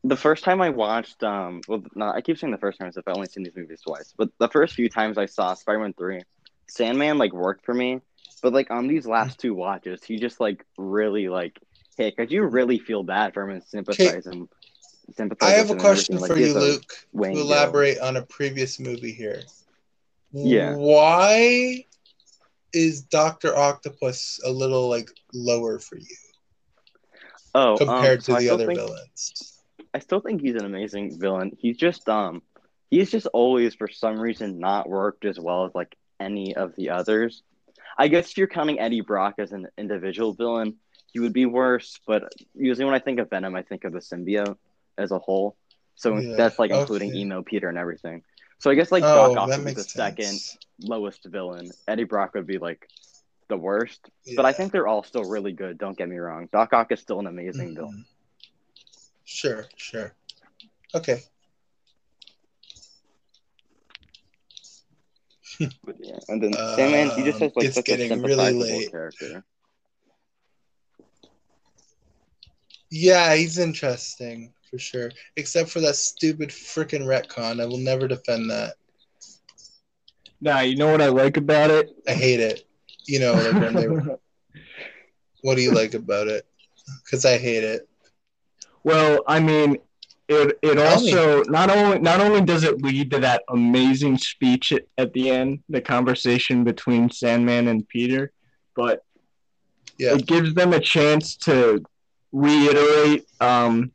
[0.04, 2.98] the first time I watched, um, well, no, I keep saying the first time as
[2.98, 5.94] if I've only seen these movies twice, but the first few times I saw Spider-Man
[5.94, 6.22] 3,
[6.68, 8.02] Sandman like worked for me,
[8.42, 11.60] but like on these last two watches, he just like really like,
[11.96, 14.50] hey, could you really feel bad for him and sympathize him?
[15.16, 16.54] Sympathize I have a with him and question everything.
[16.54, 19.44] for you, Luke, to elaborate on a previous movie here.
[20.32, 20.76] Yeah.
[20.76, 21.86] Why
[22.74, 26.16] is Doctor Octopus a little like lower for you
[27.56, 29.56] Oh, um, compared so to the other think- villains?
[29.94, 31.58] I still think he's an amazing villain.
[31.60, 32.44] He's just um
[32.92, 36.92] he's just always for some reason not worked as well as like any of the
[36.92, 37.42] others.
[37.98, 40.76] I guess if you're counting Eddie Brock as an individual villain,
[41.12, 44.00] he would be worse, but usually when I think of Venom, I think of the
[44.00, 44.58] symbiote
[44.98, 45.56] as a whole.
[45.96, 47.20] So Yeah, that's like including okay.
[47.20, 48.24] emo Peter and everything.
[48.60, 50.40] So I guess like oh, Doc Ock would be the second
[50.82, 51.72] lowest villain.
[51.88, 52.88] Eddie Brock would be like
[53.48, 54.10] the worst.
[54.36, 56.50] But I think they're all still really good, don't get me wrong.
[56.52, 58.06] Doc Ock is still an amazing villain.
[58.06, 58.16] Mhm.
[59.26, 60.14] Sure, sure.
[60.94, 61.24] Okay.
[65.84, 69.44] But yeah, and then Sandman, he just has Um, like such a getting really character.
[72.90, 75.12] Yeah, he's interesting for sure.
[75.36, 77.62] Except for that stupid freaking retcon.
[77.62, 78.76] I will never defend that.
[80.42, 81.90] Nah, you know what I like about it?
[82.08, 82.64] I hate it.
[83.08, 83.88] You know, like when they
[85.42, 86.46] what do you like about it?
[87.06, 87.88] Because I hate it.
[88.84, 89.78] well, I mean,
[90.28, 94.84] it it also not only not only does it lead to that amazing speech at,
[94.98, 98.32] at the end, the conversation between Sandman and Peter,
[98.76, 99.04] but
[99.98, 100.16] Yeah.
[100.16, 101.84] it gives them a chance to
[102.32, 103.92] reiterate um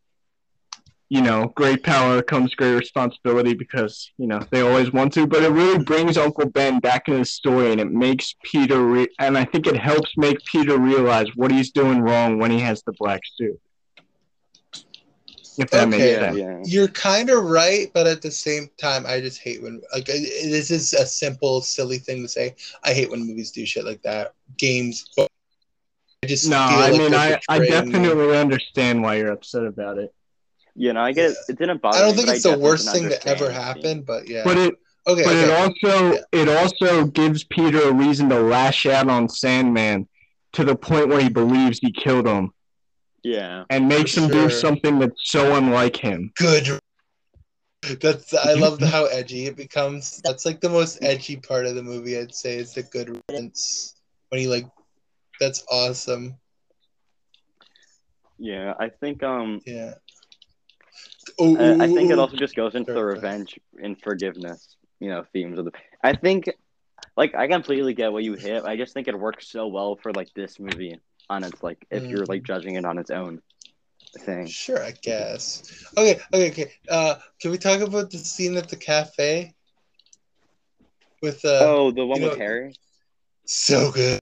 [1.09, 5.43] you know great power comes great responsibility because you know they always want to but
[5.43, 9.37] it really brings uncle ben back in the story and it makes peter re- and
[9.37, 12.93] i think it helps make peter realize what he's doing wrong when he has the
[12.93, 13.61] black suit
[15.59, 15.99] if that Okay.
[15.99, 16.61] makes sense yeah.
[16.67, 20.71] You're kind of right, but at the same time, I just hate when like this
[20.71, 22.57] is a simple, silly thing to say.
[22.83, 24.33] I hate when movies do shit like that.
[24.57, 25.29] Games, but
[26.23, 28.03] I just no i like mean I, I betraying them.
[28.03, 30.13] definitely understand why you're upset about it
[30.77, 31.37] You know, I get it.
[31.49, 33.89] It didn't bother I don't think but it's the worst thing to ever understand the
[33.89, 34.43] happen, but yeah.
[34.45, 34.75] but it
[35.07, 35.45] okay, But okay.
[35.45, 36.21] it also Yeah.
[36.33, 40.09] it also gives Peter a reason to lash out on Sandman
[40.55, 42.51] to the point where he believes he killed him
[43.23, 43.65] Yeah.
[43.71, 44.49] and makes him Sure.
[44.49, 46.33] do something that's so unlike him.
[46.37, 46.79] good.
[48.01, 50.21] That's I love the, how edgy it becomes.
[50.25, 52.19] That's like the most edgy part of the movie.
[52.19, 53.95] I'd say is the good riddance
[54.31, 54.67] when he like.
[55.39, 56.35] That's awesome.
[58.39, 58.73] Yeah.
[58.81, 59.95] I think um Yeah.
[61.39, 65.25] Oh, I, I think it also just goes into the revenge and forgiveness, you know,
[65.33, 65.73] themes of the
[66.03, 66.51] I think
[67.17, 68.65] like I completely get what you hit.
[68.65, 70.99] I just think it works so well for like this movie
[71.31, 73.41] on its like if you're like judging it on its own
[74.21, 74.47] thing.
[74.47, 75.91] Sure, I guess.
[75.97, 76.73] Okay, okay, okay.
[76.89, 79.55] Uh, can we talk about the scene at the cafe?
[81.23, 82.75] With uh, oh, the one with know- Harry?
[83.47, 84.21] so good.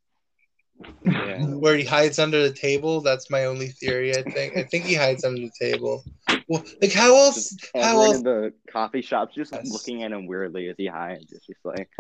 [1.05, 1.45] Yeah.
[1.47, 3.01] Where he hides under the table.
[3.01, 4.17] That's my only theory.
[4.17, 4.57] I think.
[4.57, 6.05] I think he hides under the table.
[6.49, 7.55] Well, like how else?
[7.55, 8.19] Just How everyone else?
[8.19, 9.65] in the coffee shop just Yes.
[9.65, 11.33] looking at him weirdly as he hides.
[11.33, 11.91] It's just like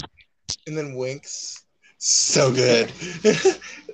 [0.66, 1.64] And then winks.
[1.98, 2.90] So good.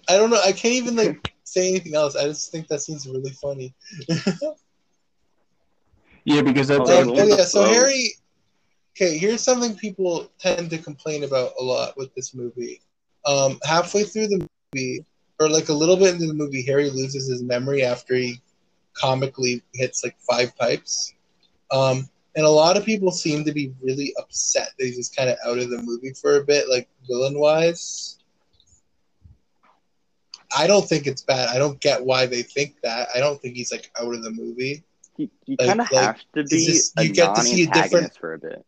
[0.08, 0.40] I don't know.
[0.44, 2.16] I can't even like say anything else.
[2.16, 3.74] I just think that scene's really funny.
[6.24, 7.64] Yeah, because that's Um, the oh one with yeah, so.
[7.64, 8.12] Harry.
[8.96, 12.80] Okay, here's something people tend to complain about a lot with this movie.
[13.26, 15.04] Um, halfway through the movie,
[15.38, 18.40] or like a little bit into the movie, Harry loses his memory after he
[19.00, 21.14] comically hits like five pipes.
[21.70, 25.28] Um, and a lot of people seem to be really upset that he's just kind
[25.30, 28.18] of out of the movie for a bit, like villain wise.
[30.56, 31.48] I don't think it's bad.
[31.50, 33.08] I don't get why they think that.
[33.14, 34.82] I don't think he's like out of the movie.
[35.16, 37.70] he, he Like- kind of like, has to be just- you get to see a
[37.72, 38.64] different- for a bit.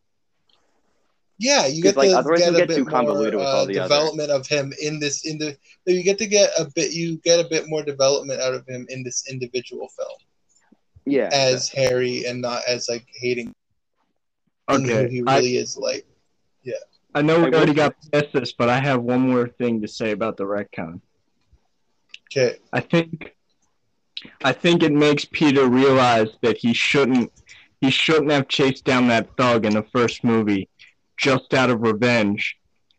[1.42, 3.46] Yeah, you get like, to otherwise get it'll a get bit too more convoluted with
[3.46, 5.56] all uh, the other- development of him in this in the.
[5.86, 6.92] You get to get a bit.
[6.92, 10.18] You get a bit more development out of him in this individual film
[11.06, 11.30] Yeah.
[11.32, 13.54] as Harry and not as like hating
[14.68, 15.08] who okay.
[15.08, 16.06] he I, really is like.
[16.62, 16.74] Yeah,
[17.14, 19.88] I know we will- already got past this, but I have one more thing to
[19.88, 21.00] say about the retcon.
[22.30, 23.34] Okay, I think
[24.44, 27.32] I think it makes Peter realize that he shouldn't
[27.80, 30.68] he shouldn't have chased down that thug in the first movie
[31.20, 32.56] just out of revenge.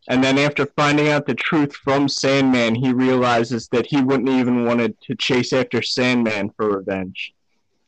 [0.08, 4.64] And then after finding out the truth from Sandman, he realizes that he wouldn't even
[4.64, 7.32] wanted to chase after Sandman for revenge.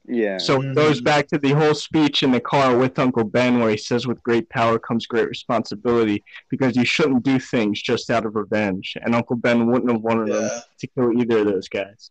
[0.07, 0.37] yeah.
[0.37, 1.05] So it goes Mhm.
[1.05, 4.23] back to the whole speech in the car with Uncle Ben where he says with
[4.23, 8.97] great power comes great responsibility because you shouldn't do things just out of revenge.
[9.03, 12.11] And Uncle Ben wouldn't have wanted him yeah, to kill either of those guys.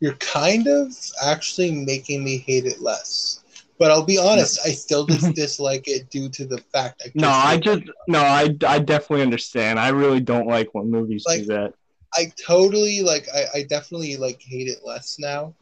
[0.00, 0.94] you're kind of
[1.24, 3.40] actually making me hate it less.
[3.78, 7.02] But I'll be honest, I still just dislike it due to the fact.
[7.04, 9.80] I No, I just no, I, I definitely understand.
[9.80, 11.74] I really don't like when movies Like- do that.
[12.16, 13.26] I totally like.
[13.34, 15.52] I, I definitely like hate it less now.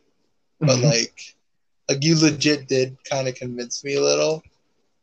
[0.60, 0.84] but mm-hmm.
[0.84, 1.34] like
[1.89, 4.43] like you legit did kind of convince me a little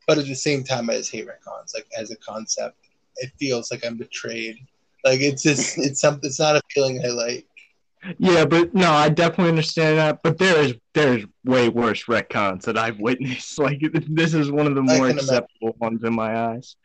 [0.06, 2.74] but at the same time i just hate retcons like as a concept
[3.20, 4.58] it feels like I'm betrayed.
[5.04, 6.28] Like it's just it's something.
[6.28, 7.46] It's not a feeling I like.
[8.18, 10.22] Yeah, but no, I definitely understand that.
[10.22, 13.58] But there is there's way worse retcons that I've witnessed.
[13.58, 15.18] Like this is one of the more can imagine.
[15.18, 16.76] acceptable ones in my eyes.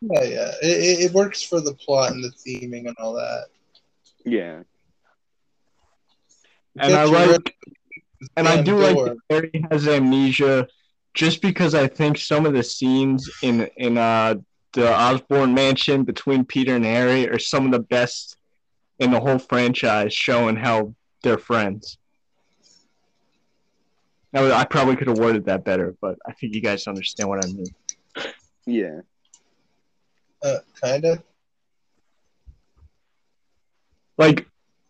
[0.00, 0.52] Yeah, yeah.
[0.62, 3.46] It, it, it works for the plot and the theming and all that.
[4.24, 4.62] Yeah.
[6.78, 7.56] And I like
[8.36, 10.68] and I damn do like that Harry has amnesia,
[11.14, 14.36] just because I think some of the scenes in in uh
[14.72, 18.36] the Osborn mansion between Peter and Harry are some of the best
[18.98, 21.98] in the whole franchise, showing how they're friends.
[24.32, 27.44] Now, I probably could have worded that better, but I think you guys understand what
[27.44, 27.66] I mean.
[28.66, 29.00] Yeah.
[30.42, 31.22] Uh, kind of.
[34.18, 34.46] Like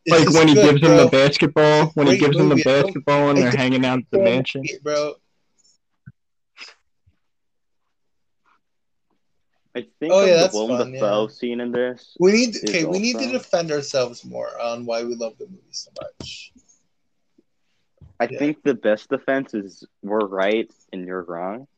[0.08, 2.68] like when he gives him the basketball, when he Great gives him the movie.
[2.68, 4.62] I don't- basketball and they're hanging out at the mansion.
[4.82, 5.14] bro.
[9.76, 12.16] I think Oh, of yeah, the that's Willem fun, Dafoe scene in this.
[12.18, 12.84] We need Is okay.
[12.86, 16.52] We need to defend ourselves more on why we love the movie so much.
[18.18, 18.38] I Yeah.
[18.38, 21.68] think the best defense is we're right and you're wrong.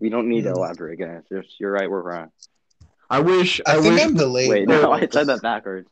[0.00, 1.22] We don't need to elaborate, guys.
[1.30, 2.30] Just you're right, we're wrong.
[3.08, 4.50] I wish I, I, think wish I'm delayed.
[4.50, 5.88] Wait, no, I said that backwards.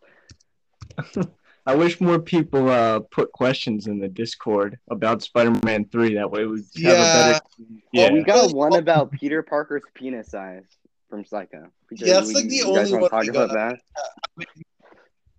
[1.65, 6.15] I wish more people uh, put questions in the Discord about Spider-Man Three.
[6.15, 6.91] That way we have Yeah.
[6.91, 7.45] a better.
[7.93, 10.65] Yeah, Oh, we got one about Peter Parker's penis size
[11.09, 11.69] from Psycho.
[11.93, 13.77] Yeah, that's like the only one talk we about got.
[13.77, 13.81] that?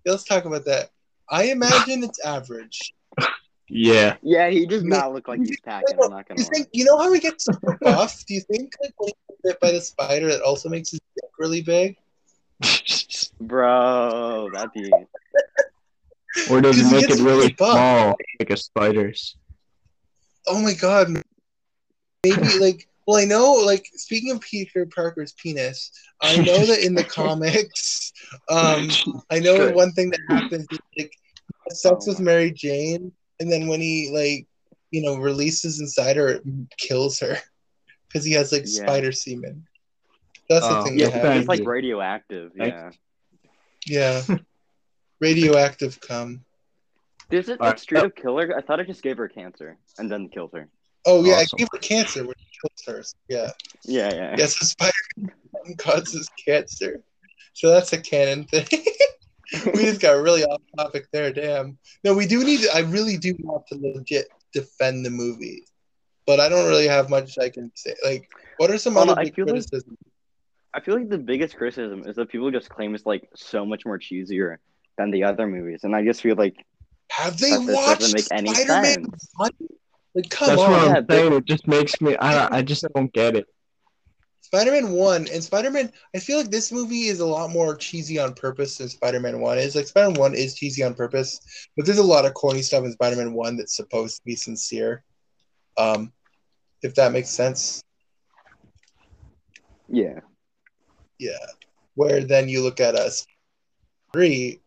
[0.05, 0.91] Yeah, let's talk about that.
[1.29, 2.93] I imagine it's average.
[3.67, 4.15] yeah.
[4.21, 5.97] Yeah, he does Me- not look like he's packing.
[6.01, 6.49] I'm not gonna you lie.
[6.53, 7.47] think you know how he gets
[7.85, 8.25] off?
[8.25, 11.01] Do you think like when he gets bit by the spider, that also makes his
[11.15, 11.97] dick really big?
[13.41, 14.89] Bro, that'd be
[16.49, 19.37] or does it make it really really small, like a spider's?
[20.47, 21.09] Oh my god.
[22.23, 25.91] Maybe like well I know like speaking of Peter Parker's penis,
[26.21, 28.11] I know that in the comics,
[28.49, 28.89] um
[29.29, 29.75] I know Good.
[29.75, 31.11] one thing that happens is like
[31.69, 34.47] has sex with Mary Jane and then when he like
[34.91, 36.43] you know releases inside her it
[36.77, 37.37] kills her
[38.07, 38.81] because he has like Yeah.
[38.83, 39.65] spider semen.
[40.49, 41.39] That's the Oh, thing yeah, that thank happens.
[41.39, 42.51] it's like radioactive.
[42.57, 44.21] Thank Yeah.
[44.27, 44.37] Yeah.
[45.23, 46.43] Radioactive cum.
[47.29, 48.55] Does it Alright, like straight up kill her?
[48.57, 50.67] I thought it just gave her cancer and then killed her.
[51.05, 51.55] Oh yeah, Awesome.
[51.55, 53.03] I gave her cancer when he kills her.
[53.29, 53.51] Yeah.
[53.85, 54.35] Yeah, yeah.
[54.37, 55.33] Yes, the spider
[55.77, 57.03] causes cancer.
[57.53, 58.65] So that's a canon thing.
[59.73, 61.77] we just got really off topic there, damn.
[62.03, 65.63] No, we do need to I really do want to legit defend the movie.
[66.25, 67.95] But I don't really have much I can say.
[68.03, 69.97] Like, what are some Hold other I big feel like- criticisms?
[70.75, 73.85] I feel like the biggest criticism is that people just claim it's like so much
[73.85, 74.57] more cheesier
[74.97, 76.55] than the other movies, and I just feel like
[77.11, 79.29] Have they that watched doesn't make any Spider-Man sense.
[79.35, 79.51] 1?
[80.15, 80.71] Like, come That's on.
[80.71, 81.33] what I'm saying.
[81.33, 82.15] It just makes me.
[82.17, 83.45] I I just don't get it.
[84.41, 85.91] Spider-Man One and Spider-Man.
[86.15, 89.57] I feel like this movie is a lot more cheesy on purpose than Spider-Man One
[89.57, 89.75] is.
[89.75, 91.39] Like Spider-Man One is cheesy on purpose,
[91.75, 95.03] but there's a lot of corny stuff in Spider-Man One that's supposed to be sincere.
[95.77, 96.13] Um,
[96.83, 97.81] if that makes sense.
[99.87, 100.19] Yeah,
[101.19, 101.45] Yeah.
[101.95, 103.25] Where then you look at us
[104.11, 104.61] three,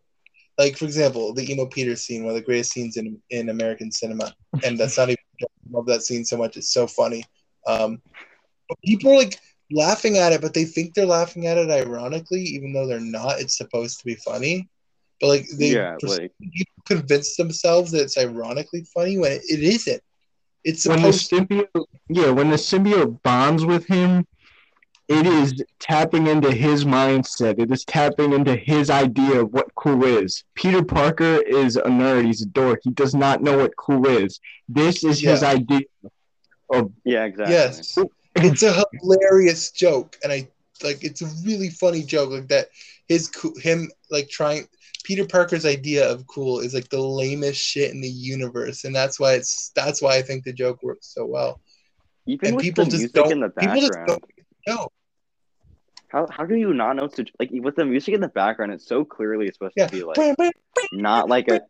[0.57, 3.91] like for example, the emo Peter scene, one of the greatest scenes in in American
[3.91, 5.17] cinema, and that's not even.
[5.41, 6.57] I love that scene so much.
[6.57, 7.23] It's so funny.
[7.67, 8.01] Um,
[8.69, 9.39] but people are like
[9.71, 13.39] laughing at it, but they think they're laughing at it ironically, even though they're not.
[13.39, 14.67] It's supposed to be funny,
[15.19, 19.59] but like they yeah, like people convince themselves that it's ironically funny when it, it
[19.61, 20.01] isn't.
[20.63, 21.31] It's When the supposed.
[21.31, 24.25] symbiote, yeah, when the symbiote bonds with him,
[25.07, 27.59] it is tapping into his mindset.
[27.59, 30.43] It is tapping into his idea of what cool is.
[30.55, 32.25] Peter Parker is a nerd.
[32.25, 32.81] He's a dork.
[32.83, 34.39] He does not know what cool is.
[34.67, 35.81] This is his idea
[36.69, 37.53] of yeah, exactly.
[37.53, 37.97] Yes.
[38.35, 40.47] it's a hilarious joke and i
[40.83, 42.67] like it's a really funny joke like that
[43.07, 44.67] his co- him like trying
[45.03, 49.19] peter parker's idea of cool is like the lamest shit in the universe and that's
[49.19, 51.59] why it's that's why i think the joke works so well
[52.27, 54.23] Even and with people the just music in the people just background, don't
[54.67, 54.87] know
[56.07, 57.07] how how do you not know?
[57.07, 60.03] To, like with the music in the background, it's so clearly supposed yeah to be
[60.03, 60.23] like
[60.91, 61.61] not like a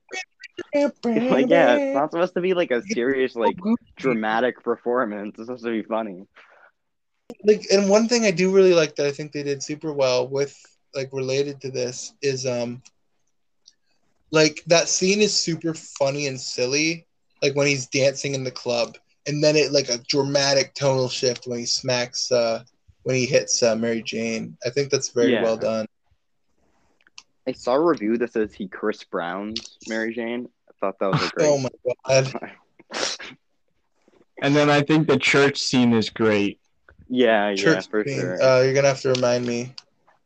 [1.29, 3.57] like yeah, it's not supposed to be like a serious like
[3.97, 5.35] dramatic performance.
[5.37, 6.25] It's supposed to be funny.
[7.43, 10.27] like and one thing i do really like that i think they did super well
[10.27, 10.55] with
[10.95, 12.81] like related to this is um
[14.31, 17.05] like that scene is super funny and silly
[17.41, 18.97] like when he's dancing in the club
[19.27, 22.63] and then it like a dramatic tonal shift when he smacks uh
[23.07, 25.43] when he hits uh, mary jane i think that's very Yeah.
[25.43, 25.85] well done
[27.47, 30.49] I saw a review that says he Chris Brown's Mary Jane.
[30.69, 31.47] I thought that was a great.
[31.47, 31.69] oh my
[32.05, 32.51] god
[34.41, 36.59] And then I think the church scene is great.
[37.07, 38.19] Yeah, yeah, church for scene.
[38.19, 38.41] sure.
[38.43, 39.73] Uh, you're gonna have to remind me.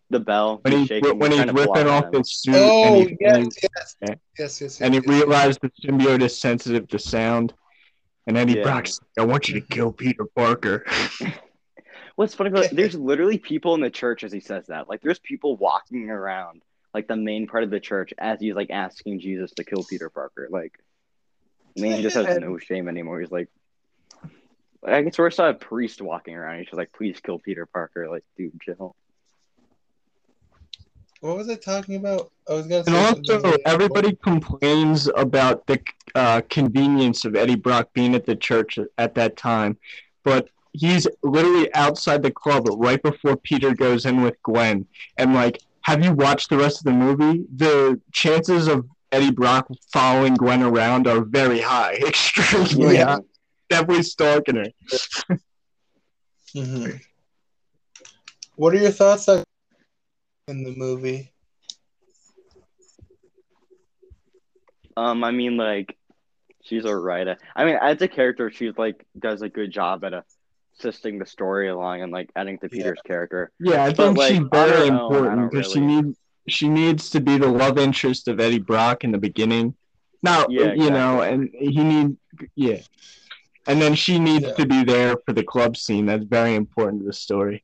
[0.10, 0.62] the bell.
[0.64, 2.22] When he's shaking, when he's trying to pull ripping off them.
[2.22, 3.96] his suit Oh and he, yes, and he, yes,
[4.40, 5.16] yes, yes, and he yes, yes.
[5.20, 7.54] realized the symbiote is sensitive to sound.
[8.26, 8.64] And Eddie Yeah.
[8.64, 10.86] Brock's like, I want you to kill Peter Parker.
[12.16, 14.90] What's funny about there's literally people in the church as he says that.
[14.90, 16.62] Like there's people walking around
[16.94, 20.10] like the main part of the church as he's like asking Jesus to kill Peter
[20.10, 20.48] Parker.
[20.50, 20.78] Like
[21.78, 23.22] man he just has no shame anymore.
[23.22, 23.50] He's like
[24.86, 26.58] I guess we saw a priest walking around.
[26.58, 28.10] He's just like, please kill Peter Parker.
[28.10, 28.96] Like, dude, chill.
[31.20, 32.32] What was I talking about?
[32.50, 32.84] I was gonna.
[32.84, 35.80] Say And also, something really everybody complains about the
[36.16, 39.78] uh, convenience of Eddie Brock being at the church at that time,
[40.24, 44.88] but he's literally outside the club right before Peter goes in with Gwen.
[45.18, 47.46] And like, have you watched the rest of the movie?
[47.56, 53.16] The chances of Eddie Brock following Gwen around are very high, extremely Yeah.
[53.16, 53.20] high.
[53.70, 55.38] Definitely stalking her.
[56.56, 57.00] Mhm.
[58.56, 59.44] What are your thoughts on
[60.50, 61.32] in the movie?
[64.98, 65.98] Um, I mean, like,
[66.64, 67.28] she's alright.
[67.28, 70.14] at- I mean, as a character, she's like does a good job at
[70.82, 72.78] assisting the story along and like adding to Yeah.
[72.84, 73.52] Peter's character.
[73.60, 75.80] Yeah, I But, think like, she's on very her own, I important don't because she
[75.80, 76.16] really- need
[76.48, 79.76] she needs to be the love interest of Eddie Brock in the beginning.
[80.24, 82.18] Now, Yeah, you know, and he need
[82.56, 82.80] yeah,
[83.68, 84.54] and then she needs Yeah.
[84.54, 86.08] to be there for the club scene.
[86.08, 87.64] That's very important to the story.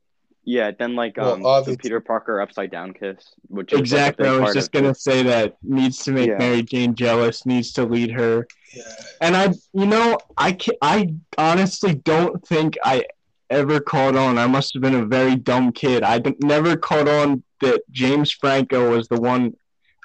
[0.49, 3.18] Yeah, then like Well, um, the obviously- Peter Parker upside down kiss,
[3.49, 4.24] which is Exactly.
[4.26, 5.03] Like, a I big was just gonna this.
[5.03, 6.38] say that needs to make Yeah.
[6.38, 7.45] Mary Jane jealous.
[7.45, 8.48] Needs to lead her.
[8.74, 8.84] Yeah.
[9.19, 13.03] And I, you know, I can, I honestly don't think I
[13.49, 14.38] ever caught on.
[14.38, 16.02] I must have been a very dumb kid.
[16.03, 19.53] I never caught on that James Franco was the one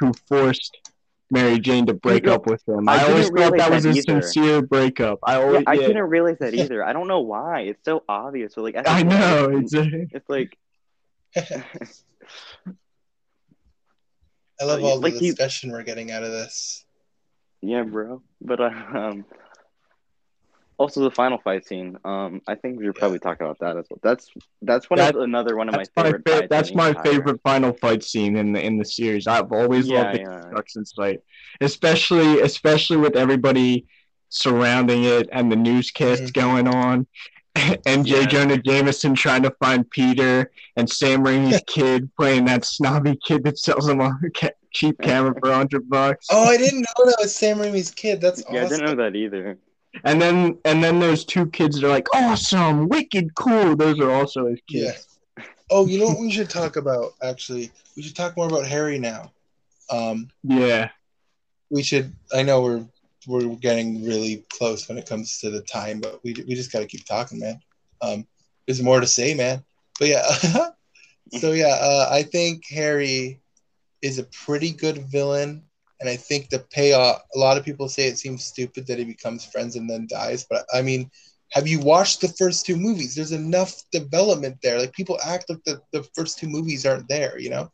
[0.01, 0.77] who forced
[1.33, 2.89] Mary Jane to break up with him.
[2.89, 4.23] I I, always thought that was that a either.
[4.23, 5.19] sincere breakup.
[5.25, 6.85] I Yeah, I yeah, didn't realize that either.
[6.85, 7.63] I don't know why.
[7.63, 8.55] It's so obvious.
[8.55, 9.51] But like, as a I kid, know.
[9.59, 10.59] it's, It's, it's like
[14.61, 16.85] I love all the like you- discussion we're getting out of this.
[17.63, 18.23] Yeah, bro.
[18.41, 19.25] But uh, um,
[20.83, 21.97] also the final fight scene.
[22.05, 23.01] Um, I think we should Yeah.
[23.01, 24.01] probably talk about that as well.
[24.03, 24.29] That's
[24.63, 26.23] that's one That- of another one of my that's my, favorite.
[26.29, 29.27] fa- fights that's my entire- favorite final fight scene in the in the series.
[29.27, 30.41] I've always Yeah, loved the yeah.
[30.41, 31.21] construction site,
[31.61, 33.87] especially especially with everybody
[34.29, 36.35] surrounding it and the newscasts Mhm.
[36.35, 37.07] going on,
[37.87, 38.21] and J.
[38.23, 38.27] Yeah.
[38.27, 43.59] Jonah Jameson trying to find Peter and Sam Raimi's kid playing that snobby kid that
[43.59, 46.27] sells him a ca- cheap camera for hundred bucks.
[46.31, 48.21] Oh, I didn't know that was Sam Raimi's kid.
[48.23, 49.59] That's Yeah, I didn't know that either.
[50.05, 53.77] And then and then those two kids that are like awesome, wicked, cool.
[53.77, 55.09] Those are also his kids.
[55.39, 55.44] Yeah.
[55.70, 57.12] Oh, you know what we should talk about?
[57.23, 59.32] Actually, we should talk more about Harry now.
[59.90, 60.90] Um, Yeah.
[61.70, 62.12] we should.
[62.32, 62.86] I know we're
[63.27, 66.81] we're getting really close when it comes to the time, but we we just got
[66.81, 67.60] to keep talking, man.
[68.01, 68.27] Um,
[68.66, 69.62] there's more to say, man.
[69.98, 70.27] But yeah,
[71.39, 73.40] so yeah, uh, I think Harry
[74.02, 75.62] is a pretty good villain,
[76.03, 77.23] and I think the payoff.
[77.35, 80.45] A lot of people say it seems stupid that he becomes friends and then dies,
[80.49, 81.11] but I mean.
[81.55, 83.15] Have you watched the first two movies?
[83.15, 84.79] There's enough development there.
[84.79, 87.70] Like people act like the, the first two movies aren't there, you know?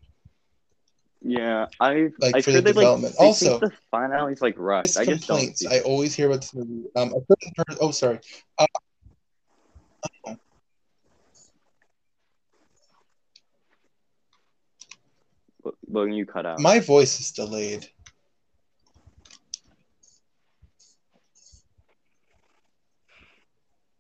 [1.23, 3.15] Yeah, I Like, I for the that like development.
[3.19, 4.99] Also- the finale's like rushed.
[4.99, 5.39] I just don't.
[5.39, 6.89] complaints See I always hear about this movie.
[6.97, 8.19] Um, a certain person, oh, sorry.
[8.59, 8.67] Uh,
[15.83, 16.61] when you cut out.
[16.61, 17.87] my voice is delayed.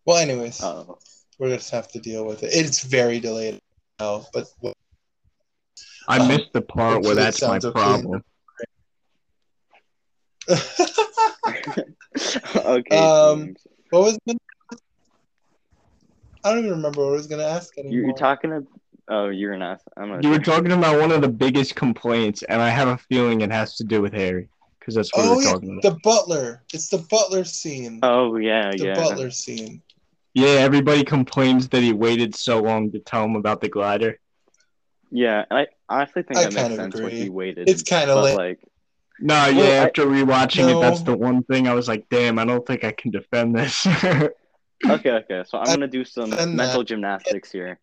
[0.08, 0.96] Well, anyways, Oh,
[1.38, 2.48] we're gonna just have to deal with it.
[2.54, 3.58] It's very delayed
[4.00, 4.46] now, but
[6.08, 7.72] I Um, missed the part where that's my okay.
[7.72, 8.22] problem.
[12.56, 12.96] okay.
[12.96, 13.54] Um,
[13.90, 14.18] what was?
[14.24, 14.38] The,
[16.42, 17.98] I don't even remember what I was gonna ask anymore.
[17.98, 18.66] you, you're talking to.
[19.10, 19.82] Oh, you're an ass.
[19.98, 22.96] I'm not You were talking about one of the biggest complaints, and I have a
[22.96, 24.48] feeling it has to do with Harry,
[24.80, 25.82] because that's what Oh we're yeah, talking about.
[25.82, 26.62] the butler.
[26.72, 28.00] It's the butler scene.
[28.02, 28.94] Oh yeah, the yeah.
[28.94, 29.82] butler scene.
[30.34, 34.18] Yeah, everybody complains that he waited so long to tell him about the glider.
[35.10, 37.68] Yeah, I honestly think I that makes of sense when he waited.
[37.68, 38.60] It's kinda but, like
[39.20, 40.78] No, Well, yeah, I- after rewatching No.
[40.78, 43.54] it, that's the one thing I was like, damn, I don't think I can defend
[43.56, 43.86] this.
[44.04, 45.42] okay, okay.
[45.46, 47.78] So I'm I- gonna do some mental that- gymnastics here.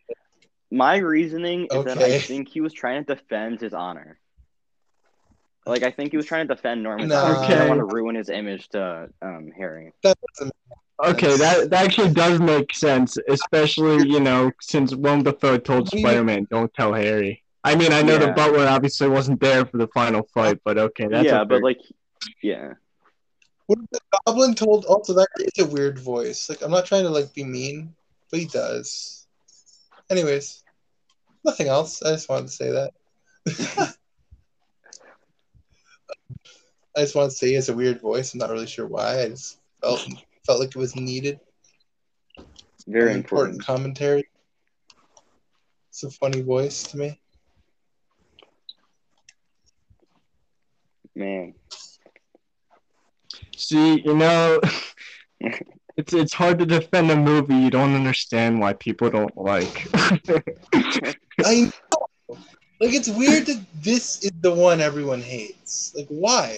[0.71, 4.17] My reasoning is that I think he was trying to defend his honor.
[5.65, 7.23] Like I think he was trying to defend Norman's Nah.
[7.23, 7.41] honor.
[7.41, 9.91] He didn't want to ruin his image to um, Harry.
[10.03, 10.53] That doesn't
[11.03, 15.91] okay, that, that actually does make sense, especially, you know, since Willem Dafoe told What
[15.91, 17.43] do Spider Man, don't tell Harry.
[17.63, 21.07] I mean, I know the butler obviously wasn't there for the final fight, but okay,
[21.07, 21.81] that's yeah, but like,
[22.43, 22.73] yeah,
[23.65, 24.85] What if the goblin told?
[24.85, 26.47] Also, that is a weird voice.
[26.47, 27.95] Like, I'm not trying to like be mean,
[28.29, 29.25] but he does.
[30.11, 30.63] Anyways,
[31.43, 32.03] nothing else.
[32.03, 32.91] I just wanted to say that.
[36.95, 38.33] I just wanted to say he has a weird voice.
[38.33, 39.23] I'm not really sure why.
[39.23, 40.07] I just felt
[40.45, 41.39] felt like it was needed.
[42.87, 43.65] Very An important.
[43.65, 44.27] commentary.
[45.89, 47.19] It's a funny voice to me.
[51.15, 51.55] Man.
[53.55, 54.59] See, you know,
[55.97, 59.87] it's it's hard to defend a movie you don't understand why people don't like.
[61.43, 62.37] I know.
[62.81, 65.93] Like it's weird that this is the one everyone hates.
[65.95, 66.57] Like why?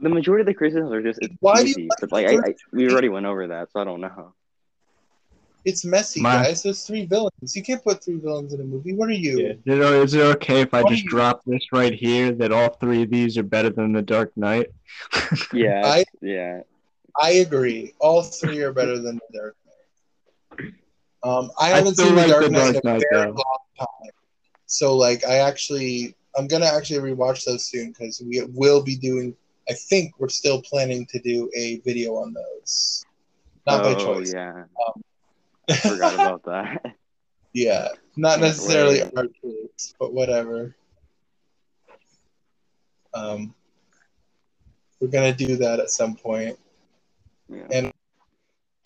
[0.00, 2.34] The majority of the criticisms are just it's Why do you like but like I,
[2.50, 4.34] I, we already went over that, so I don't know.
[5.64, 6.62] It's messy, My- guys.
[6.62, 7.54] There's three villains.
[7.54, 8.94] You can't put three villains in a movie.
[8.94, 9.58] What are you?
[9.64, 12.52] you know, is it okay if I Why just you- drop this right here that
[12.52, 14.68] all three of these are better than The Dark Knight?
[15.52, 16.60] Yeah, I- yeah.
[17.20, 17.92] I agree.
[17.98, 20.72] All three are better than the Dark Knight.
[21.24, 23.32] Um, I I haven't still seen like the Dark The Knight in a very though.
[23.32, 24.10] long time.
[24.66, 29.34] So, like, I actually, I'm gonna actually rewatch those soon because we will be doing.
[29.68, 33.04] I think we're still planning to do a video on those.
[33.66, 34.32] Not by oh choice.
[34.32, 34.64] yeah.
[35.68, 36.94] I forgot about that.
[37.54, 40.76] Yeah, not necessarily our choice, but whatever.
[43.14, 43.54] Um,
[45.00, 46.58] we're gonna do that at some point.
[47.48, 47.90] Yeah.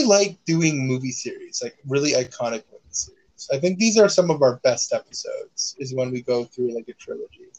[0.01, 3.51] I like doing movie series, like really iconic movie series.
[3.53, 5.77] I think these are some of our best episodes.
[5.79, 7.52] Is when we go through like a trilogy.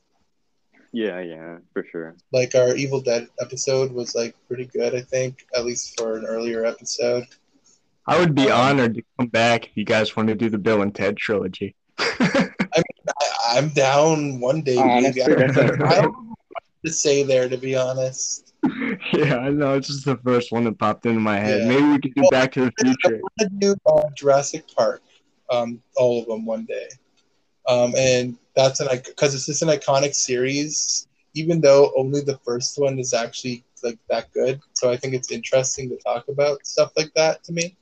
[0.94, 2.15] Yeah, yeah, for sure.
[2.32, 4.95] Like our Evil Dead episode was like pretty good.
[4.95, 7.26] I think at least for an earlier episode.
[8.07, 10.57] I would be Um, honored to come back if you guys want to do the
[10.57, 11.76] Bill and Ted trilogy.
[11.98, 12.90] I, mean
[13.49, 14.78] I'm down one day.
[14.78, 15.41] Honestly, maybe.
[15.41, 18.53] I don't, a- I don't know what to say there, to be honest.
[19.14, 19.74] yeah, I know.
[19.76, 21.61] It's just the first one that popped into my head.
[21.61, 21.68] Yeah.
[21.70, 23.18] Maybe we could do Well, Back to the Future.
[23.18, 25.02] I want to do uh, Jurassic Park,
[25.49, 26.88] um, all of them one day,
[27.68, 31.08] um, and that's an because it's just an iconic series.
[31.36, 35.32] Even though only the first one is actually like that good, so I think it's
[35.32, 37.44] interesting to talk about stuff like that.
[37.46, 37.76] To me,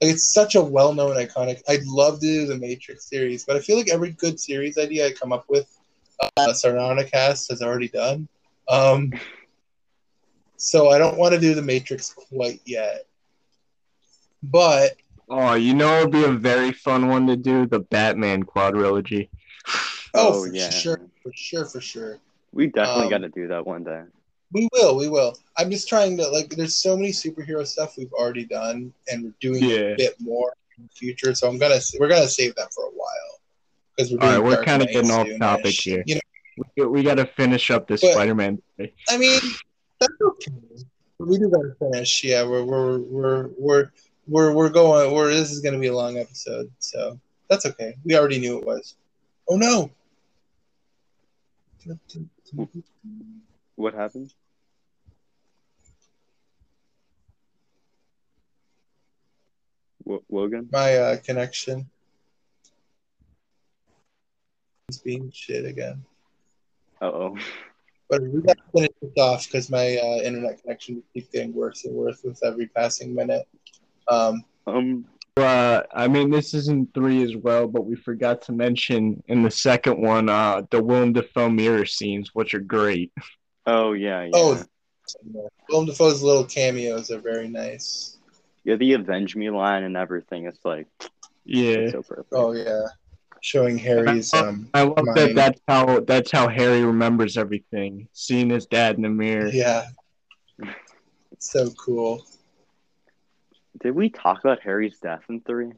[0.00, 1.62] like it's such a well-known iconic.
[1.68, 5.06] I'd love to do the Matrix series, but I feel like every good series idea
[5.06, 5.68] I come up with,
[6.20, 8.28] uh, Saranacast has already done.
[8.68, 9.12] Um,
[10.56, 13.06] so I don't want to do the Matrix quite yet.
[14.42, 14.96] But
[15.30, 19.28] Oh, you know, it'd be a very fun one to do the Batman quadrilogy.
[19.66, 20.70] Oh, Oh, for yeah.
[20.70, 22.18] sure, for sure, for sure,
[22.52, 24.02] We definitely Um, got to do that one day.
[24.52, 25.36] we will, we will.
[25.58, 26.48] I'm just trying to like.
[26.50, 29.76] There's so many superhero stuff we've already done, and we're doing Yeah.
[29.92, 31.34] a bit more in the future.
[31.34, 33.40] So I'm gonna we're gonna save that for a while
[33.96, 34.42] because we're All doing.
[34.42, 35.38] right, we're kinda getting off soon-ish.
[35.40, 36.02] topic here.
[36.06, 36.20] You know,
[36.76, 38.60] We, we got to finish up this But- Spider-Man.
[38.76, 38.90] thing.
[39.10, 39.40] I mean,
[40.00, 40.52] that's okay.
[41.18, 42.24] We do gotta finish.
[42.24, 43.90] Yeah, we're we're we're we're
[44.26, 45.12] we're we're going.
[45.12, 47.18] We're this is gonna be a long episode, so
[47.50, 47.94] that's okay.
[48.04, 48.94] We already knew it was.
[49.50, 49.90] Oh no.
[53.76, 54.32] What happened?
[60.04, 60.68] W- Logan?
[60.70, 61.88] My uh, connection
[64.88, 66.04] is being shit again.
[67.00, 67.38] Uh oh.
[68.10, 71.84] But we got to finish this off because my uh, internet connection keeps getting worse
[71.84, 73.46] and worse with every passing minute.
[74.08, 75.04] Um, Um.
[75.40, 79.50] Uh, I mean, this isn't three as well, but we forgot to mention in the
[79.50, 83.12] second one uh, the Willem Dafoe mirror scenes, which are great.
[83.66, 84.24] Oh yeah.
[84.24, 84.30] Yeah.
[84.34, 84.62] Oh.
[85.70, 88.18] Willem Dafoe's little cameos are very nice.
[88.64, 88.76] yeah.
[88.76, 90.46] The "Avenge Me" line and everything.
[90.46, 90.86] It's like
[91.44, 92.28] Yeah, it's so perfect.
[92.32, 92.82] Oh yeah,
[93.40, 94.32] showing Harry's.
[94.34, 95.34] Um, I love that.
[95.34, 98.08] That's how that's how Harry remembers everything.
[98.12, 99.48] Seeing his dad in the mirror.
[99.48, 99.86] yeah,
[101.32, 102.24] it's so cool.
[103.82, 105.72] Did we talk about Harry's death in three?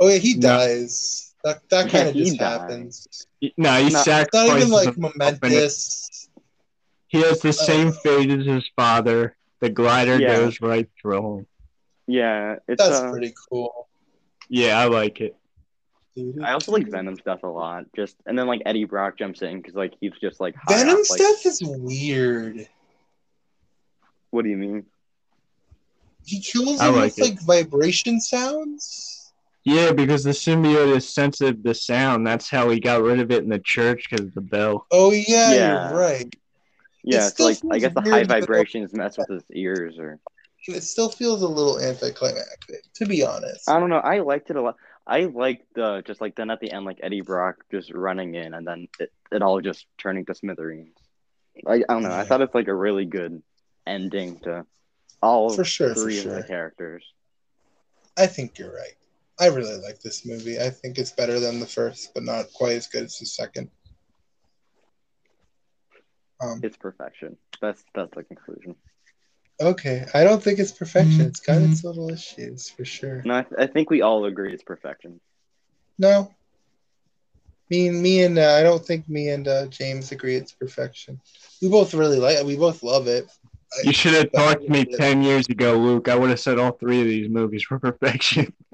[0.00, 0.40] Oh yeah, he No.
[0.40, 1.34] dies.
[1.44, 2.60] That that Yeah, kind of just dies.
[2.60, 3.26] happens.
[3.40, 4.56] No, he No, It's not sacrifices.
[4.56, 6.28] even like himself and it- momentous.
[7.08, 9.36] He has the Uh, same fate as his father.
[9.60, 10.36] The glider Yeah.
[10.36, 11.46] goes right through him.
[12.06, 12.56] Yeah.
[12.68, 12.82] It's.
[12.82, 13.88] That's uh, pretty cool.
[14.48, 15.36] Yeah, I like it.
[16.42, 17.84] I also like Venom's death a lot.
[17.94, 21.10] Just and then like Eddie Brock jumps in because like he's just like high Venom's
[21.10, 22.68] off, like, death is weird.
[24.30, 24.86] What do you mean?
[26.28, 27.22] He kills I like with it.
[27.22, 29.32] like vibration sounds.
[29.64, 32.26] Yeah, because the symbiote is sensitive to sound.
[32.26, 34.86] That's how he got rid of it in the church because of the bell.
[34.90, 35.90] Oh yeah, Yeah.
[35.90, 36.34] you're right.
[37.04, 40.18] Yeah, so still like I guess the high vibrations mess with his ears, or
[40.66, 43.68] It still feels a little anticlimactic, to be honest.
[43.68, 43.98] I don't know.
[43.98, 44.76] I liked it a lot.
[45.06, 48.52] I liked the just like then at the end, like Eddie Brock just running in,
[48.52, 50.96] and then it, it all just turning to smithereens.
[51.66, 52.12] I, I don't know.
[52.12, 53.42] I thought it's like a really good
[53.86, 54.66] ending to
[55.22, 56.34] all For sure, for three of sure.
[56.34, 57.04] the characters.
[58.16, 58.94] I think you're right.
[59.40, 60.58] I really like this movie.
[60.58, 63.70] I think it's better than the first, but not quite as good as the second.
[66.40, 67.36] Um, It's perfection.
[67.60, 68.76] That's that's the conclusion.
[69.60, 71.26] okay, I don't think it's perfection.
[71.26, 73.22] It's got its little issues for sure.
[73.24, 75.20] No, I, I think we all agree it's perfection.
[75.98, 76.34] No,
[77.70, 81.20] me and me and uh, I don't think me and uh, James agree it's perfection.
[81.60, 82.46] We both really like it.
[82.46, 83.26] We both love it.
[83.84, 86.08] You should have talked to me 10 years ago, Luke.
[86.08, 88.52] I would have said all three of these movies were perfection.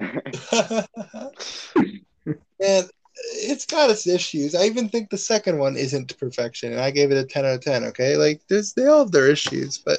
[2.61, 2.89] and
[3.27, 4.55] it's got its issues.
[4.55, 7.55] I even think the second one isn't perfection, and I gave it a ten out
[7.55, 7.85] of ten.
[7.85, 9.99] Okay, like there's they all have their issues, but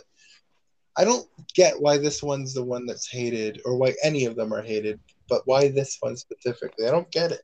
[0.98, 4.54] I don't get why this one's the one that's hated, or why any of them
[4.54, 5.00] are hated,
[5.30, 6.88] but why this one specifically.
[6.88, 7.42] I don't get it.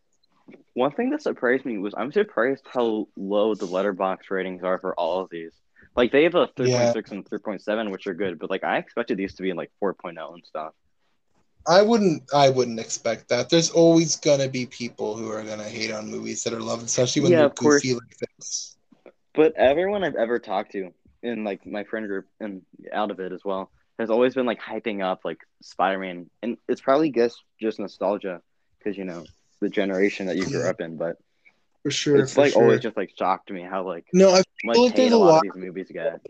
[0.74, 4.94] One thing that surprised me was I'm surprised how low the Letterboxd ratings are for
[4.96, 5.54] all of these.
[5.96, 6.94] Like they have a 3.6 Yeah.
[7.12, 10.34] and 3.7, which are good, but like I expected these to be in like 4.0
[10.34, 10.74] and stuff.
[11.68, 12.24] I wouldn't.
[12.34, 13.50] I wouldn't expect that.
[13.50, 17.22] There's always gonna be people who are gonna hate on movies that are loved, especially
[17.22, 18.78] when Yeah, they're goofy like this.
[19.36, 20.90] But everyone I've ever talked to
[21.24, 24.60] in like my friend group and out of it as well has always been like
[24.60, 28.42] hyping up like Spider-Man, and it's probably just just nostalgia
[28.80, 29.24] because you know
[29.62, 30.98] the generation that you grew up in.
[30.98, 31.18] But
[31.84, 32.18] For sure.
[32.18, 32.62] it's for like sure.
[32.64, 34.30] always just like shocked me how like no.
[34.30, 36.22] I much like hate there's a a lot, lot- of these movies get.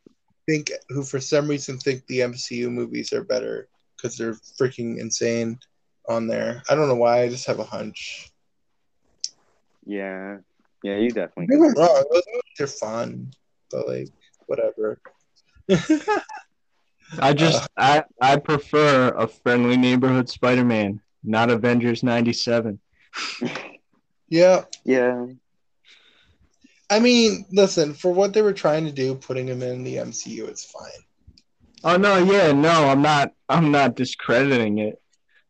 [0.48, 3.68] think who for some reason think the MCU movies are better
[3.98, 5.60] because they're freaking insane
[6.08, 6.64] on there.
[6.70, 7.24] I don't know why.
[7.24, 8.32] I just have a hunch.
[9.86, 10.38] Yeah,
[10.84, 11.48] yeah, you definitely.
[11.50, 12.04] Maybe I'm wrong.
[12.12, 13.32] Those movies are fun,
[13.70, 14.10] but like
[14.46, 15.00] whatever.
[17.20, 17.68] I just, uh.
[17.78, 22.80] I, I prefer a friendly neighborhood Spider Man, not Avengers 97.
[24.32, 25.28] yeah, Yeah,
[26.90, 30.48] I mean, listen, for what they were trying to do, putting him in the MCU,
[30.48, 30.90] it's fine.
[31.84, 35.00] Oh, no, yeah, no, I'm not, I'm not discrediting it.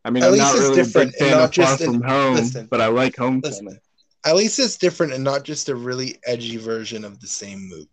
[0.03, 1.81] I mean, At I'm least not it's really a different big fan of Far just
[1.81, 2.67] in- From Home, listen.
[2.69, 3.41] but I like Homecoming.
[3.65, 3.79] Listen,
[4.25, 7.87] at least it's different and not just a really edgy version of the same movie.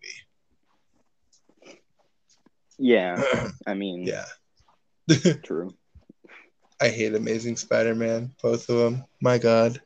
[2.79, 3.23] yeah.
[3.67, 4.25] I mean, yeah,
[5.43, 5.75] true.
[6.81, 9.05] I hate Amazing Spider-Man, both of them.
[9.21, 9.83] My God.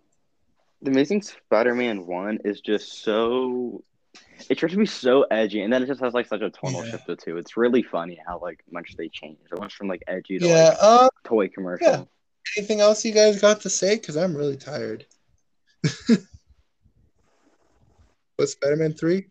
[0.82, 3.84] The Amazing Spider-Man one is just so.
[4.50, 6.82] It tries to be so edgy, and then it just has like such a tonal
[6.84, 6.90] Yeah.
[6.90, 7.36] shift to two.
[7.36, 9.38] It's really funny how like much they change.
[9.50, 10.54] It went from like edgy to Yeah.
[10.70, 11.86] like Uh, toy commercial.
[11.88, 12.04] Yeah.
[12.56, 13.94] anything else you guys got to say?
[13.96, 15.06] Because I'm really tired.
[18.36, 19.26] What's Spider-Man three?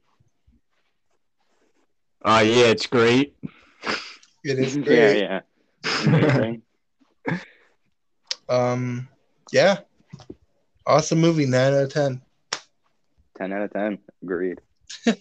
[2.24, 3.36] Oh, yeah, it's great.
[4.46, 5.18] It is yeah, great.
[5.20, 5.42] yeah.
[6.06, 6.62] Amazing.
[8.50, 9.08] Um,
[9.54, 9.78] yeah,
[10.86, 11.46] awesome movie.
[11.46, 12.22] Nine out of ten.
[13.38, 14.00] ten out of ten.
[14.24, 14.60] Agreed.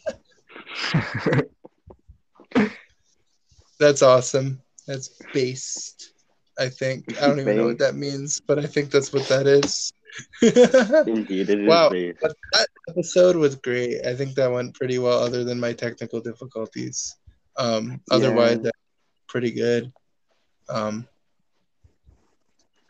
[3.78, 4.60] That's awesome.
[4.86, 6.12] That's based.
[6.58, 9.46] I think I don't even know what that means, but I think that's what that
[9.46, 9.92] is.
[10.42, 11.88] Indeed, it is Wow.
[11.88, 14.04] But that episode was great.
[14.04, 17.16] I think that went pretty well, other than my technical difficulties.
[17.56, 18.64] Um, otherwise, Yeah.
[18.64, 18.78] that's
[19.28, 19.90] pretty good.
[20.68, 21.08] Um,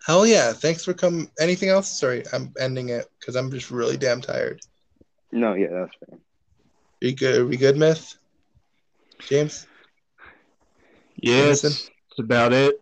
[0.06, 0.52] hell yeah!
[0.52, 1.30] Thanks for coming.
[1.40, 1.98] Anything else?
[1.98, 4.60] Sorry, I'm ending it because I'm just really damn tired.
[5.32, 6.18] No, yeah, that's fair.
[6.18, 7.40] Are you good?
[7.40, 8.16] Are we good, Myth?
[9.20, 9.66] James?
[11.16, 11.92] yeah, it's, Listen.
[12.10, 12.80] it's about it.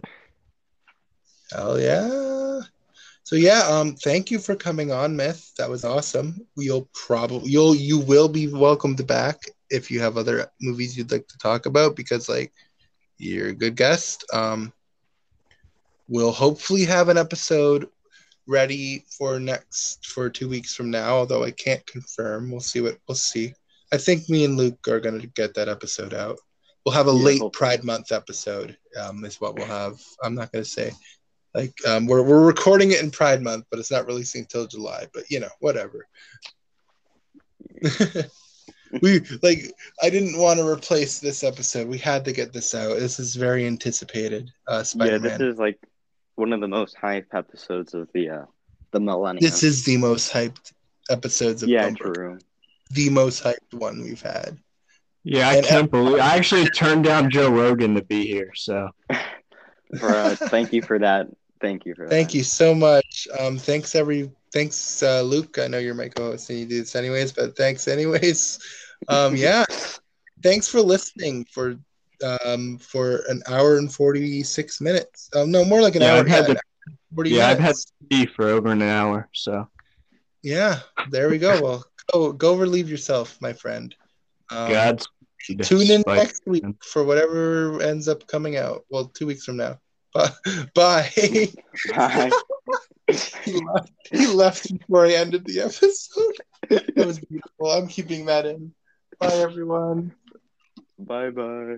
[1.52, 2.60] Hell yeah!
[3.28, 5.52] So yeah, um, thank you for coming on, Myth.
[5.58, 6.46] That was awesome.
[6.56, 11.28] You'll probably you'll you will be welcomed back if you have other movies you'd like
[11.28, 12.52] to talk about because like
[13.18, 14.24] you're a good guest.
[14.32, 14.72] Um,
[16.08, 17.88] we'll hopefully have an episode
[18.46, 21.16] ready for next for two weeks from now.
[21.16, 22.50] Although I can't confirm.
[22.50, 23.54] We'll see what we'll see.
[23.92, 26.38] I think me and Luke are gonna get that episode out.
[26.84, 27.58] We'll have a Yeah, late hopefully.
[27.58, 28.76] Pride Month episode.
[29.00, 30.00] Um, is what we'll have.
[30.22, 30.92] I'm not gonna say
[31.54, 35.06] like um, we're we're recording it in Pride Month, but it's not releasing till July.
[35.12, 36.06] But you know, whatever.
[39.02, 39.72] we like
[40.02, 41.88] I didn't want to replace this episode.
[41.88, 42.98] We had to get this out.
[42.98, 44.50] This is very anticipated.
[44.66, 45.22] Uh, Spider-Man.
[45.22, 45.78] this is like
[46.38, 48.44] one of the most hyped episodes of the uh
[48.90, 49.42] the millennium.
[49.42, 50.72] This is the most hyped
[51.10, 52.14] episodes of yeah, Bumper.
[52.14, 52.38] true.
[52.90, 54.58] The most hyped one we've had.
[55.24, 58.52] Yeah, I And- can't believe I actually turned down Joe Rogan to be here.
[58.54, 58.88] So
[59.98, 61.28] For uh, thank you for that.
[61.60, 62.10] Thank you for that.
[62.10, 63.26] Thank you so much.
[63.38, 65.58] Um, thanks every thanks uh, Luke.
[65.58, 68.58] I know you're my co-host and you do this anyways, but thanks anyways.
[69.08, 69.64] Um, yeah,
[70.42, 71.76] thanks for listening for
[72.44, 75.28] um for an hour and forty six minutes.
[75.34, 76.18] Um, no more like an Yeah, hour.
[76.20, 77.84] I've had yeah, to- an hour and Forty yeah, I've had minutes.
[77.86, 79.28] to be for over an hour.
[79.32, 79.68] So
[80.42, 80.80] Yeah,
[81.10, 81.60] there we go.
[81.62, 83.94] Well, go go relieve yourself, my friend.
[84.50, 85.06] Um, God's
[85.62, 88.84] tune in Spider- next week for whatever ends up coming out.
[88.90, 89.78] Well, two weeks from now.
[90.14, 90.30] Bye.
[90.74, 91.50] Bye.
[91.94, 92.30] Bye.
[93.44, 93.92] he left.
[94.10, 96.36] He left before I ended the episode.
[96.68, 97.70] That was beautiful.
[97.70, 98.74] I'm keeping that in.
[99.18, 100.14] Bye, everyone.
[100.98, 101.76] Bye bye.